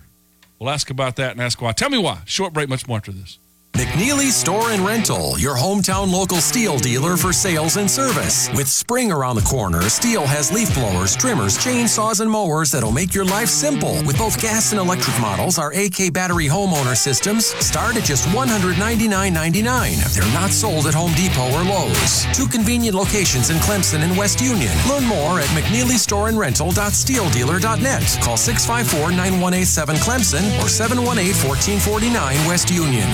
We'll 0.59 0.69
ask 0.69 0.89
about 0.89 1.15
that 1.15 1.31
and 1.31 1.41
ask 1.41 1.61
why. 1.61 1.71
Tell 1.71 1.89
me 1.89 1.97
why. 1.97 2.21
Short 2.25 2.53
break, 2.53 2.67
much 2.69 2.87
more 2.87 2.97
after 2.97 3.11
this. 3.11 3.39
McNeely 3.79 4.29
Store 4.29 4.71
and 4.71 4.85
Rental, 4.85 5.39
your 5.39 5.55
hometown 5.55 6.11
local 6.11 6.41
STIHL 6.41 6.81
dealer 6.81 7.15
for 7.15 7.31
sales 7.31 7.77
and 7.77 7.89
service. 7.89 8.49
With 8.53 8.67
spring 8.67 9.09
around 9.09 9.37
the 9.37 9.41
corner, 9.43 9.83
STIHL 9.83 10.25
has 10.25 10.51
leaf 10.51 10.75
blowers, 10.75 11.15
trimmers, 11.15 11.57
chainsaws, 11.57 12.19
and 12.19 12.29
mowers 12.29 12.71
that'll 12.71 12.91
make 12.91 13.15
your 13.15 13.23
life 13.23 13.47
simple. 13.47 14.03
With 14.03 14.17
both 14.17 14.41
gas 14.41 14.73
and 14.73 14.81
electric 14.81 15.17
models, 15.21 15.57
our 15.57 15.71
AK 15.71 16.11
battery 16.11 16.47
homeowner 16.47 16.93
systems 16.93 17.45
start 17.65 17.95
at 17.95 18.03
just 18.03 18.27
$199.99. 18.35 20.13
They're 20.13 20.33
not 20.33 20.51
sold 20.51 20.85
at 20.85 20.93
Home 20.93 21.13
Depot 21.13 21.47
or 21.47 21.63
Lowe's. 21.63 22.25
Two 22.35 22.47
convenient 22.47 22.97
locations 22.97 23.49
in 23.49 23.55
Clemson 23.59 24.01
and 24.01 24.17
West 24.17 24.41
Union. 24.41 24.73
Learn 24.89 25.05
more 25.05 25.39
at 25.39 25.47
McNeelyStoreandRental.stihldealer.net. 25.55 28.17
Call 28.21 28.35
654-9187 28.35 29.95
Clemson 30.03 30.43
or 30.59 30.67
718-1449 30.67 32.45
West 32.45 32.69
Union. 32.71 33.07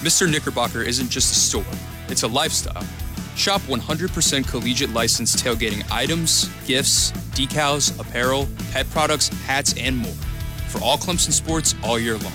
Mr. 0.00 0.30
Knickerbocker 0.30 0.82
isn't 0.82 1.08
just 1.08 1.32
a 1.32 1.34
store, 1.34 1.64
it's 2.08 2.22
a 2.22 2.28
lifestyle. 2.28 2.84
Shop 3.36 3.60
100% 3.62 4.46
collegiate 4.48 4.92
licensed 4.92 5.44
tailgating 5.44 5.84
items, 5.90 6.48
gifts, 6.66 7.10
decals, 7.32 7.98
apparel, 7.98 8.46
pet 8.72 8.88
products, 8.90 9.28
hats, 9.46 9.74
and 9.78 9.96
more 9.96 10.14
for 10.68 10.82
all 10.82 10.98
Clemson 10.98 11.32
sports 11.32 11.74
all 11.84 11.98
year 11.98 12.18
long. 12.18 12.32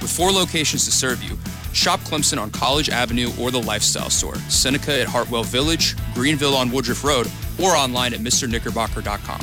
With 0.00 0.10
four 0.10 0.30
locations 0.30 0.84
to 0.84 0.92
serve 0.92 1.22
you, 1.22 1.36
shop 1.72 2.00
Clemson 2.00 2.40
on 2.40 2.50
College 2.50 2.90
Avenue 2.90 3.30
or 3.40 3.50
the 3.50 3.60
Lifestyle 3.60 4.10
Store, 4.10 4.36
Seneca 4.48 5.00
at 5.00 5.08
Hartwell 5.08 5.42
Village, 5.44 5.96
Greenville 6.14 6.54
on 6.54 6.70
Woodruff 6.70 7.04
Road, 7.04 7.28
or 7.62 7.70
online 7.76 8.14
at 8.14 8.20
MrKnickerbocker.com. 8.20 9.40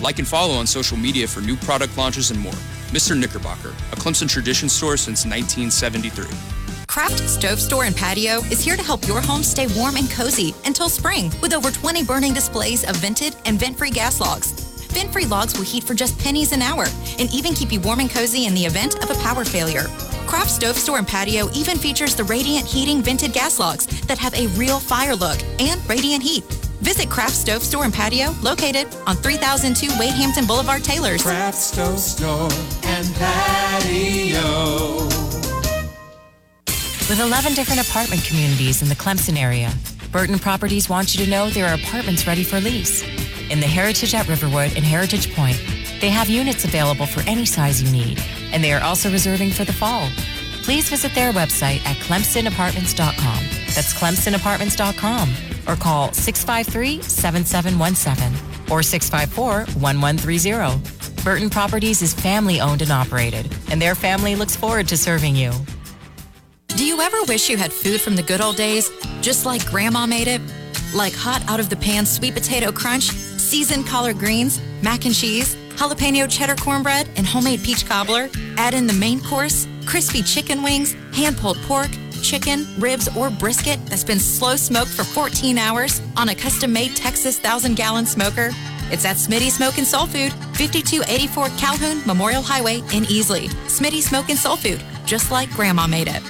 Like 0.00 0.18
and 0.18 0.28
follow 0.28 0.54
on 0.54 0.66
social 0.66 0.96
media 0.96 1.26
for 1.26 1.40
new 1.40 1.56
product 1.56 1.96
launches 1.96 2.30
and 2.30 2.40
more. 2.40 2.52
Mr. 2.90 3.18
Knickerbocker, 3.18 3.70
a 3.92 3.96
Clemson 3.96 4.28
tradition 4.28 4.68
store 4.68 4.96
since 4.96 5.24
1973. 5.24 6.55
Craft 6.86 7.28
Stove 7.28 7.60
Store 7.60 7.84
and 7.84 7.96
Patio 7.96 8.38
is 8.50 8.64
here 8.64 8.76
to 8.76 8.82
help 8.82 9.06
your 9.06 9.20
home 9.20 9.42
stay 9.42 9.66
warm 9.78 9.96
and 9.96 10.10
cozy 10.10 10.54
until 10.64 10.88
spring 10.88 11.30
with 11.42 11.52
over 11.52 11.70
20 11.70 12.04
burning 12.04 12.32
displays 12.32 12.88
of 12.88 12.96
vented 12.96 13.36
and 13.44 13.58
vent 13.58 13.76
free 13.76 13.90
gas 13.90 14.20
logs. 14.20 14.52
Vent 14.92 15.12
free 15.12 15.26
logs 15.26 15.56
will 15.56 15.64
heat 15.64 15.84
for 15.84 15.94
just 15.94 16.18
pennies 16.18 16.52
an 16.52 16.62
hour 16.62 16.86
and 17.18 17.32
even 17.34 17.54
keep 17.54 17.72
you 17.72 17.80
warm 17.80 18.00
and 18.00 18.10
cozy 18.10 18.46
in 18.46 18.54
the 18.54 18.64
event 18.64 19.02
of 19.02 19.10
a 19.10 19.20
power 19.22 19.44
failure. 19.44 19.84
Craft 20.26 20.50
Stove 20.50 20.76
Store 20.76 20.98
and 20.98 21.06
Patio 21.06 21.50
even 21.52 21.76
features 21.76 22.16
the 22.16 22.24
Radiant 22.24 22.66
Heating 22.66 23.02
vented 23.02 23.32
gas 23.32 23.58
logs 23.58 23.86
that 24.06 24.18
have 24.18 24.34
a 24.34 24.46
real 24.48 24.80
fire 24.80 25.14
look 25.14 25.38
and 25.58 25.86
radiant 25.88 26.22
heat. 26.22 26.44
Visit 26.80 27.10
Craft 27.10 27.34
Stove 27.34 27.62
Store 27.62 27.84
and 27.84 27.92
Patio 27.92 28.34
located 28.42 28.86
on 29.06 29.16
3002 29.16 29.98
Wade 29.98 30.14
Hampton 30.14 30.46
Boulevard, 30.46 30.82
Taylors. 30.82 31.22
Craft 31.22 31.58
Stove 31.58 31.98
Store 31.98 32.48
and 32.84 33.14
Patio. 33.16 35.25
With 37.08 37.20
11 37.20 37.54
different 37.54 37.88
apartment 37.88 38.24
communities 38.24 38.82
in 38.82 38.88
the 38.88 38.96
Clemson 38.96 39.38
area, 39.40 39.72
Burton 40.10 40.40
Properties 40.40 40.88
wants 40.88 41.14
you 41.14 41.24
to 41.24 41.30
know 41.30 41.48
there 41.48 41.68
are 41.68 41.74
apartments 41.74 42.26
ready 42.26 42.42
for 42.42 42.58
lease. 42.58 43.04
In 43.48 43.60
the 43.60 43.66
Heritage 43.66 44.12
at 44.12 44.26
Riverwood 44.26 44.74
and 44.74 44.84
Heritage 44.84 45.32
Point, 45.32 45.56
they 46.00 46.10
have 46.10 46.28
units 46.28 46.64
available 46.64 47.06
for 47.06 47.20
any 47.28 47.46
size 47.46 47.80
you 47.80 47.92
need, 47.92 48.20
and 48.50 48.62
they 48.62 48.72
are 48.72 48.82
also 48.82 49.08
reserving 49.12 49.52
for 49.52 49.64
the 49.64 49.72
fall. 49.72 50.08
Please 50.64 50.88
visit 50.88 51.14
their 51.14 51.30
website 51.30 51.78
at 51.86 51.96
clemsonapartments.com. 51.98 53.44
That's 53.76 53.94
clemsonapartments.com 53.94 55.30
or 55.68 55.76
call 55.76 56.12
653 56.12 57.02
7717 57.02 58.72
or 58.72 58.82
654 58.82 59.58
1130. 59.80 61.22
Burton 61.22 61.50
Properties 61.50 62.02
is 62.02 62.12
family 62.12 62.60
owned 62.60 62.82
and 62.82 62.90
operated, 62.90 63.54
and 63.70 63.80
their 63.80 63.94
family 63.94 64.34
looks 64.34 64.56
forward 64.56 64.88
to 64.88 64.96
serving 64.96 65.36
you. 65.36 65.52
Do 66.76 66.84
you 66.84 67.00
ever 67.00 67.22
wish 67.22 67.48
you 67.48 67.56
had 67.56 67.72
food 67.72 68.02
from 68.02 68.16
the 68.16 68.22
good 68.22 68.42
old 68.42 68.56
days, 68.56 68.90
just 69.22 69.46
like 69.46 69.64
Grandma 69.64 70.04
made 70.04 70.28
it? 70.28 70.42
Like 70.94 71.14
hot 71.14 71.42
out 71.48 71.58
of 71.58 71.70
the 71.70 71.76
pan 71.76 72.04
sweet 72.04 72.34
potato 72.34 72.70
crunch, 72.70 73.04
seasoned 73.12 73.86
collard 73.86 74.18
greens, 74.18 74.60
mac 74.82 75.06
and 75.06 75.14
cheese, 75.14 75.56
jalapeno 75.76 76.30
cheddar 76.30 76.54
cornbread, 76.54 77.08
and 77.16 77.26
homemade 77.26 77.62
peach 77.62 77.86
cobbler? 77.86 78.28
Add 78.58 78.74
in 78.74 78.86
the 78.86 78.92
main 78.92 79.22
course, 79.22 79.66
crispy 79.86 80.22
chicken 80.22 80.62
wings, 80.62 80.92
hand 81.14 81.38
pulled 81.38 81.56
pork, 81.62 81.88
chicken, 82.22 82.66
ribs, 82.78 83.08
or 83.16 83.30
brisket 83.30 83.80
that's 83.86 84.04
been 84.04 84.20
slow 84.20 84.56
smoked 84.56 84.90
for 84.90 85.04
14 85.04 85.56
hours 85.56 86.02
on 86.18 86.28
a 86.28 86.34
custom 86.34 86.74
made 86.74 86.94
Texas 86.94 87.38
1,000 87.38 87.74
gallon 87.74 88.04
smoker. 88.04 88.50
It's 88.90 89.06
at 89.06 89.16
Smitty 89.16 89.50
Smoke 89.50 89.78
and 89.78 89.86
Soul 89.86 90.06
Food, 90.06 90.32
5284 90.58 91.48
Calhoun 91.56 92.06
Memorial 92.06 92.42
Highway 92.42 92.80
in 92.92 93.04
Easley. 93.04 93.48
Smitty 93.66 94.02
Smoke 94.02 94.28
and 94.28 94.38
Soul 94.38 94.56
Food, 94.56 94.84
just 95.06 95.30
like 95.30 95.50
Grandma 95.52 95.86
made 95.86 96.08
it. 96.08 96.22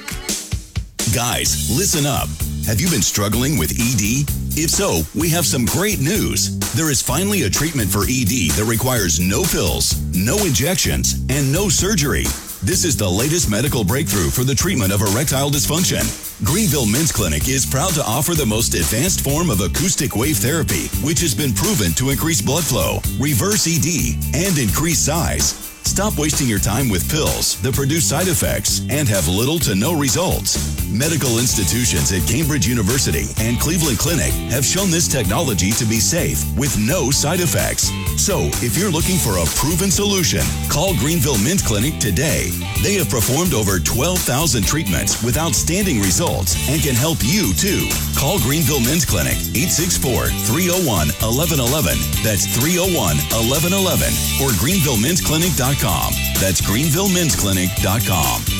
Guys, 1.15 1.71
listen 1.71 2.05
up. 2.05 2.29
Have 2.67 2.81
you 2.81 2.91
been 2.91 3.03
struggling 3.03 3.57
with 3.57 3.71
ED? 3.73 4.27
If 4.59 4.71
so, 4.71 5.03
we 5.15 5.31
have 5.31 5.47
some 5.47 5.65
great 5.65 6.01
news. 6.01 6.59
There 6.75 6.91
is 6.91 7.01
finally 7.01 7.43
a 7.45 7.51
treatment 7.51 7.89
for 7.89 8.03
ED 8.03 8.53
that 8.59 8.67
requires 8.67 9.21
no 9.21 9.45
pills, 9.45 9.97
no 10.15 10.37
injections, 10.45 11.25
and 11.31 11.53
no 11.53 11.69
surgery. 11.69 12.25
This 12.63 12.85
is 12.85 12.97
the 12.97 13.09
latest 13.09 13.49
medical 13.49 13.85
breakthrough 13.85 14.31
for 14.31 14.45
the 14.45 14.55
treatment 14.55 14.93
of 14.93 15.01
erectile 15.01 15.51
dysfunction. 15.51 16.05
Greenville 16.45 16.87
Men's 16.87 17.13
Clinic 17.13 17.49
is 17.49 17.65
proud 17.65 17.95
to 17.95 18.05
offer 18.05 18.35
the 18.35 18.45
most 18.45 18.75
advanced 18.75 19.23
form 19.23 19.49
of 19.49 19.61
acoustic 19.61 20.17
wave 20.17 20.37
therapy, 20.37 20.89
which 21.07 21.21
has 21.21 21.35
been 21.35 21.55
proven 21.55 21.93
to 21.93 22.11
increase 22.11 22.43
blood 22.43 22.65
flow, 22.65 22.99
reverse 23.19 23.65
ED, 23.65 24.21
and 24.35 24.59
increase 24.59 24.99
size. 24.99 25.55
Stop 25.87 26.19
wasting 26.19 26.49
your 26.49 26.59
time 26.59 26.89
with 26.91 27.09
pills 27.11 27.63
that 27.63 27.75
produce 27.75 28.05
side 28.05 28.29
effects 28.29 28.81
and 28.91 29.09
have 29.09 29.29
little 29.29 29.59
to 29.61 29.75
no 29.75 29.97
results. 29.97 30.76
Medical 30.91 31.39
institutions 31.39 32.12
at 32.12 32.26
Cambridge 32.28 32.66
University 32.66 33.26
and 33.41 33.59
Cleveland 33.59 33.99
Clinic 33.99 34.32
have 34.51 34.64
shown 34.64 34.91
this 34.91 35.09
technology 35.09 35.70
to 35.72 35.84
be 35.84 35.99
safe 35.99 36.45
with 36.57 36.78
no 36.78 37.11
side 37.11 37.41
effects. 37.41 37.91
So, 38.16 38.49
if 38.62 38.78
you're 38.78 38.91
looking 38.91 39.18
for 39.18 39.39
a 39.39 39.47
proven 39.59 39.91
solution, 39.91 40.43
call 40.70 40.95
Greenville 40.97 41.39
Men's 41.39 41.62
Clinic 41.62 41.99
today. 41.99 42.51
They 42.82 42.95
have 42.95 43.11
performed 43.11 43.53
over 43.53 43.78
12,000 43.78 44.64
treatments 44.64 45.22
with 45.22 45.37
outstanding 45.37 46.01
results 46.01 46.57
and 46.68 46.80
can 46.80 46.95
help 46.95 47.18
you 47.22 47.53
too. 47.55 47.91
Call 48.16 48.39
Greenville 48.41 48.80
Men's 48.80 49.05
Clinic 49.05 49.37
864 49.53 50.30
301 50.49 51.11
1111. 51.20 51.99
That's 52.22 52.47
301 52.57 53.18
1111 53.34 54.09
or 54.41 54.55
greenvillemintclinic.com. 54.57 56.09
That's 56.41 56.62
greenvillemintclinic.com. 56.62 58.56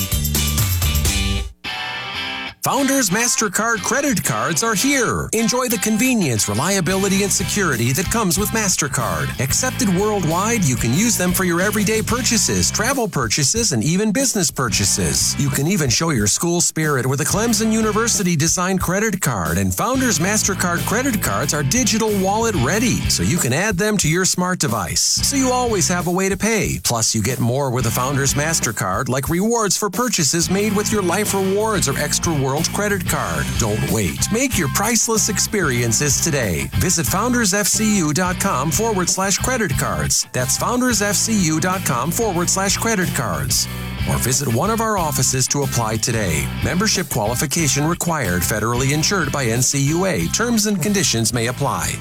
Founders 2.67 3.11
MasterCard 3.11 3.81
credit 3.81 4.21
cards 4.25 4.61
are 4.61 4.75
here. 4.75 5.29
Enjoy 5.31 5.69
the 5.69 5.77
convenience, 5.77 6.49
reliability, 6.49 7.23
and 7.23 7.31
security 7.31 7.93
that 7.93 8.11
comes 8.11 8.37
with 8.37 8.49
MasterCard. 8.49 9.39
Accepted 9.39 9.87
worldwide, 9.95 10.65
you 10.65 10.75
can 10.75 10.93
use 10.93 11.17
them 11.17 11.31
for 11.31 11.45
your 11.45 11.61
everyday 11.61 12.01
purchases, 12.01 12.69
travel 12.69 13.07
purchases, 13.07 13.71
and 13.71 13.85
even 13.85 14.11
business 14.11 14.51
purchases. 14.51 15.33
You 15.41 15.49
can 15.49 15.65
even 15.65 15.89
show 15.89 16.09
your 16.09 16.27
school 16.27 16.59
spirit 16.59 17.05
with 17.05 17.21
a 17.21 17.23
Clemson 17.23 17.71
University 17.71 18.35
designed 18.35 18.81
credit 18.81 19.21
card. 19.21 19.57
And 19.57 19.73
Founders 19.73 20.19
MasterCard 20.19 20.85
credit 20.85 21.23
cards 21.23 21.53
are 21.53 21.63
digital 21.63 22.11
wallet 22.19 22.55
ready, 22.55 22.99
so 23.09 23.23
you 23.23 23.37
can 23.37 23.53
add 23.53 23.77
them 23.77 23.95
to 23.99 24.09
your 24.09 24.25
smart 24.25 24.59
device. 24.59 24.99
So 24.99 25.37
you 25.37 25.53
always 25.53 25.87
have 25.87 26.07
a 26.07 26.11
way 26.11 26.27
to 26.27 26.35
pay. 26.35 26.81
Plus, 26.83 27.15
you 27.15 27.23
get 27.23 27.39
more 27.39 27.71
with 27.71 27.85
a 27.85 27.91
Founders 27.91 28.33
MasterCard, 28.33 29.07
like 29.07 29.29
rewards 29.29 29.77
for 29.77 29.89
purchases 29.89 30.49
made 30.49 30.75
with 30.75 30.91
your 30.91 31.01
Life 31.01 31.33
Rewards 31.33 31.87
or 31.87 31.97
Extra 31.97 32.33
World 32.33 32.56
credit 32.65 33.07
card. 33.07 33.45
Don't 33.59 33.91
wait. 33.91 34.19
Make 34.31 34.57
your 34.57 34.69
priceless 34.69 35.29
experiences 35.29 36.21
today. 36.21 36.69
Visit 36.75 37.05
foundersfcu.com 37.05 38.71
forward 38.71 39.09
slash 39.09 39.37
credit 39.37 39.77
cards. 39.77 40.27
That's 40.33 40.57
foundersfcu.com 40.57 42.11
forward 42.11 42.49
slash 42.49 42.77
credit 42.77 43.09
cards. 43.15 43.67
Or 44.09 44.17
visit 44.17 44.53
one 44.53 44.69
of 44.69 44.81
our 44.81 44.97
offices 44.97 45.47
to 45.49 45.63
apply 45.63 45.97
today. 45.97 46.47
Membership 46.63 47.09
qualification 47.09 47.85
required, 47.85 48.41
federally 48.41 48.93
insured 48.93 49.31
by 49.31 49.45
NCUA. 49.45 50.33
Terms 50.33 50.65
and 50.65 50.81
conditions 50.81 51.33
may 51.33 51.47
apply. 51.47 51.93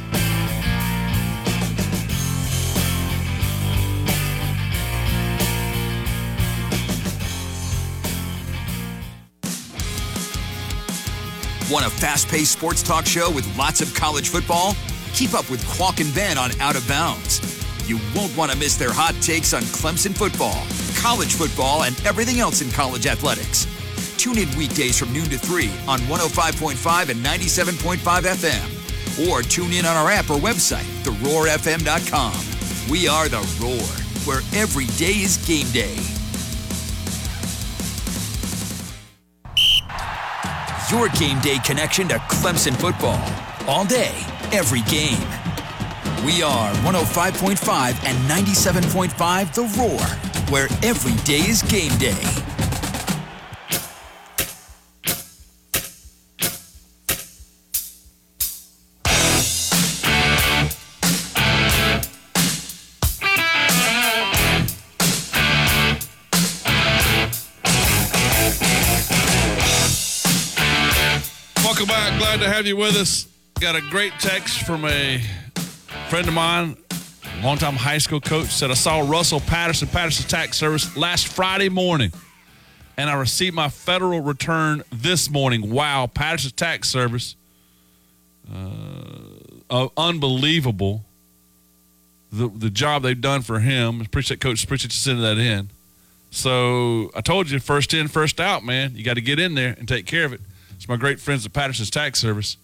Want 11.70 11.84
a 11.84 11.90
fast 11.90 12.28
paced 12.28 12.52
sports 12.52 12.80
talk 12.80 13.06
show 13.06 13.28
with 13.28 13.44
lots 13.58 13.80
of 13.80 13.92
college 13.92 14.28
football? 14.28 14.76
Keep 15.14 15.34
up 15.34 15.50
with 15.50 15.64
Qualk 15.64 16.00
and 16.00 16.14
Ben 16.14 16.38
on 16.38 16.52
Out 16.60 16.76
of 16.76 16.86
Bounds. 16.86 17.40
You 17.88 17.98
won't 18.14 18.36
want 18.36 18.52
to 18.52 18.58
miss 18.58 18.76
their 18.76 18.92
hot 18.92 19.16
takes 19.20 19.52
on 19.52 19.62
Clemson 19.62 20.16
football, 20.16 20.64
college 21.02 21.34
football, 21.34 21.82
and 21.82 22.00
everything 22.06 22.38
else 22.38 22.62
in 22.62 22.70
college 22.70 23.06
athletics. 23.06 23.66
Tune 24.16 24.38
in 24.38 24.48
weekdays 24.56 24.96
from 24.96 25.12
noon 25.12 25.24
to 25.24 25.38
3 25.38 25.68
on 25.88 25.98
105.5 26.00 27.08
and 27.08 27.24
97.5 27.24 27.98
FM. 28.22 29.28
Or 29.28 29.42
tune 29.42 29.72
in 29.72 29.86
on 29.86 29.96
our 29.96 30.10
app 30.10 30.30
or 30.30 30.36
website, 30.36 30.86
theroarfm.com. 31.02 32.90
We 32.90 33.08
are 33.08 33.28
The 33.28 33.38
Roar, 33.60 33.82
where 34.24 34.42
every 34.54 34.86
day 34.98 35.20
is 35.22 35.36
game 35.38 35.68
day. 35.72 36.15
Your 40.88 41.08
game 41.08 41.40
day 41.40 41.58
connection 41.64 42.06
to 42.08 42.14
Clemson 42.14 42.76
football. 42.76 43.20
All 43.68 43.84
day, 43.84 44.14
every 44.52 44.82
game. 44.82 45.18
We 46.24 46.44
are 46.44 46.72
105.5 46.84 48.04
and 48.04 48.16
97.5 48.30 49.52
The 49.52 49.62
Roar, 49.80 50.00
where 50.52 50.68
every 50.84 51.16
day 51.24 51.40
is 51.40 51.62
game 51.62 51.96
day. 51.98 52.45
Glad 72.36 72.48
to 72.48 72.52
have 72.52 72.66
you 72.66 72.76
with 72.76 72.96
us. 72.96 73.26
Got 73.60 73.76
a 73.76 73.80
great 73.80 74.12
text 74.18 74.66
from 74.66 74.84
a 74.84 75.22
friend 76.10 76.28
of 76.28 76.34
mine, 76.34 76.76
longtime 77.42 77.76
high 77.76 77.96
school 77.96 78.20
coach, 78.20 78.48
said 78.48 78.70
I 78.70 78.74
saw 78.74 79.00
Russell 79.00 79.40
Patterson, 79.40 79.88
Patterson 79.88 80.28
Tax 80.28 80.58
Service 80.58 80.98
last 80.98 81.28
Friday 81.28 81.70
morning, 81.70 82.12
and 82.98 83.08
I 83.08 83.14
received 83.14 83.54
my 83.54 83.70
federal 83.70 84.20
return 84.20 84.82
this 84.92 85.30
morning. 85.30 85.70
Wow, 85.70 86.08
Patterson 86.12 86.50
Tax 86.50 86.90
Service, 86.90 87.36
uh, 88.52 88.68
uh, 89.70 89.88
unbelievable. 89.96 91.06
The 92.30 92.48
the 92.48 92.68
job 92.68 93.02
they've 93.02 93.18
done 93.18 93.40
for 93.40 93.60
him. 93.60 94.02
Appreciate 94.02 94.40
Coach. 94.40 94.62
Appreciate 94.62 94.92
you 94.92 94.98
sending 94.98 95.22
that 95.22 95.38
in. 95.38 95.70
So 96.30 97.10
I 97.16 97.22
told 97.22 97.48
you, 97.48 97.58
first 97.60 97.94
in, 97.94 98.08
first 98.08 98.40
out, 98.40 98.62
man. 98.62 98.94
You 98.94 99.04
got 99.04 99.14
to 99.14 99.22
get 99.22 99.40
in 99.40 99.54
there 99.54 99.74
and 99.78 99.88
take 99.88 100.04
care 100.04 100.26
of 100.26 100.34
it. 100.34 100.42
It's 100.76 100.88
my 100.88 100.96
great 100.96 101.20
friends 101.20 101.44
at 101.46 101.52
Patterson's 101.52 101.90
Tax 101.90 102.20
Service. 102.20 102.56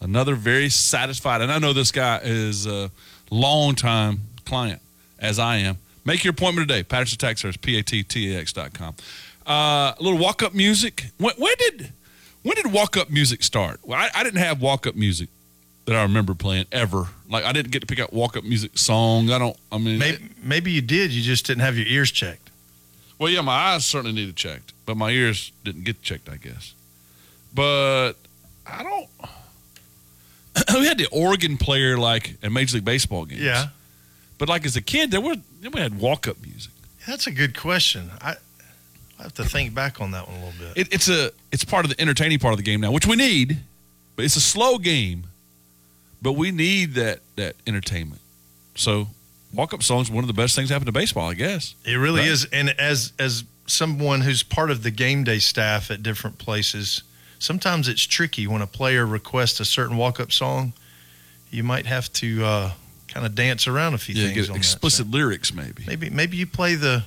Another 0.00 0.34
very 0.34 0.70
satisfied, 0.70 1.42
and 1.42 1.52
I 1.52 1.58
know 1.58 1.72
this 1.72 1.92
guy 1.92 2.20
is 2.22 2.66
a 2.66 2.90
longtime 3.30 4.20
client, 4.46 4.80
as 5.18 5.38
I 5.38 5.58
am. 5.58 5.76
Make 6.04 6.24
your 6.24 6.30
appointment 6.30 6.68
today. 6.68 6.82
Patterson 6.82 7.18
Tax 7.18 7.42
Service, 7.42 7.58
P-A-T-T-A-X 7.58 8.52
dot 8.54 8.72
com. 8.72 8.94
Uh, 9.46 9.92
a 9.92 9.96
little 10.00 10.18
walk-up 10.18 10.54
music. 10.54 11.06
When, 11.18 11.34
when 11.36 11.54
did 11.58 11.92
when 12.42 12.54
did 12.56 12.72
walk-up 12.72 13.10
music 13.10 13.42
start? 13.42 13.80
Well, 13.82 13.98
I, 13.98 14.08
I 14.14 14.24
didn't 14.24 14.40
have 14.40 14.62
walk-up 14.62 14.94
music 14.94 15.28
that 15.84 15.94
I 15.96 16.02
remember 16.02 16.34
playing 16.34 16.64
ever. 16.72 17.08
Like 17.28 17.44
I 17.44 17.52
didn't 17.52 17.70
get 17.70 17.80
to 17.80 17.86
pick 17.86 18.00
out 18.00 18.12
walk-up 18.14 18.44
music 18.44 18.78
song. 18.78 19.30
I 19.30 19.38
don't. 19.38 19.56
I 19.70 19.76
mean, 19.76 19.98
Maybe, 19.98 20.30
maybe 20.42 20.70
you 20.70 20.80
did. 20.80 21.10
You 21.10 21.22
just 21.22 21.44
didn't 21.46 21.60
have 21.62 21.76
your 21.76 21.86
ears 21.86 22.10
checked. 22.10 22.50
Well, 23.18 23.28
yeah, 23.28 23.42
my 23.42 23.52
eyes 23.52 23.84
certainly 23.84 24.14
needed 24.14 24.36
checked, 24.36 24.72
but 24.86 24.96
my 24.96 25.10
ears 25.10 25.52
didn't 25.62 25.84
get 25.84 26.00
checked, 26.00 26.30
I 26.30 26.36
guess. 26.36 26.72
But 27.54 28.12
I 28.66 28.82
don't. 28.82 29.08
we 30.80 30.86
had 30.86 30.98
the 30.98 31.08
organ 31.10 31.56
player 31.56 31.96
like 31.98 32.36
at 32.42 32.52
Major 32.52 32.76
League 32.76 32.84
Baseball 32.84 33.24
games. 33.24 33.40
Yeah. 33.42 33.68
But 34.38 34.48
like 34.48 34.64
as 34.64 34.76
a 34.76 34.80
kid, 34.80 35.10
there 35.10 35.20
was 35.20 35.38
we 35.62 35.80
had 35.80 35.98
walk 35.98 36.26
up 36.28 36.36
music. 36.42 36.72
That's 37.06 37.26
a 37.26 37.30
good 37.30 37.58
question. 37.58 38.10
I, 38.20 38.36
I 39.18 39.22
have 39.24 39.34
to 39.34 39.44
think 39.44 39.74
back 39.74 40.00
on 40.00 40.12
that 40.12 40.28
one 40.28 40.36
a 40.40 40.44
little 40.46 40.66
bit. 40.74 40.78
It, 40.86 40.94
it's 40.94 41.08
a 41.08 41.30
it's 41.52 41.64
part 41.64 41.84
of 41.84 41.90
the 41.90 42.00
entertaining 42.00 42.38
part 42.38 42.52
of 42.52 42.58
the 42.58 42.62
game 42.64 42.80
now, 42.80 42.92
which 42.92 43.06
we 43.06 43.16
need. 43.16 43.58
But 44.16 44.24
it's 44.24 44.36
a 44.36 44.40
slow 44.40 44.76
game, 44.78 45.24
but 46.20 46.32
we 46.32 46.50
need 46.50 46.94
that 46.94 47.20
that 47.36 47.56
entertainment. 47.66 48.20
So 48.76 49.08
walk 49.52 49.74
up 49.74 49.82
songs 49.82 50.10
one 50.10 50.24
of 50.24 50.28
the 50.28 50.34
best 50.34 50.54
things 50.54 50.68
that 50.68 50.74
happen 50.74 50.86
to 50.86 50.92
baseball, 50.92 51.28
I 51.28 51.34
guess. 51.34 51.74
It 51.84 51.94
really 51.96 52.20
Right? 52.20 52.30
is. 52.30 52.46
And 52.52 52.70
as 52.78 53.12
as 53.18 53.44
someone 53.66 54.20
who's 54.22 54.42
part 54.42 54.70
of 54.70 54.82
the 54.82 54.90
game 54.90 55.24
day 55.24 55.38
staff 55.38 55.90
at 55.90 56.02
different 56.02 56.38
places, 56.38 57.02
sometimes 57.40 57.88
it's 57.88 58.02
tricky 58.06 58.46
when 58.46 58.62
a 58.62 58.66
player 58.68 59.04
requests 59.04 59.58
a 59.58 59.64
certain 59.64 59.96
walk 59.96 60.20
up 60.20 60.30
song. 60.30 60.72
You 61.50 61.64
might 61.64 61.86
have 61.86 62.12
to 62.14 62.44
uh, 62.44 62.70
kind 63.08 63.26
of 63.26 63.34
dance 63.34 63.66
around 63.66 63.94
a 63.94 63.98
few 63.98 64.14
Yeah, 64.14 64.26
things. 64.26 64.36
get 64.36 64.48
on 64.50 64.52
that. 64.52 64.58
explicit 64.58 65.10
lyrics 65.10 65.52
maybe. 65.52 65.82
Maybe 65.86 66.08
maybe 66.10 66.36
you 66.36 66.46
play 66.46 66.76
the 66.76 67.02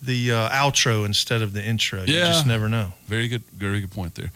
the 0.00 0.30
uh, 0.32 0.48
outro 0.50 1.04
instead 1.06 1.42
of 1.42 1.52
the 1.52 1.64
intro. 1.64 2.04
You 2.04 2.14
Yeah. 2.14 2.26
just 2.26 2.46
never 2.46 2.68
know. 2.68 2.92
Very 3.08 3.26
good, 3.26 3.42
very 3.56 3.80
good 3.80 3.90
point 3.90 4.14
there. 4.14 4.30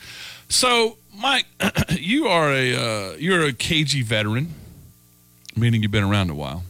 So, 0.48 0.96
Mike, 1.14 1.44
you 1.90 2.26
are 2.26 2.50
a 2.52 2.74
uh, 2.74 3.12
you're 3.18 3.44
a 3.46 3.52
KG 3.52 4.02
veteran, 4.02 4.54
meaning 5.54 5.82
you've 5.82 5.90
been 5.92 6.04
around 6.04 6.30
a 6.30 6.34
while. 6.34 6.64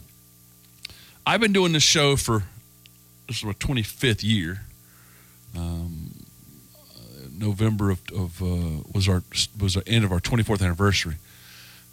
I've 1.25 1.39
been 1.39 1.53
doing 1.53 1.71
this 1.73 1.83
show 1.83 2.15
for 2.15 2.43
this 3.27 3.37
is 3.37 3.43
my 3.45 3.53
25th 3.53 4.23
year. 4.23 4.61
Um, 5.55 5.98
November 7.39 7.89
of, 7.91 8.01
of 8.11 8.41
uh, 8.41 8.83
was 8.93 9.07
our 9.07 9.23
was 9.59 9.75
our 9.77 9.83
end 9.87 10.05
of 10.05 10.11
our 10.11 10.19
24th 10.19 10.61
anniversary. 10.61 11.15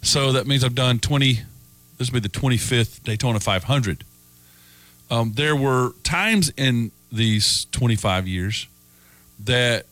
So 0.01 0.31
that 0.33 0.47
means 0.47 0.63
I've 0.63 0.75
done 0.75 0.99
20. 0.99 1.39
This 1.97 2.11
will 2.11 2.19
be 2.21 2.27
the 2.27 2.29
25th 2.29 3.03
Daytona 3.03 3.39
500. 3.39 4.03
Um, 5.09 5.33
there 5.33 5.55
were 5.55 5.93
times 6.03 6.51
in 6.57 6.91
these 7.11 7.65
25 7.71 8.27
years 8.27 8.67
that 9.45 9.85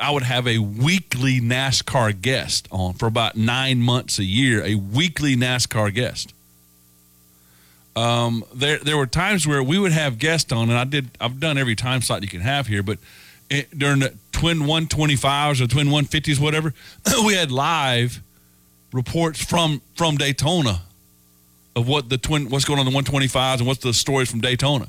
I 0.00 0.10
would 0.10 0.22
have 0.22 0.46
a 0.46 0.58
weekly 0.58 1.40
NASCAR 1.40 2.20
guest 2.20 2.68
on 2.70 2.92
for 2.94 3.06
about 3.06 3.36
nine 3.36 3.78
months 3.78 4.18
a 4.18 4.24
year, 4.24 4.62
a 4.64 4.74
weekly 4.74 5.34
NASCAR 5.34 5.92
guest. 5.94 6.34
Um, 7.96 8.44
there, 8.54 8.78
there 8.78 8.96
were 8.96 9.06
times 9.06 9.46
where 9.46 9.62
we 9.62 9.78
would 9.78 9.92
have 9.92 10.18
guests 10.18 10.52
on, 10.52 10.70
and 10.70 10.78
I 10.78 10.84
did. 10.84 11.10
I've 11.20 11.40
done 11.40 11.58
every 11.58 11.76
time 11.76 12.00
slot 12.00 12.22
you 12.22 12.28
can 12.28 12.40
have 12.40 12.66
here, 12.66 12.82
but 12.82 12.98
it, 13.52 13.78
during 13.78 14.00
the 14.00 14.14
twin 14.32 14.60
125s 14.60 15.60
or 15.60 15.66
twin 15.66 15.88
150s, 15.88 16.40
whatever, 16.40 16.72
we 17.24 17.34
had 17.34 17.50
live 17.52 18.22
reports 18.92 19.42
from 19.42 19.80
from 19.94 20.16
Daytona 20.16 20.82
of 21.76 21.88
what 21.88 22.08
the 22.08 22.18
twin 22.18 22.48
what's 22.48 22.64
going 22.64 22.80
on 22.80 22.86
in 22.86 22.92
the 22.92 22.98
125s 22.98 23.58
and 23.58 23.66
what's 23.66 23.80
the 23.80 23.92
stories 23.92 24.30
from 24.30 24.40
Daytona. 24.40 24.88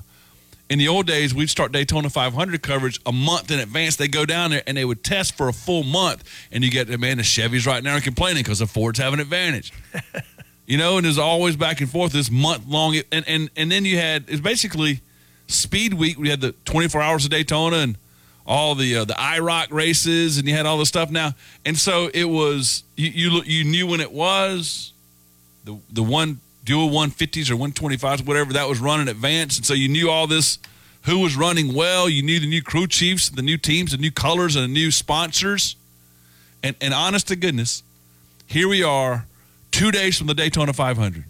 In 0.70 0.80
the 0.80 0.88
old 0.88 1.05
days, 1.05 1.36
we'd 1.36 1.49
start 1.49 1.72
Daytona 1.72 2.09
500 2.09 2.61
coverage 2.64 2.99
a 3.05 3.11
month 3.11 3.51
in 3.51 3.59
advance. 3.59 3.97
They 3.97 4.07
go 4.07 4.26
down 4.26 4.51
there 4.51 4.64
and 4.66 4.78
they 4.78 4.86
would 4.86 5.03
test 5.03 5.36
for 5.36 5.49
a 5.49 5.53
full 5.53 5.84
month, 5.84 6.24
and 6.51 6.64
you 6.64 6.72
get 6.72 6.88
man, 6.99 7.18
the 7.18 7.24
Chevys 7.24 7.68
right 7.68 7.84
now 7.84 7.97
are 7.97 8.01
complaining 8.01 8.43
because 8.43 8.59
the 8.59 8.68
Fords 8.68 8.97
have 8.99 9.14
an 9.14 9.20
advantage. 9.20 9.74
you 10.66 10.78
know, 10.78 10.97
and 10.97 11.05
there's 11.05 11.18
always 11.18 11.57
back 11.57 11.82
and 11.82 11.89
forth 11.89 12.14
this 12.14 12.32
month 12.32 12.66
long, 12.66 12.95
and 13.11 13.28
and 13.28 13.49
and 13.57 13.72
then 13.72 13.84
you 13.84 13.97
had 13.97 14.26
it's 14.30 14.41
basically 14.41 15.01
Speed 15.47 15.93
Week. 15.93 16.18
We 16.18 16.30
had 16.30 16.41
the 16.41 16.53
24 16.66 17.01
hours 17.01 17.26
of 17.26 17.32
Daytona 17.32 17.78
and 17.78 17.97
all 18.46 18.76
the 18.76 18.98
uh, 18.98 19.06
the 19.06 19.14
IROC 19.14 19.72
races, 19.72 20.38
and 20.38 20.48
you 20.48 20.56
had 20.56 20.66
all 20.66 20.78
the 20.78 20.86
stuff 20.86 21.10
now, 21.10 21.34
and 21.66 21.78
so 21.78 22.10
it 22.14 22.26
was 22.26 22.84
you 22.96 23.10
you, 23.10 23.41
you 23.46 23.64
knew 23.64 23.88
when 23.88 24.02
it 24.02 24.12
was 24.12 24.94
the 25.64 25.78
the 25.91 26.04
one 26.04 26.39
dual 26.64 26.89
150s 26.89 27.50
or 27.50 27.56
125s, 27.56 28.26
whatever 28.26 28.54
that 28.54 28.68
was 28.68 28.80
running 28.80 29.08
advance, 29.08 29.58
and 29.58 29.66
so 29.66 29.74
you 29.74 29.88
knew 29.88 30.10
all 30.10 30.28
this 30.28 30.60
who 31.04 31.20
was 31.20 31.36
running 31.36 31.74
well. 31.74 32.08
You 32.08 32.24
knew 32.24 32.39
the 32.39 32.48
new 32.48 32.62
crew 32.62 32.88
chiefs, 32.88 33.30
the 33.30 33.41
new 33.41 33.58
teams, 33.58 33.91
the 33.91 33.98
new 33.98 34.12
colors, 34.12 34.56
and 34.56 34.64
the 34.64 34.74
new 34.74 34.91
sponsors. 34.91 35.76
And 36.62 36.76
and 36.82 36.94
honest 36.94 37.28
to 37.30 37.36
goodness, 37.36 37.84
here 38.46 38.68
we 38.68 38.84
are, 38.84 39.26
two 39.72 39.91
days 39.91 40.18
from 40.18 40.28
the 40.28 40.34
Daytona 40.34 40.74
500. 40.74 41.24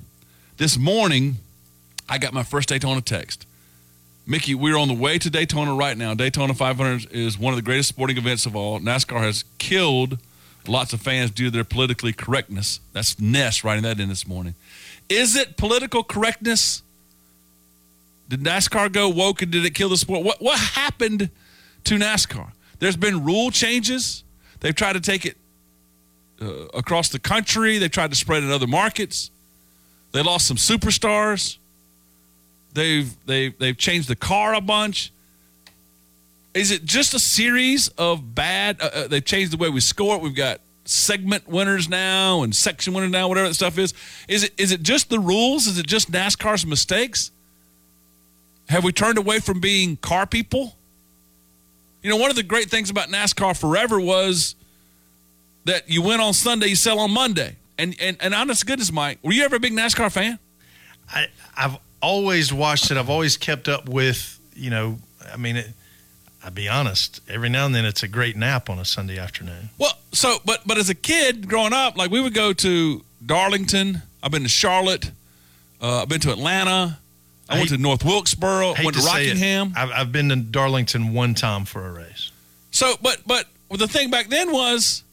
This 0.58 0.78
morning, 0.78 1.38
I 2.08 2.18
got 2.18 2.34
my 2.34 2.44
first 2.44 2.70
Daytona 2.70 3.02
text. 3.02 3.46
Mickey, 4.26 4.56
we're 4.56 4.78
on 4.78 4.88
the 4.88 4.94
way 4.94 5.18
to 5.18 5.30
Daytona 5.30 5.74
right 5.74 5.98
now. 5.98 6.14
Daytona 6.14 6.54
500 6.54 7.12
is 7.12 7.38
one 7.38 7.52
of 7.54 7.58
the 7.58 7.62
greatest 7.62 7.90
sporting 7.90 8.18
events 8.18 8.46
of 8.46 8.56
all. 8.56 8.80
NASCAR 8.80 9.20
has 9.20 9.44
killed 9.58 10.18
lots 10.66 10.94
of 10.94 11.02
fans 11.02 11.30
due 11.32 11.46
to 11.46 11.52
their 11.52 11.66
politically 11.66 12.14
correctness. 12.14 12.80
That's 12.94 13.20
Ness 13.20 13.66
writing 13.66 13.84
that 13.84 14.00
in 14.00 14.08
this 14.08 14.26
morning. 14.26 14.56
Is 15.10 15.36
it 15.36 15.58
political 15.58 16.04
correctness? 16.04 16.84
Did 18.30 18.42
NASCAR 18.42 18.92
go 18.92 19.10
woke 19.10 19.42
and 19.42 19.52
did 19.52 19.66
it 19.66 19.76
kill 19.76 19.90
the 19.90 19.98
sport? 19.98 20.24
What 20.24 20.42
what 20.42 20.58
happened 20.58 21.30
to 21.84 21.96
NASCAR? 21.96 22.52
There's 22.80 22.96
been 22.96 23.26
rule 23.26 23.52
changes. 23.52 24.24
They've 24.62 24.74
tried 24.74 24.94
to 24.94 25.02
take 25.02 25.26
it 25.26 25.36
uh, 26.42 26.46
across 26.74 27.10
the 27.10 27.20
country. 27.20 27.78
They've 27.78 27.92
tried 27.92 28.12
to 28.12 28.18
spread 28.18 28.44
it 28.44 28.46
in 28.46 28.52
other 28.54 28.68
markets. 28.68 29.30
They 30.14 30.24
lost 30.24 30.48
some 30.48 30.58
superstars. 30.58 31.58
They've 32.74 33.26
they've 33.26 33.58
they've 33.58 33.78
changed 33.78 34.08
the 34.08 34.16
car 34.16 34.54
a 34.54 34.62
bunch. 34.62 35.12
Is 36.54 36.72
it 36.72 36.86
just 36.86 37.14
a 37.14 37.20
series 37.20 37.88
of 37.90 38.36
bad? 38.36 38.82
Uh, 38.82 38.90
uh, 38.94 39.08
they've 39.08 39.26
changed 39.26 39.52
the 39.52 39.58
way 39.58 39.70
we 39.70 39.80
score 39.80 40.16
it. 40.16 40.22
We've 40.22 40.36
got 40.36 40.60
segment 40.86 41.48
winners 41.48 41.88
now 41.90 42.44
and 42.44 42.56
section 42.56 42.94
winners 42.94 43.12
now, 43.12 43.28
whatever 43.28 43.48
that 43.48 43.54
stuff 43.54 43.78
is. 43.78 43.94
Is 44.28 44.44
it 44.44 44.54
is 44.58 44.72
it 44.72 44.84
just 44.84 45.10
the 45.10 45.20
rules? 45.20 45.68
Is 45.68 45.78
it 45.78 45.88
just 45.88 46.12
NASCAR's 46.12 46.66
mistakes? 46.66 47.32
Have 48.70 48.84
we 48.84 48.92
turned 48.92 49.18
away 49.18 49.40
from 49.40 49.60
being 49.60 49.98
car 49.98 50.26
people? 50.26 50.76
You 52.02 52.10
know, 52.10 52.18
one 52.18 52.30
of 52.30 52.36
the 52.36 52.44
great 52.44 52.70
things 52.70 52.90
about 52.90 53.10
NASCAR 53.10 53.58
forever 53.58 54.00
was 54.00 54.56
that 55.66 55.90
you 55.90 56.02
win 56.02 56.20
on 56.20 56.34
Sunday, 56.34 56.68
you 56.68 56.76
sell 56.76 57.00
on 57.00 57.12
Monday. 57.12 57.56
And 57.78 57.96
and 58.00 58.18
and 58.20 58.34
honest 58.34 58.66
goodness, 58.66 58.92
Mike, 58.92 59.20
were 59.24 59.32
you 59.32 59.44
ever 59.44 59.56
a 59.56 59.60
big 59.60 59.74
NASCAR 59.74 60.12
fan? 60.12 60.38
I, 61.12 61.28
I've 61.58 61.78
always 62.04 62.54
watched 62.54 62.92
it. 62.92 62.98
I've 62.98 63.10
always 63.10 63.38
kept 63.38 63.68
up 63.68 63.90
with, 63.90 64.40
you 64.56 64.70
know, 64.70 65.00
I 65.34 65.38
mean, 65.38 65.56
it, 65.56 65.70
I'll 66.44 66.52
be 66.52 66.68
honest, 66.68 67.22
every 67.30 67.50
now 67.50 67.66
and 67.66 67.74
then 67.74 67.86
it's 67.86 68.04
a 68.04 68.08
great 68.08 68.36
nap 68.36 68.70
on 68.70 68.78
a 68.78 68.86
Sunday 68.86 69.18
afternoon. 69.18 69.70
Well, 69.78 69.98
so 70.12 70.38
but 70.46 70.62
but 70.68 70.78
as 70.78 70.90
a 70.90 70.96
kid 70.96 71.48
growing 71.48 71.74
up, 71.74 71.98
like 71.98 72.12
we 72.12 72.20
would 72.22 72.34
go 72.34 72.54
to 72.54 73.04
Darlington. 73.26 74.02
I've 74.22 74.32
been 74.32 74.44
to 74.44 74.50
Charlotte. 74.50 75.12
Uh, 75.82 76.02
I've 76.02 76.10
been 76.10 76.20
to 76.22 76.32
Atlanta. 76.32 77.00
I, 77.50 77.56
went 77.56 77.70
hate- 77.70 77.78
to 77.78 77.82
North 77.82 78.04
Wilkesboro. 78.04 78.74
Went 78.84 78.96
to, 78.96 79.00
it. 79.00 79.06
Rockingham. 79.06 79.74
I've, 79.76 79.92
I've 79.92 80.12
been 80.12 80.30
to 80.30 80.36
Darlington 80.36 81.14
one 81.14 81.34
time 81.34 81.66
for 81.66 81.88
a 81.88 81.92
race. 81.92 82.32
So, 82.72 82.96
but 83.02 83.22
but 83.26 83.48
the 83.70 83.88
thing 83.88 84.10
back 84.10 84.28
then 84.30 84.52
was, 84.52 85.04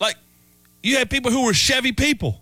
like, 0.00 0.16
you 0.82 0.96
had 0.98 1.10
people 1.10 1.30
who 1.30 1.44
were 1.44 1.54
Chevy 1.54 1.92
people, 1.92 2.40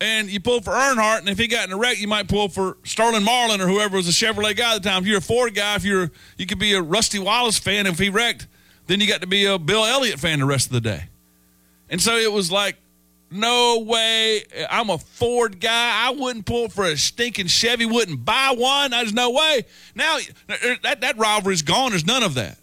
and 0.00 0.30
you 0.30 0.40
pull 0.40 0.60
for 0.60 0.72
Earnhardt, 0.72 1.20
and 1.20 1.28
if 1.28 1.38
he 1.38 1.46
got 1.46 1.66
in 1.66 1.72
a 1.72 1.76
wreck, 1.76 2.00
you 2.00 2.08
might 2.08 2.28
pull 2.28 2.48
for 2.48 2.78
Sterling 2.84 3.22
Marlin 3.22 3.60
or 3.60 3.68
whoever 3.68 3.96
was 3.96 4.08
a 4.08 4.12
Chevrolet 4.12 4.56
guy 4.56 4.74
at 4.74 4.82
the 4.82 4.88
time. 4.88 5.02
If 5.02 5.08
you're 5.08 5.18
a 5.18 5.22
Ford 5.22 5.54
guy, 5.54 5.76
if 5.76 5.84
you're 5.84 6.10
you 6.38 6.46
could 6.46 6.58
be 6.58 6.74
a 6.74 6.82
Rusty 6.82 7.18
Wallace 7.18 7.58
fan. 7.58 7.86
If 7.86 7.98
he 7.98 8.08
wrecked, 8.08 8.46
then 8.86 9.00
you 9.00 9.06
got 9.06 9.20
to 9.20 9.26
be 9.26 9.44
a 9.44 9.58
Bill 9.58 9.84
Elliott 9.84 10.18
fan 10.18 10.40
the 10.40 10.46
rest 10.46 10.66
of 10.66 10.72
the 10.72 10.80
day. 10.80 11.04
And 11.90 12.00
so 12.00 12.16
it 12.16 12.32
was 12.32 12.50
like, 12.50 12.76
no 13.30 13.78
way. 13.80 14.44
I'm 14.70 14.90
a 14.90 14.98
Ford 14.98 15.60
guy. 15.60 16.06
I 16.06 16.10
wouldn't 16.10 16.46
pull 16.46 16.68
for 16.68 16.84
a 16.84 16.96
stinking 16.96 17.46
Chevy. 17.46 17.86
Wouldn't 17.86 18.24
buy 18.24 18.54
one. 18.56 18.90
There's 18.90 19.12
no 19.12 19.30
way. 19.30 19.64
Now 19.94 20.18
that 20.82 21.02
that 21.02 21.18
rivalry's 21.18 21.62
gone. 21.62 21.90
There's 21.90 22.06
none 22.06 22.22
of 22.22 22.34
that. 22.34 22.58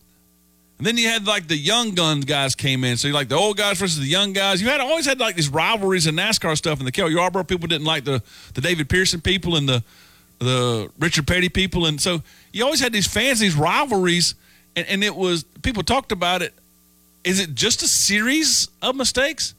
And 0.78 0.86
then 0.86 0.98
you 0.98 1.08
had 1.08 1.26
like 1.26 1.48
the 1.48 1.58
young 1.58 1.96
gun 1.96 2.22
guys 2.22 2.54
came 2.54 2.84
in. 2.84 2.98
So 2.98 3.08
you 3.08 3.14
like 3.14 3.30
the 3.30 3.36
old 3.36 3.58
guys 3.58 3.80
versus 3.80 4.00
the 4.00 4.06
young 4.06 4.34
guys. 4.34 4.62
You 4.62 4.68
had 4.68 4.80
always 4.80 5.06
had 5.06 5.20
like 5.20 5.36
these 5.36 5.50
rivalries 5.50 6.06
and 6.06 6.18
NASCAR 6.18 6.56
stuff. 6.56 6.78
And 6.78 6.88
the 6.88 6.92
Cale 6.92 7.10
Yarborough 7.10 7.46
people 7.46 7.68
didn't 7.68 7.86
like 7.86 8.04
the 8.04 8.22
the 8.54 8.62
David 8.62 8.88
Pearson 8.88 9.20
people 9.20 9.56
and 9.56 9.68
the 9.68 9.84
the 10.40 10.90
Richard 11.00 11.26
Petty 11.26 11.50
people. 11.50 11.88
And 11.88 12.00
so 12.00 12.22
you 12.54 12.64
always 12.64 12.80
had 12.80 12.94
these 12.94 13.08
fans, 13.08 13.40
these 13.40 13.56
rivalries, 13.56 14.36
and, 14.76 14.88
and 14.88 15.04
it 15.04 15.16
was 15.16 15.44
people 15.64 15.82
talked 15.82 16.12
about 16.12 16.44
it. 16.44 16.54
Is 17.24 17.40
it 17.40 17.56
just 17.56 17.82
a 17.82 17.88
series 17.88 18.70
of 18.82 18.96
mistakes? 18.96 19.56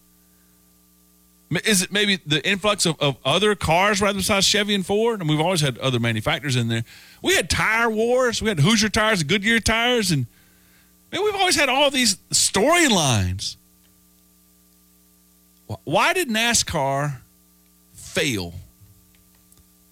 Is 1.65 1.83
it 1.83 1.91
maybe 1.91 2.21
the 2.27 2.47
influx 2.47 2.87
of, 2.87 3.01
of 3.01 3.17
other 3.25 3.55
cars 3.55 4.01
rather 4.01 4.19
besides 4.19 4.47
Chevy 4.47 4.75
and 4.75 4.85
Ford? 4.85 5.21
And 5.21 5.29
we've 5.29 5.41
always 5.41 5.63
had 5.63 5.79
other 5.79 5.99
manufacturers 5.99 6.57
in 6.57 6.69
there. 6.69 6.85
We 7.23 7.35
had 7.35 7.49
tire 7.49 7.91
wars. 7.91 8.41
We 8.43 8.49
had 8.49 8.61
Hoosier 8.61 8.91
tires, 8.91 9.23
Goodyear 9.23 9.59
tires, 9.61 10.11
and 10.11 10.27
Man, 11.13 11.25
we've 11.25 11.35
always 11.35 11.57
had 11.57 11.69
all 11.69 11.91
these 11.91 12.17
storylines. 12.31 13.57
Why 15.85 16.13
did 16.13 16.29
NASCAR 16.29 17.21
fail? 17.93 18.55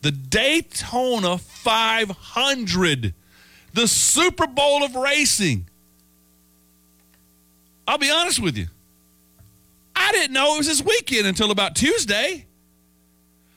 The 0.03 0.11
Daytona 0.11 1.39
500, 1.39 3.15
the 3.73 3.89
Super 3.89 4.47
Bowl 4.47 4.85
of 4.85 4.95
racing. 4.95 5.67
I'll 7.89 7.99
be 7.99 8.11
honest 8.11 8.41
with 8.41 8.57
you. 8.57 8.67
I 9.95 10.13
didn't 10.13 10.33
know 10.33 10.55
it 10.55 10.59
was 10.59 10.67
this 10.67 10.83
weekend 10.83 11.27
until 11.27 11.51
about 11.51 11.75
Tuesday. 11.75 12.47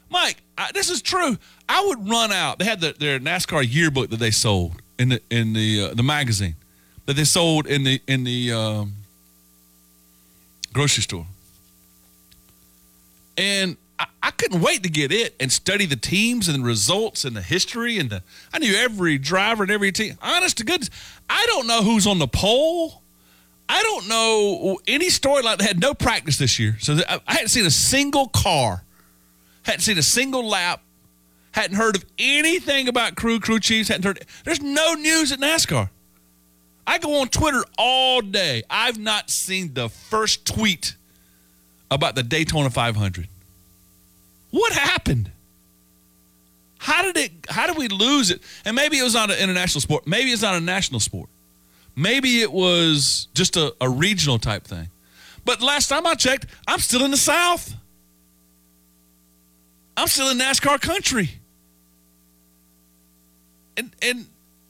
Mike, 0.10 0.38
I, 0.58 0.72
this 0.72 0.90
is 0.90 1.02
true. 1.02 1.38
I 1.68 1.86
would 1.86 2.10
run 2.10 2.32
out. 2.32 2.58
They 2.60 2.66
had 2.66 2.82
the, 2.82 2.96
their 2.98 3.20
NASCAR 3.20 3.66
yearbook 3.68 4.10
that 4.10 4.18
they 4.18 4.32
sold 4.32 4.82
in 4.98 5.10
the 5.10 5.22
in 5.30 5.54
the 5.54 5.90
uh, 5.92 5.94
the 5.94 6.04
magazine 6.04 6.56
that 7.10 7.16
they 7.16 7.24
sold 7.24 7.66
in 7.66 7.84
the 7.84 8.00
in 8.06 8.24
the 8.24 8.52
um, 8.54 8.94
grocery 10.74 11.02
store, 11.02 11.26
and 13.36 13.78
I, 13.98 14.06
I 14.22 14.30
couldn't 14.30 14.62
wait 14.62 14.84
to 14.84 14.90
get 14.90 15.12
it 15.12 15.34
and 15.40 15.52
study 15.52 15.88
the 15.88 15.96
teams 15.96 16.48
and 16.48 16.62
the 16.62 16.68
results 16.68 17.26
and 17.26 17.36
the 17.36 17.42
history 17.42 17.98
and 17.98 18.12
the. 18.12 18.22
I 18.54 18.60
knew 18.60 18.76
every 18.76 19.18
driver 19.18 19.64
and 19.64 19.72
every 19.72 19.92
team. 19.92 20.20
Honest 20.22 20.60
to 20.60 20.64
goodness, 20.64 20.92
I 21.28 21.48
don't 21.48 21.66
know 21.66 21.82
who's 21.82 22.06
on 22.06 22.20
the 22.20 22.28
pole. 22.28 23.02
I 23.68 23.82
don't 23.82 24.08
know 24.08 24.78
any 24.88 25.10
story 25.10 25.42
like 25.42 25.58
they 25.58 25.66
had 25.66 25.82
no 25.82 25.96
practice 25.96 26.38
this 26.38 26.60
year, 26.60 26.78
so 26.80 27.00
I, 27.10 27.22
I 27.28 27.34
hadn't 27.34 27.48
seen 27.48 27.66
a 27.66 27.72
single 27.72 28.28
car, 28.28 28.84
hadn't 29.64 29.82
seen 29.82 29.98
a 29.98 30.04
single 30.04 30.48
lap, 30.48 30.84
hadn't 31.54 31.78
heard 31.78 31.96
of 31.96 32.06
anything 32.20 32.88
about 32.88 33.16
crew 33.16 33.40
crew 33.40 33.60
chiefs. 33.60 33.90
Hadn't 33.90 34.04
heard. 34.04 34.28
There's 34.46 34.62
no 34.62 34.94
news 34.94 35.32
at 35.32 35.40
NASCAR. 35.40 35.90
I 36.90 36.98
go 36.98 37.22
on 37.22 37.28
Twitter 37.28 37.64
all 37.78 38.20
day. 38.20 38.64
I've 38.68 38.98
not 38.98 39.30
seen 39.30 39.76
the 39.76 39.90
first 39.90 40.48
tweet 40.48 40.96
about 41.92 42.16
the 42.16 42.24
Daytona 42.24 42.72
500. 42.72 43.28
What 44.50 44.74
happened? 44.74 45.30
How 46.80 47.04
did 47.04 47.16
it? 47.16 47.32
How 47.48 47.68
did 47.68 47.78
we 47.78 47.90
lose 47.90 48.32
it? 48.32 48.42
And 48.66 48.76
maybe 48.76 48.98
it 48.98 49.04
was 49.04 49.14
not 49.14 49.30
an 49.30 49.38
international 49.38 49.82
sport. 49.82 50.08
Maybe 50.08 50.32
it's 50.32 50.42
not 50.42 50.56
a 50.56 50.60
national 50.60 51.00
sport. 51.00 51.30
Maybe 51.96 52.42
it 52.42 52.52
was 52.52 53.28
just 53.36 53.56
a, 53.56 53.76
a 53.80 53.88
regional 53.88 54.40
type 54.40 54.64
thing. 54.64 54.90
But 55.46 55.62
last 55.62 55.90
time 55.90 56.08
I 56.08 56.16
checked, 56.16 56.48
I'm 56.68 56.80
still 56.80 57.06
in 57.06 57.12
the 57.12 57.18
South. 57.18 57.72
I'm 59.96 60.08
still 60.08 60.32
in 60.32 60.40
NASCAR 60.40 60.82
country. 60.82 61.30
And 63.78 63.92
and 64.02 64.26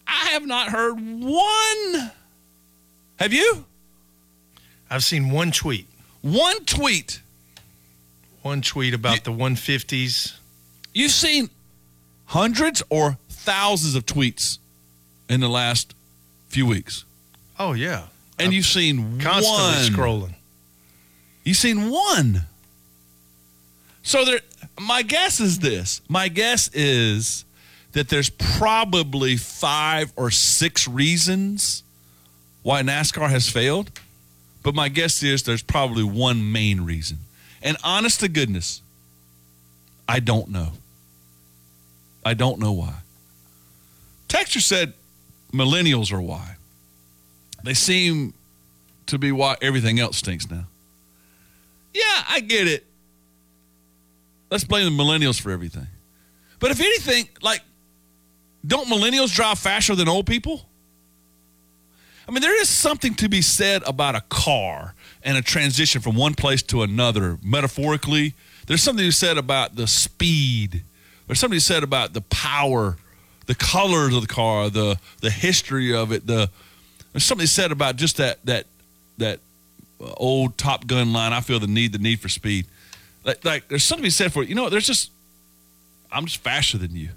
I 0.10 0.30
have 0.32 0.46
not 0.46 0.70
heard 0.70 0.96
one. 0.96 2.12
Have 3.18 3.34
you? 3.34 3.66
I've 4.90 5.04
seen 5.04 5.30
one 5.30 5.52
tweet. 5.52 5.88
One 6.22 6.66
tweet. 6.66 7.22
One 8.42 8.62
tweet 8.62 8.94
about 8.94 9.24
the 9.24 9.32
150s. 9.32 10.34
You've 10.94 11.12
seen 11.12 11.50
hundreds 12.26 12.82
or 12.90 13.18
thousands 13.30 13.96
of 13.96 14.06
tweets 14.06 14.58
in 15.30 15.42
the 15.42 15.50
last 15.50 15.94
few 16.48 16.66
weeks. 16.66 17.06
Oh 17.60 17.74
yeah, 17.74 18.04
and 18.40 18.54
you've 18.54 18.66
seen 18.66 19.20
constantly 19.20 19.64
one. 19.64 19.84
scrolling. 19.92 20.34
You've 21.44 21.58
seen 21.58 21.90
one. 21.90 22.44
So 24.02 24.26
there, 24.26 24.40
my 24.80 25.02
guess 25.04 25.40
is 25.40 25.60
this. 25.60 26.02
My 26.08 26.30
guess 26.30 26.70
is 26.74 27.46
that 27.94 28.10
there's 28.10 28.30
probably 28.30 29.36
five 29.36 30.14
or 30.16 30.32
six 30.32 30.88
reasons 30.88 31.84
why 32.62 32.82
NASCAR 32.82 33.30
has 33.30 33.50
failed, 33.50 33.92
but 34.64 34.76
my 34.76 34.90
guess 34.90 35.24
is 35.24 35.44
there's 35.44 35.64
probably 35.64 36.04
one 36.04 36.52
main 36.52 36.82
reason. 36.82 37.20
And 37.62 37.78
honest 37.84 38.20
to 38.20 38.28
goodness, 38.28 38.82
I 40.08 40.20
don't 40.20 40.50
know. 40.50 40.74
I 42.24 42.34
don't 42.34 42.60
know 42.60 42.74
why. 42.74 42.96
Texture 44.28 44.60
said 44.60 44.94
millennials 45.52 46.12
are 46.12 46.22
why. 46.22 46.56
They 47.64 47.74
seem 47.74 48.34
to 49.08 49.18
be 49.18 49.32
why 49.32 49.58
everything 49.62 50.00
else 50.00 50.18
stinks 50.18 50.50
now. 50.50 50.66
Yeah, 51.94 52.24
I 52.30 52.40
get 52.42 52.68
it. 52.68 52.86
Let's 54.52 54.64
blame 54.64 54.86
the 54.86 55.04
millennials 55.04 55.40
for 55.42 55.52
everything. 55.52 55.88
But 56.60 56.72
if 56.72 56.80
anything, 56.80 57.30
like, 57.42 57.62
don't 58.66 58.88
millennials 58.88 59.34
drive 59.34 59.60
faster 59.60 59.96
than 59.96 60.08
old 60.08 60.26
people? 60.26 60.66
I 62.28 62.32
mean, 62.32 62.42
there 62.42 62.60
is 62.62 62.70
something 62.70 63.16
to 63.16 63.30
be 63.30 63.42
said 63.42 63.82
about 63.88 64.16
a 64.16 64.22
car 64.22 64.94
and 65.24 65.36
a 65.36 65.42
transition 65.42 66.02
from 66.02 66.16
one 66.16 66.36
place 66.36 66.62
to 66.64 66.84
another, 66.84 67.40
metaphorically. 67.44 68.36
There's 68.68 68.84
something 68.84 69.04
to 69.04 69.08
be 69.08 69.12
said 69.12 69.38
about 69.38 69.76
the 69.76 69.88
speed. 69.88 70.84
There's 71.26 71.40
something 71.40 71.56
to 71.56 71.64
be 71.64 71.74
said 71.74 71.84
about 71.84 72.14
the 72.14 72.22
power, 72.22 72.98
the 73.48 73.56
colors 73.56 74.14
of 74.14 74.22
the 74.22 74.28
car, 74.28 74.70
the 74.70 75.00
the 75.22 75.32
history 75.32 75.94
of 75.94 76.12
it. 76.12 76.28
The 76.28 76.50
there's 77.14 77.26
something 77.26 77.48
said 77.48 77.72
about 77.72 77.96
just 77.96 78.18
that 78.18 78.46
that 78.46 78.66
that 79.18 79.40
old 80.00 80.58
Top 80.58 80.86
Gun 80.86 81.14
line. 81.14 81.34
I 81.34 81.42
feel 81.42 81.60
the 81.60 81.68
need, 81.68 81.94
the 81.94 81.98
need 81.98 82.20
for 82.20 82.30
speed. 82.30 82.68
Like, 83.24 83.44
like 83.44 83.68
there's 83.70 83.84
something 83.84 84.04
to 84.04 84.08
be 84.08 84.12
said 84.12 84.32
for 84.32 84.44
it. 84.44 84.50
You 84.50 84.56
know, 84.56 84.70
there's 84.70 84.88
just 84.88 85.12
I'm 86.12 86.26
just 86.26 86.42
faster 86.42 86.78
than 86.78 86.96
you. 86.96 87.10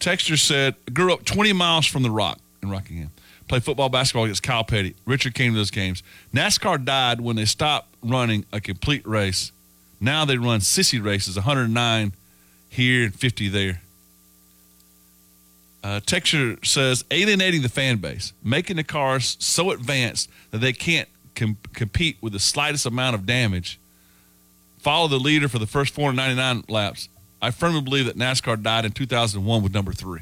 Texture 0.00 0.36
said, 0.36 0.74
grew 0.92 1.12
up 1.12 1.24
20 1.24 1.52
miles 1.52 1.86
from 1.86 2.02
the 2.02 2.10
Rock 2.10 2.38
in 2.62 2.70
Rockingham. 2.70 3.10
Played 3.48 3.64
football, 3.64 3.88
basketball 3.88 4.24
against 4.24 4.42
Kyle 4.42 4.64
Petty. 4.64 4.94
Richard 5.06 5.34
came 5.34 5.52
to 5.52 5.58
those 5.58 5.70
games. 5.70 6.02
NASCAR 6.32 6.84
died 6.84 7.20
when 7.20 7.36
they 7.36 7.44
stopped 7.44 7.94
running 8.02 8.46
a 8.52 8.60
complete 8.60 9.06
race. 9.06 9.52
Now 10.00 10.24
they 10.24 10.38
run 10.38 10.60
sissy 10.60 11.02
races, 11.04 11.36
109 11.36 12.12
here 12.68 13.04
and 13.04 13.14
50 13.14 13.48
there. 13.48 13.82
Uh, 15.82 16.00
Texture 16.00 16.58
says 16.62 17.04
alienating 17.10 17.62
the 17.62 17.68
fan 17.68 17.96
base, 17.96 18.32
making 18.42 18.76
the 18.76 18.84
cars 18.84 19.36
so 19.40 19.70
advanced 19.70 20.30
that 20.50 20.58
they 20.58 20.72
can't 20.72 21.08
com- 21.34 21.56
compete 21.72 22.18
with 22.20 22.32
the 22.32 22.38
slightest 22.38 22.86
amount 22.86 23.14
of 23.14 23.26
damage. 23.26 23.78
Follow 24.78 25.08
the 25.08 25.18
leader 25.18 25.48
for 25.48 25.58
the 25.58 25.66
first 25.66 25.94
499 25.94 26.64
laps. 26.68 27.08
I 27.42 27.50
firmly 27.50 27.80
believe 27.80 28.06
that 28.06 28.16
NASCAR 28.16 28.62
died 28.62 28.84
in 28.84 28.92
2001 28.92 29.62
with 29.62 29.72
number 29.72 29.92
three. 29.92 30.20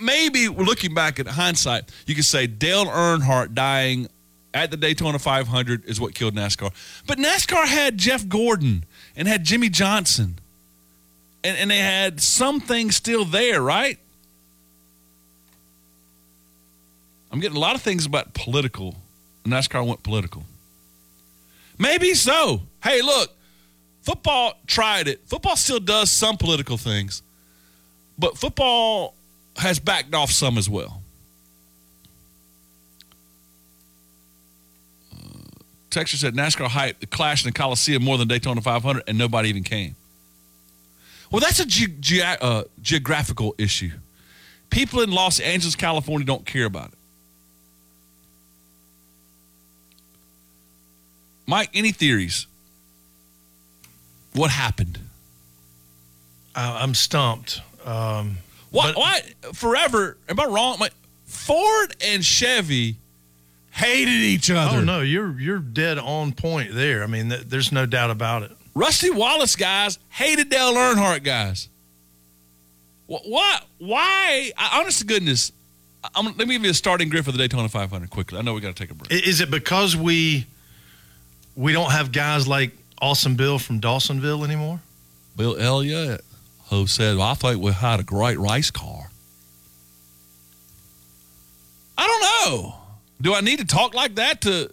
Maybe 0.00 0.48
looking 0.48 0.94
back 0.94 1.20
at 1.20 1.26
hindsight, 1.26 1.84
you 2.06 2.14
could 2.14 2.24
say 2.24 2.46
Dale 2.46 2.86
Earnhardt 2.86 3.54
dying 3.54 4.08
at 4.54 4.70
the 4.70 4.76
Daytona 4.76 5.18
500 5.18 5.84
is 5.84 6.00
what 6.00 6.14
killed 6.14 6.34
NASCAR. 6.34 6.72
But 7.06 7.18
NASCAR 7.18 7.66
had 7.66 7.98
Jeff 7.98 8.26
Gordon 8.26 8.84
and 9.14 9.28
had 9.28 9.44
Jimmie 9.44 9.68
Johnson, 9.68 10.38
and, 11.44 11.58
and 11.58 11.70
they 11.70 11.78
had 11.78 12.22
some 12.22 12.60
things 12.60 12.96
still 12.96 13.26
there, 13.26 13.60
right? 13.60 13.98
I'm 17.30 17.40
getting 17.40 17.56
a 17.56 17.60
lot 17.60 17.74
of 17.74 17.82
things 17.82 18.06
about 18.06 18.32
political. 18.32 18.96
NASCAR 19.44 19.86
went 19.86 20.02
political. 20.02 20.44
Maybe 21.78 22.14
so. 22.14 22.62
Hey, 22.82 23.02
look, 23.02 23.35
football 24.06 24.54
tried 24.68 25.08
it. 25.08 25.20
Football 25.26 25.56
still 25.56 25.80
does 25.80 26.10
some 26.10 26.36
political 26.36 26.76
things, 26.76 27.22
but 28.16 28.38
football 28.38 29.14
has 29.56 29.80
backed 29.80 30.14
off 30.14 30.30
some 30.30 30.56
as 30.56 30.70
well. 30.70 31.02
Uh, 35.12 35.18
Texas 35.90 36.20
said 36.20 36.34
NASCAR 36.34 36.68
hyped 36.68 37.00
the 37.00 37.06
clash 37.06 37.44
in 37.44 37.48
the 37.48 37.52
Coliseum 37.52 38.02
more 38.04 38.16
than 38.16 38.28
Daytona 38.28 38.60
500, 38.60 39.02
and 39.08 39.18
nobody 39.18 39.48
even 39.48 39.64
came. 39.64 39.96
Well, 41.32 41.40
that's 41.40 41.58
a 41.58 41.66
ge- 41.66 42.00
ge- 42.00 42.22
uh, 42.40 42.64
geographical 42.80 43.56
issue. 43.58 43.90
People 44.70 45.00
in 45.00 45.10
Los 45.10 45.40
Angeles, 45.40 45.74
California 45.74 46.24
don't 46.24 46.46
care 46.46 46.66
about 46.66 46.88
it. 46.88 46.98
Mike, 51.46 51.70
any 51.74 51.90
theories? 51.92 52.46
What 54.36 54.50
happened? 54.50 54.98
I, 56.54 56.82
I'm 56.82 56.94
stumped. 56.94 57.60
Um, 57.84 58.38
Why, 58.70 58.92
why 58.92 59.20
forever? 59.54 60.16
Am 60.28 60.38
I 60.40 60.44
wrong? 60.44 60.76
My, 60.78 60.90
Ford 61.26 61.94
and 62.04 62.24
Chevy 62.24 62.96
hated 63.70 64.08
each 64.10 64.50
other. 64.50 64.78
Oh 64.78 64.80
no, 64.80 65.00
you're 65.00 65.38
you're 65.38 65.58
dead 65.58 65.98
on 65.98 66.32
point 66.32 66.74
there. 66.74 67.02
I 67.02 67.06
mean, 67.06 67.28
th- 67.30 67.42
there's 67.42 67.72
no 67.72 67.86
doubt 67.86 68.10
about 68.10 68.42
it. 68.42 68.52
Rusty 68.74 69.10
Wallace 69.10 69.56
guys 69.56 69.98
hated 70.10 70.50
Dale 70.50 70.74
Earnhardt 70.74 71.22
guys. 71.22 71.68
Wh- 73.06 73.24
Why? 73.26 73.58
Why? 73.78 74.52
I, 74.58 74.80
honest 74.80 74.98
to 75.00 75.06
goodness, 75.06 75.52
I'm, 76.14 76.26
let 76.26 76.36
me 76.48 76.54
give 76.54 76.64
you 76.64 76.70
a 76.70 76.74
starting 76.74 77.08
grid 77.08 77.24
for 77.24 77.32
the 77.32 77.38
Daytona 77.38 77.68
500 77.68 78.10
quickly. 78.10 78.38
I 78.38 78.42
know 78.42 78.54
we 78.54 78.60
got 78.60 78.74
to 78.74 78.82
take 78.82 78.90
a 78.90 78.94
break. 78.94 79.10
Is 79.26 79.40
it 79.40 79.50
because 79.50 79.96
we 79.96 80.46
we 81.54 81.72
don't 81.72 81.90
have 81.92 82.12
guys 82.12 82.46
like 82.48 82.72
Awesome 83.00 83.34
Bill 83.36 83.58
from 83.58 83.80
Dawsonville 83.80 84.44
anymore? 84.44 84.80
Bill 85.36 85.56
Elliott, 85.58 86.24
who 86.70 86.86
said, 86.86 87.18
"I 87.18 87.34
think 87.34 87.62
we 87.62 87.72
had 87.72 88.00
a 88.00 88.02
great 88.02 88.38
race 88.38 88.70
car." 88.70 89.10
I 91.98 92.06
don't 92.06 92.20
know. 92.22 92.74
Do 93.20 93.34
I 93.34 93.40
need 93.40 93.58
to 93.58 93.64
talk 93.64 93.94
like 93.94 94.14
that 94.16 94.40
to 94.42 94.70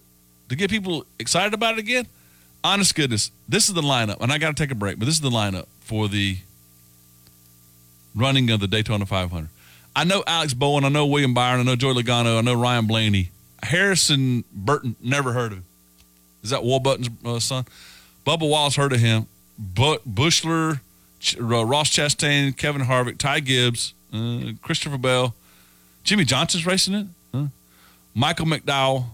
to 0.48 0.56
get 0.56 0.70
people 0.70 1.06
excited 1.18 1.54
about 1.54 1.74
it 1.74 1.80
again? 1.80 2.06
Honest 2.62 2.94
goodness, 2.94 3.30
this 3.48 3.68
is 3.68 3.74
the 3.74 3.82
lineup, 3.82 4.20
and 4.20 4.32
I 4.32 4.38
got 4.38 4.56
to 4.56 4.62
take 4.62 4.70
a 4.70 4.74
break, 4.74 4.98
but 4.98 5.04
this 5.04 5.14
is 5.14 5.20
the 5.20 5.30
lineup 5.30 5.66
for 5.80 6.08
the 6.08 6.38
running 8.14 8.50
of 8.50 8.60
the 8.60 8.66
Daytona 8.66 9.04
500. 9.04 9.48
I 9.96 10.04
know 10.04 10.24
Alex 10.26 10.54
Bowman, 10.54 10.84
I 10.84 10.88
know 10.88 11.06
William 11.06 11.34
Byron, 11.34 11.60
I 11.60 11.62
know 11.64 11.76
Joey 11.76 11.94
Logano, 11.94 12.38
I 12.38 12.40
know 12.40 12.54
Ryan 12.54 12.86
Blaney. 12.86 13.30
Harrison 13.62 14.44
Burton, 14.52 14.96
never 15.00 15.32
heard 15.32 15.52
of 15.52 15.58
him. 15.58 15.64
Is 16.42 16.50
that 16.50 16.62
Ward 16.62 16.82
Burton's 16.82 17.08
uh, 17.24 17.38
son? 17.38 17.64
Bubba 18.24 18.48
Wallace 18.48 18.76
heard 18.76 18.92
of 18.92 19.00
him. 19.00 19.26
But 19.58 20.02
Bushler, 20.04 20.80
uh, 21.40 21.64
Ross 21.64 21.90
Chastain, 21.90 22.56
Kevin 22.56 22.82
Harvick, 22.82 23.18
Ty 23.18 23.40
Gibbs, 23.40 23.94
uh, 24.12 24.52
Christopher 24.62 24.98
Bell, 24.98 25.34
Jimmie 26.02 26.24
Johnson's 26.24 26.66
racing 26.66 26.94
it. 26.94 27.06
Huh? 27.32 27.46
Michael 28.14 28.46
McDowell, 28.46 29.06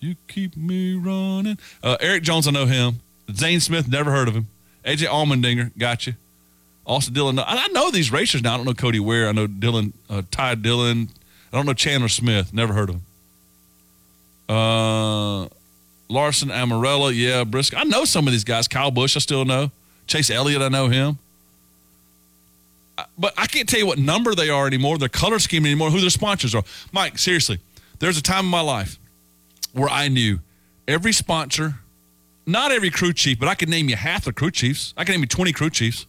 you 0.00 0.16
keep 0.28 0.56
me 0.56 0.94
running. 0.94 1.58
Uh, 1.82 1.96
Erik 2.00 2.22
Jones, 2.22 2.46
I 2.48 2.50
know 2.50 2.66
him. 2.66 3.00
Zane 3.32 3.60
Smith, 3.60 3.88
never 3.88 4.10
heard 4.10 4.28
of 4.28 4.34
him. 4.34 4.46
AJ 4.84 5.08
Allmendinger, 5.08 5.76
got 5.76 6.06
you. 6.06 6.14
Austin 6.86 7.14
Dillon. 7.14 7.38
I 7.40 7.66
know 7.68 7.90
these 7.90 8.12
racers 8.12 8.42
now. 8.42 8.54
I 8.54 8.56
don't 8.56 8.66
know 8.66 8.74
Cody 8.74 9.00
Ware. 9.00 9.28
I 9.28 9.32
know 9.32 9.48
Dillon, 9.48 9.92
uh, 10.08 10.22
Ty 10.30 10.54
Dillon. 10.56 11.08
I 11.52 11.56
don't 11.56 11.66
know 11.66 11.72
Chandler 11.72 12.08
Smith. 12.08 12.52
Never 12.52 12.72
heard 12.72 12.90
of 12.90 12.96
him. 12.96 13.02
Uh, 14.48 15.48
Larson 16.08 16.48
Almirola, 16.48 17.14
yeah, 17.14 17.44
Briscoe. 17.44 17.78
I 17.78 17.84
know 17.84 18.04
some 18.04 18.26
of 18.26 18.32
these 18.32 18.44
guys. 18.44 18.68
Kyle 18.68 18.90
Busch, 18.90 19.16
I 19.16 19.20
still 19.20 19.44
know. 19.44 19.70
Chase 20.06 20.30
Elliott, 20.30 20.62
I 20.62 20.68
know 20.68 20.88
him. 20.88 21.18
But 23.18 23.34
I 23.36 23.46
can't 23.46 23.68
tell 23.68 23.78
you 23.78 23.86
what 23.86 23.98
number 23.98 24.34
they 24.34 24.48
are 24.48 24.66
anymore, 24.66 24.98
their 24.98 25.08
color 25.08 25.38
scheme 25.38 25.66
anymore, 25.66 25.90
who 25.90 26.00
their 26.00 26.10
sponsors 26.10 26.54
are. 26.54 26.62
Mike, 26.92 27.18
seriously, 27.18 27.58
there's 27.98 28.16
a 28.16 28.22
time 28.22 28.46
in 28.46 28.50
my 28.50 28.60
life 28.60 28.98
where 29.72 29.88
I 29.88 30.08
knew 30.08 30.38
every 30.88 31.12
sponsor, 31.12 31.74
not 32.46 32.72
every 32.72 32.90
crew 32.90 33.12
chief, 33.12 33.38
but 33.38 33.48
I 33.48 33.54
could 33.54 33.68
name 33.68 33.88
you 33.88 33.96
half 33.96 34.24
the 34.24 34.32
crew 34.32 34.50
chiefs. 34.50 34.94
I 34.96 35.04
could 35.04 35.12
name 35.12 35.20
you 35.20 35.26
20 35.26 35.52
crew 35.52 35.70
chiefs. 35.70 36.06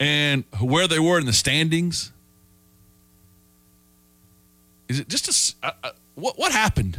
And 0.00 0.44
where 0.60 0.88
they 0.88 0.98
were 0.98 1.20
in 1.20 1.26
the 1.26 1.32
standings. 1.32 2.10
Is 4.88 4.98
it 4.98 5.08
just 5.08 5.56
a, 5.62 5.66
uh, 5.66 5.72
uh, 5.84 5.90
what, 6.16 6.38
what 6.38 6.50
happened? 6.50 6.98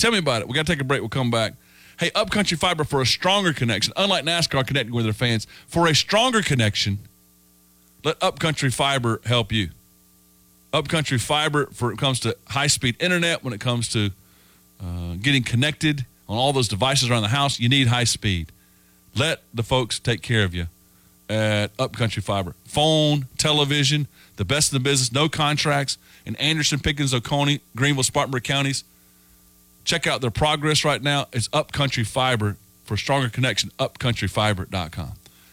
Tell 0.00 0.10
me 0.10 0.18
about 0.18 0.40
it. 0.40 0.48
We 0.48 0.54
got 0.54 0.64
to 0.64 0.72
take 0.72 0.80
a 0.80 0.84
break. 0.84 1.02
We'll 1.02 1.10
come 1.10 1.30
back. 1.30 1.52
Hey, 1.98 2.10
Upcountry 2.14 2.56
Fiber 2.56 2.84
for 2.84 3.02
a 3.02 3.06
stronger 3.06 3.52
connection. 3.52 3.92
Unlike 3.96 4.24
NASCAR 4.24 4.66
connecting 4.66 4.94
with 4.94 5.04
their 5.04 5.12
fans, 5.12 5.46
for 5.66 5.86
a 5.86 5.94
stronger 5.94 6.40
connection, 6.40 6.98
let 8.02 8.16
Upcountry 8.22 8.70
Fiber 8.70 9.20
help 9.26 9.52
you. 9.52 9.68
Upcountry 10.72 11.18
Fiber 11.18 11.66
for 11.66 11.92
it 11.92 11.98
comes 11.98 12.18
to 12.20 12.34
high 12.48 12.68
speed 12.68 12.96
internet, 12.98 13.44
when 13.44 13.52
it 13.52 13.60
comes 13.60 13.88
to 13.88 14.10
uh, 14.82 15.16
getting 15.20 15.42
connected 15.42 16.06
on 16.26 16.38
all 16.38 16.54
those 16.54 16.68
devices 16.68 17.10
around 17.10 17.22
the 17.22 17.28
house, 17.28 17.60
you 17.60 17.68
need 17.68 17.88
high 17.88 18.04
speed. 18.04 18.50
Let 19.14 19.42
the 19.52 19.62
folks 19.62 19.98
take 19.98 20.22
care 20.22 20.44
of 20.44 20.54
you 20.54 20.68
at 21.28 21.72
Upcountry 21.78 22.22
Fiber. 22.22 22.54
Phone, 22.64 23.26
television, 23.36 24.08
the 24.36 24.46
best 24.46 24.72
in 24.72 24.78
the 24.78 24.82
business, 24.82 25.12
no 25.12 25.28
contracts 25.28 25.98
in 26.24 26.36
Anderson, 26.36 26.78
Pickens, 26.78 27.12
Oconee, 27.12 27.60
Greenville, 27.76 28.02
Spartanburg 28.02 28.44
counties. 28.44 28.82
Check 29.84 30.06
out 30.06 30.20
their 30.20 30.30
progress 30.30 30.84
right 30.84 31.02
now. 31.02 31.26
It's 31.32 31.48
Upcountry 31.52 32.04
Fiber 32.04 32.56
for 32.84 32.96
stronger 32.96 33.28
connection, 33.28 33.70
upcountryfiber.com. 33.78 35.12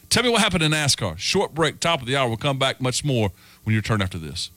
Tell 0.09 0.23
me 0.23 0.29
what 0.29 0.41
happened 0.41 0.63
in 0.63 0.71
NASCAR. 0.71 1.17
Short 1.17 1.53
break, 1.53 1.79
top 1.79 2.01
of 2.01 2.07
the 2.07 2.15
hour. 2.15 2.27
We'll 2.27 2.37
come 2.37 2.57
back 2.57 2.79
much 2.79 3.03
more 3.03 3.31
when 3.63 3.73
you 3.73 3.79
return 3.79 4.01
after 4.01 4.17
this. 4.17 4.49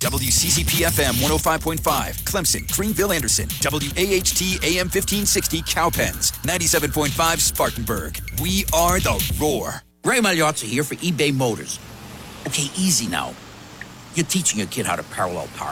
WCCP 0.00 0.86
FM 0.86 1.12
105.5, 1.22 1.78
Clemson, 2.22 2.72
Greenville, 2.74 3.12
Anderson, 3.12 3.46
WAHT 3.62 4.64
AM 4.64 4.88
1560, 4.88 5.60
Cowpens, 5.62 6.32
97.5, 6.42 7.38
Spartanburg. 7.38 8.18
We 8.40 8.64
are 8.72 8.98
the 8.98 9.22
Roar. 9.38 9.82
Ray 10.02 10.20
Magliozzi 10.20 10.64
here 10.64 10.84
for 10.84 10.94
eBay 10.96 11.34
Motors. 11.34 11.78
Okay, 12.46 12.70
easy 12.78 13.08
now. 13.08 13.34
You're 14.14 14.24
teaching 14.24 14.58
your 14.58 14.68
kid 14.68 14.86
how 14.86 14.96
to 14.96 15.02
parallel 15.02 15.48
park. 15.56 15.68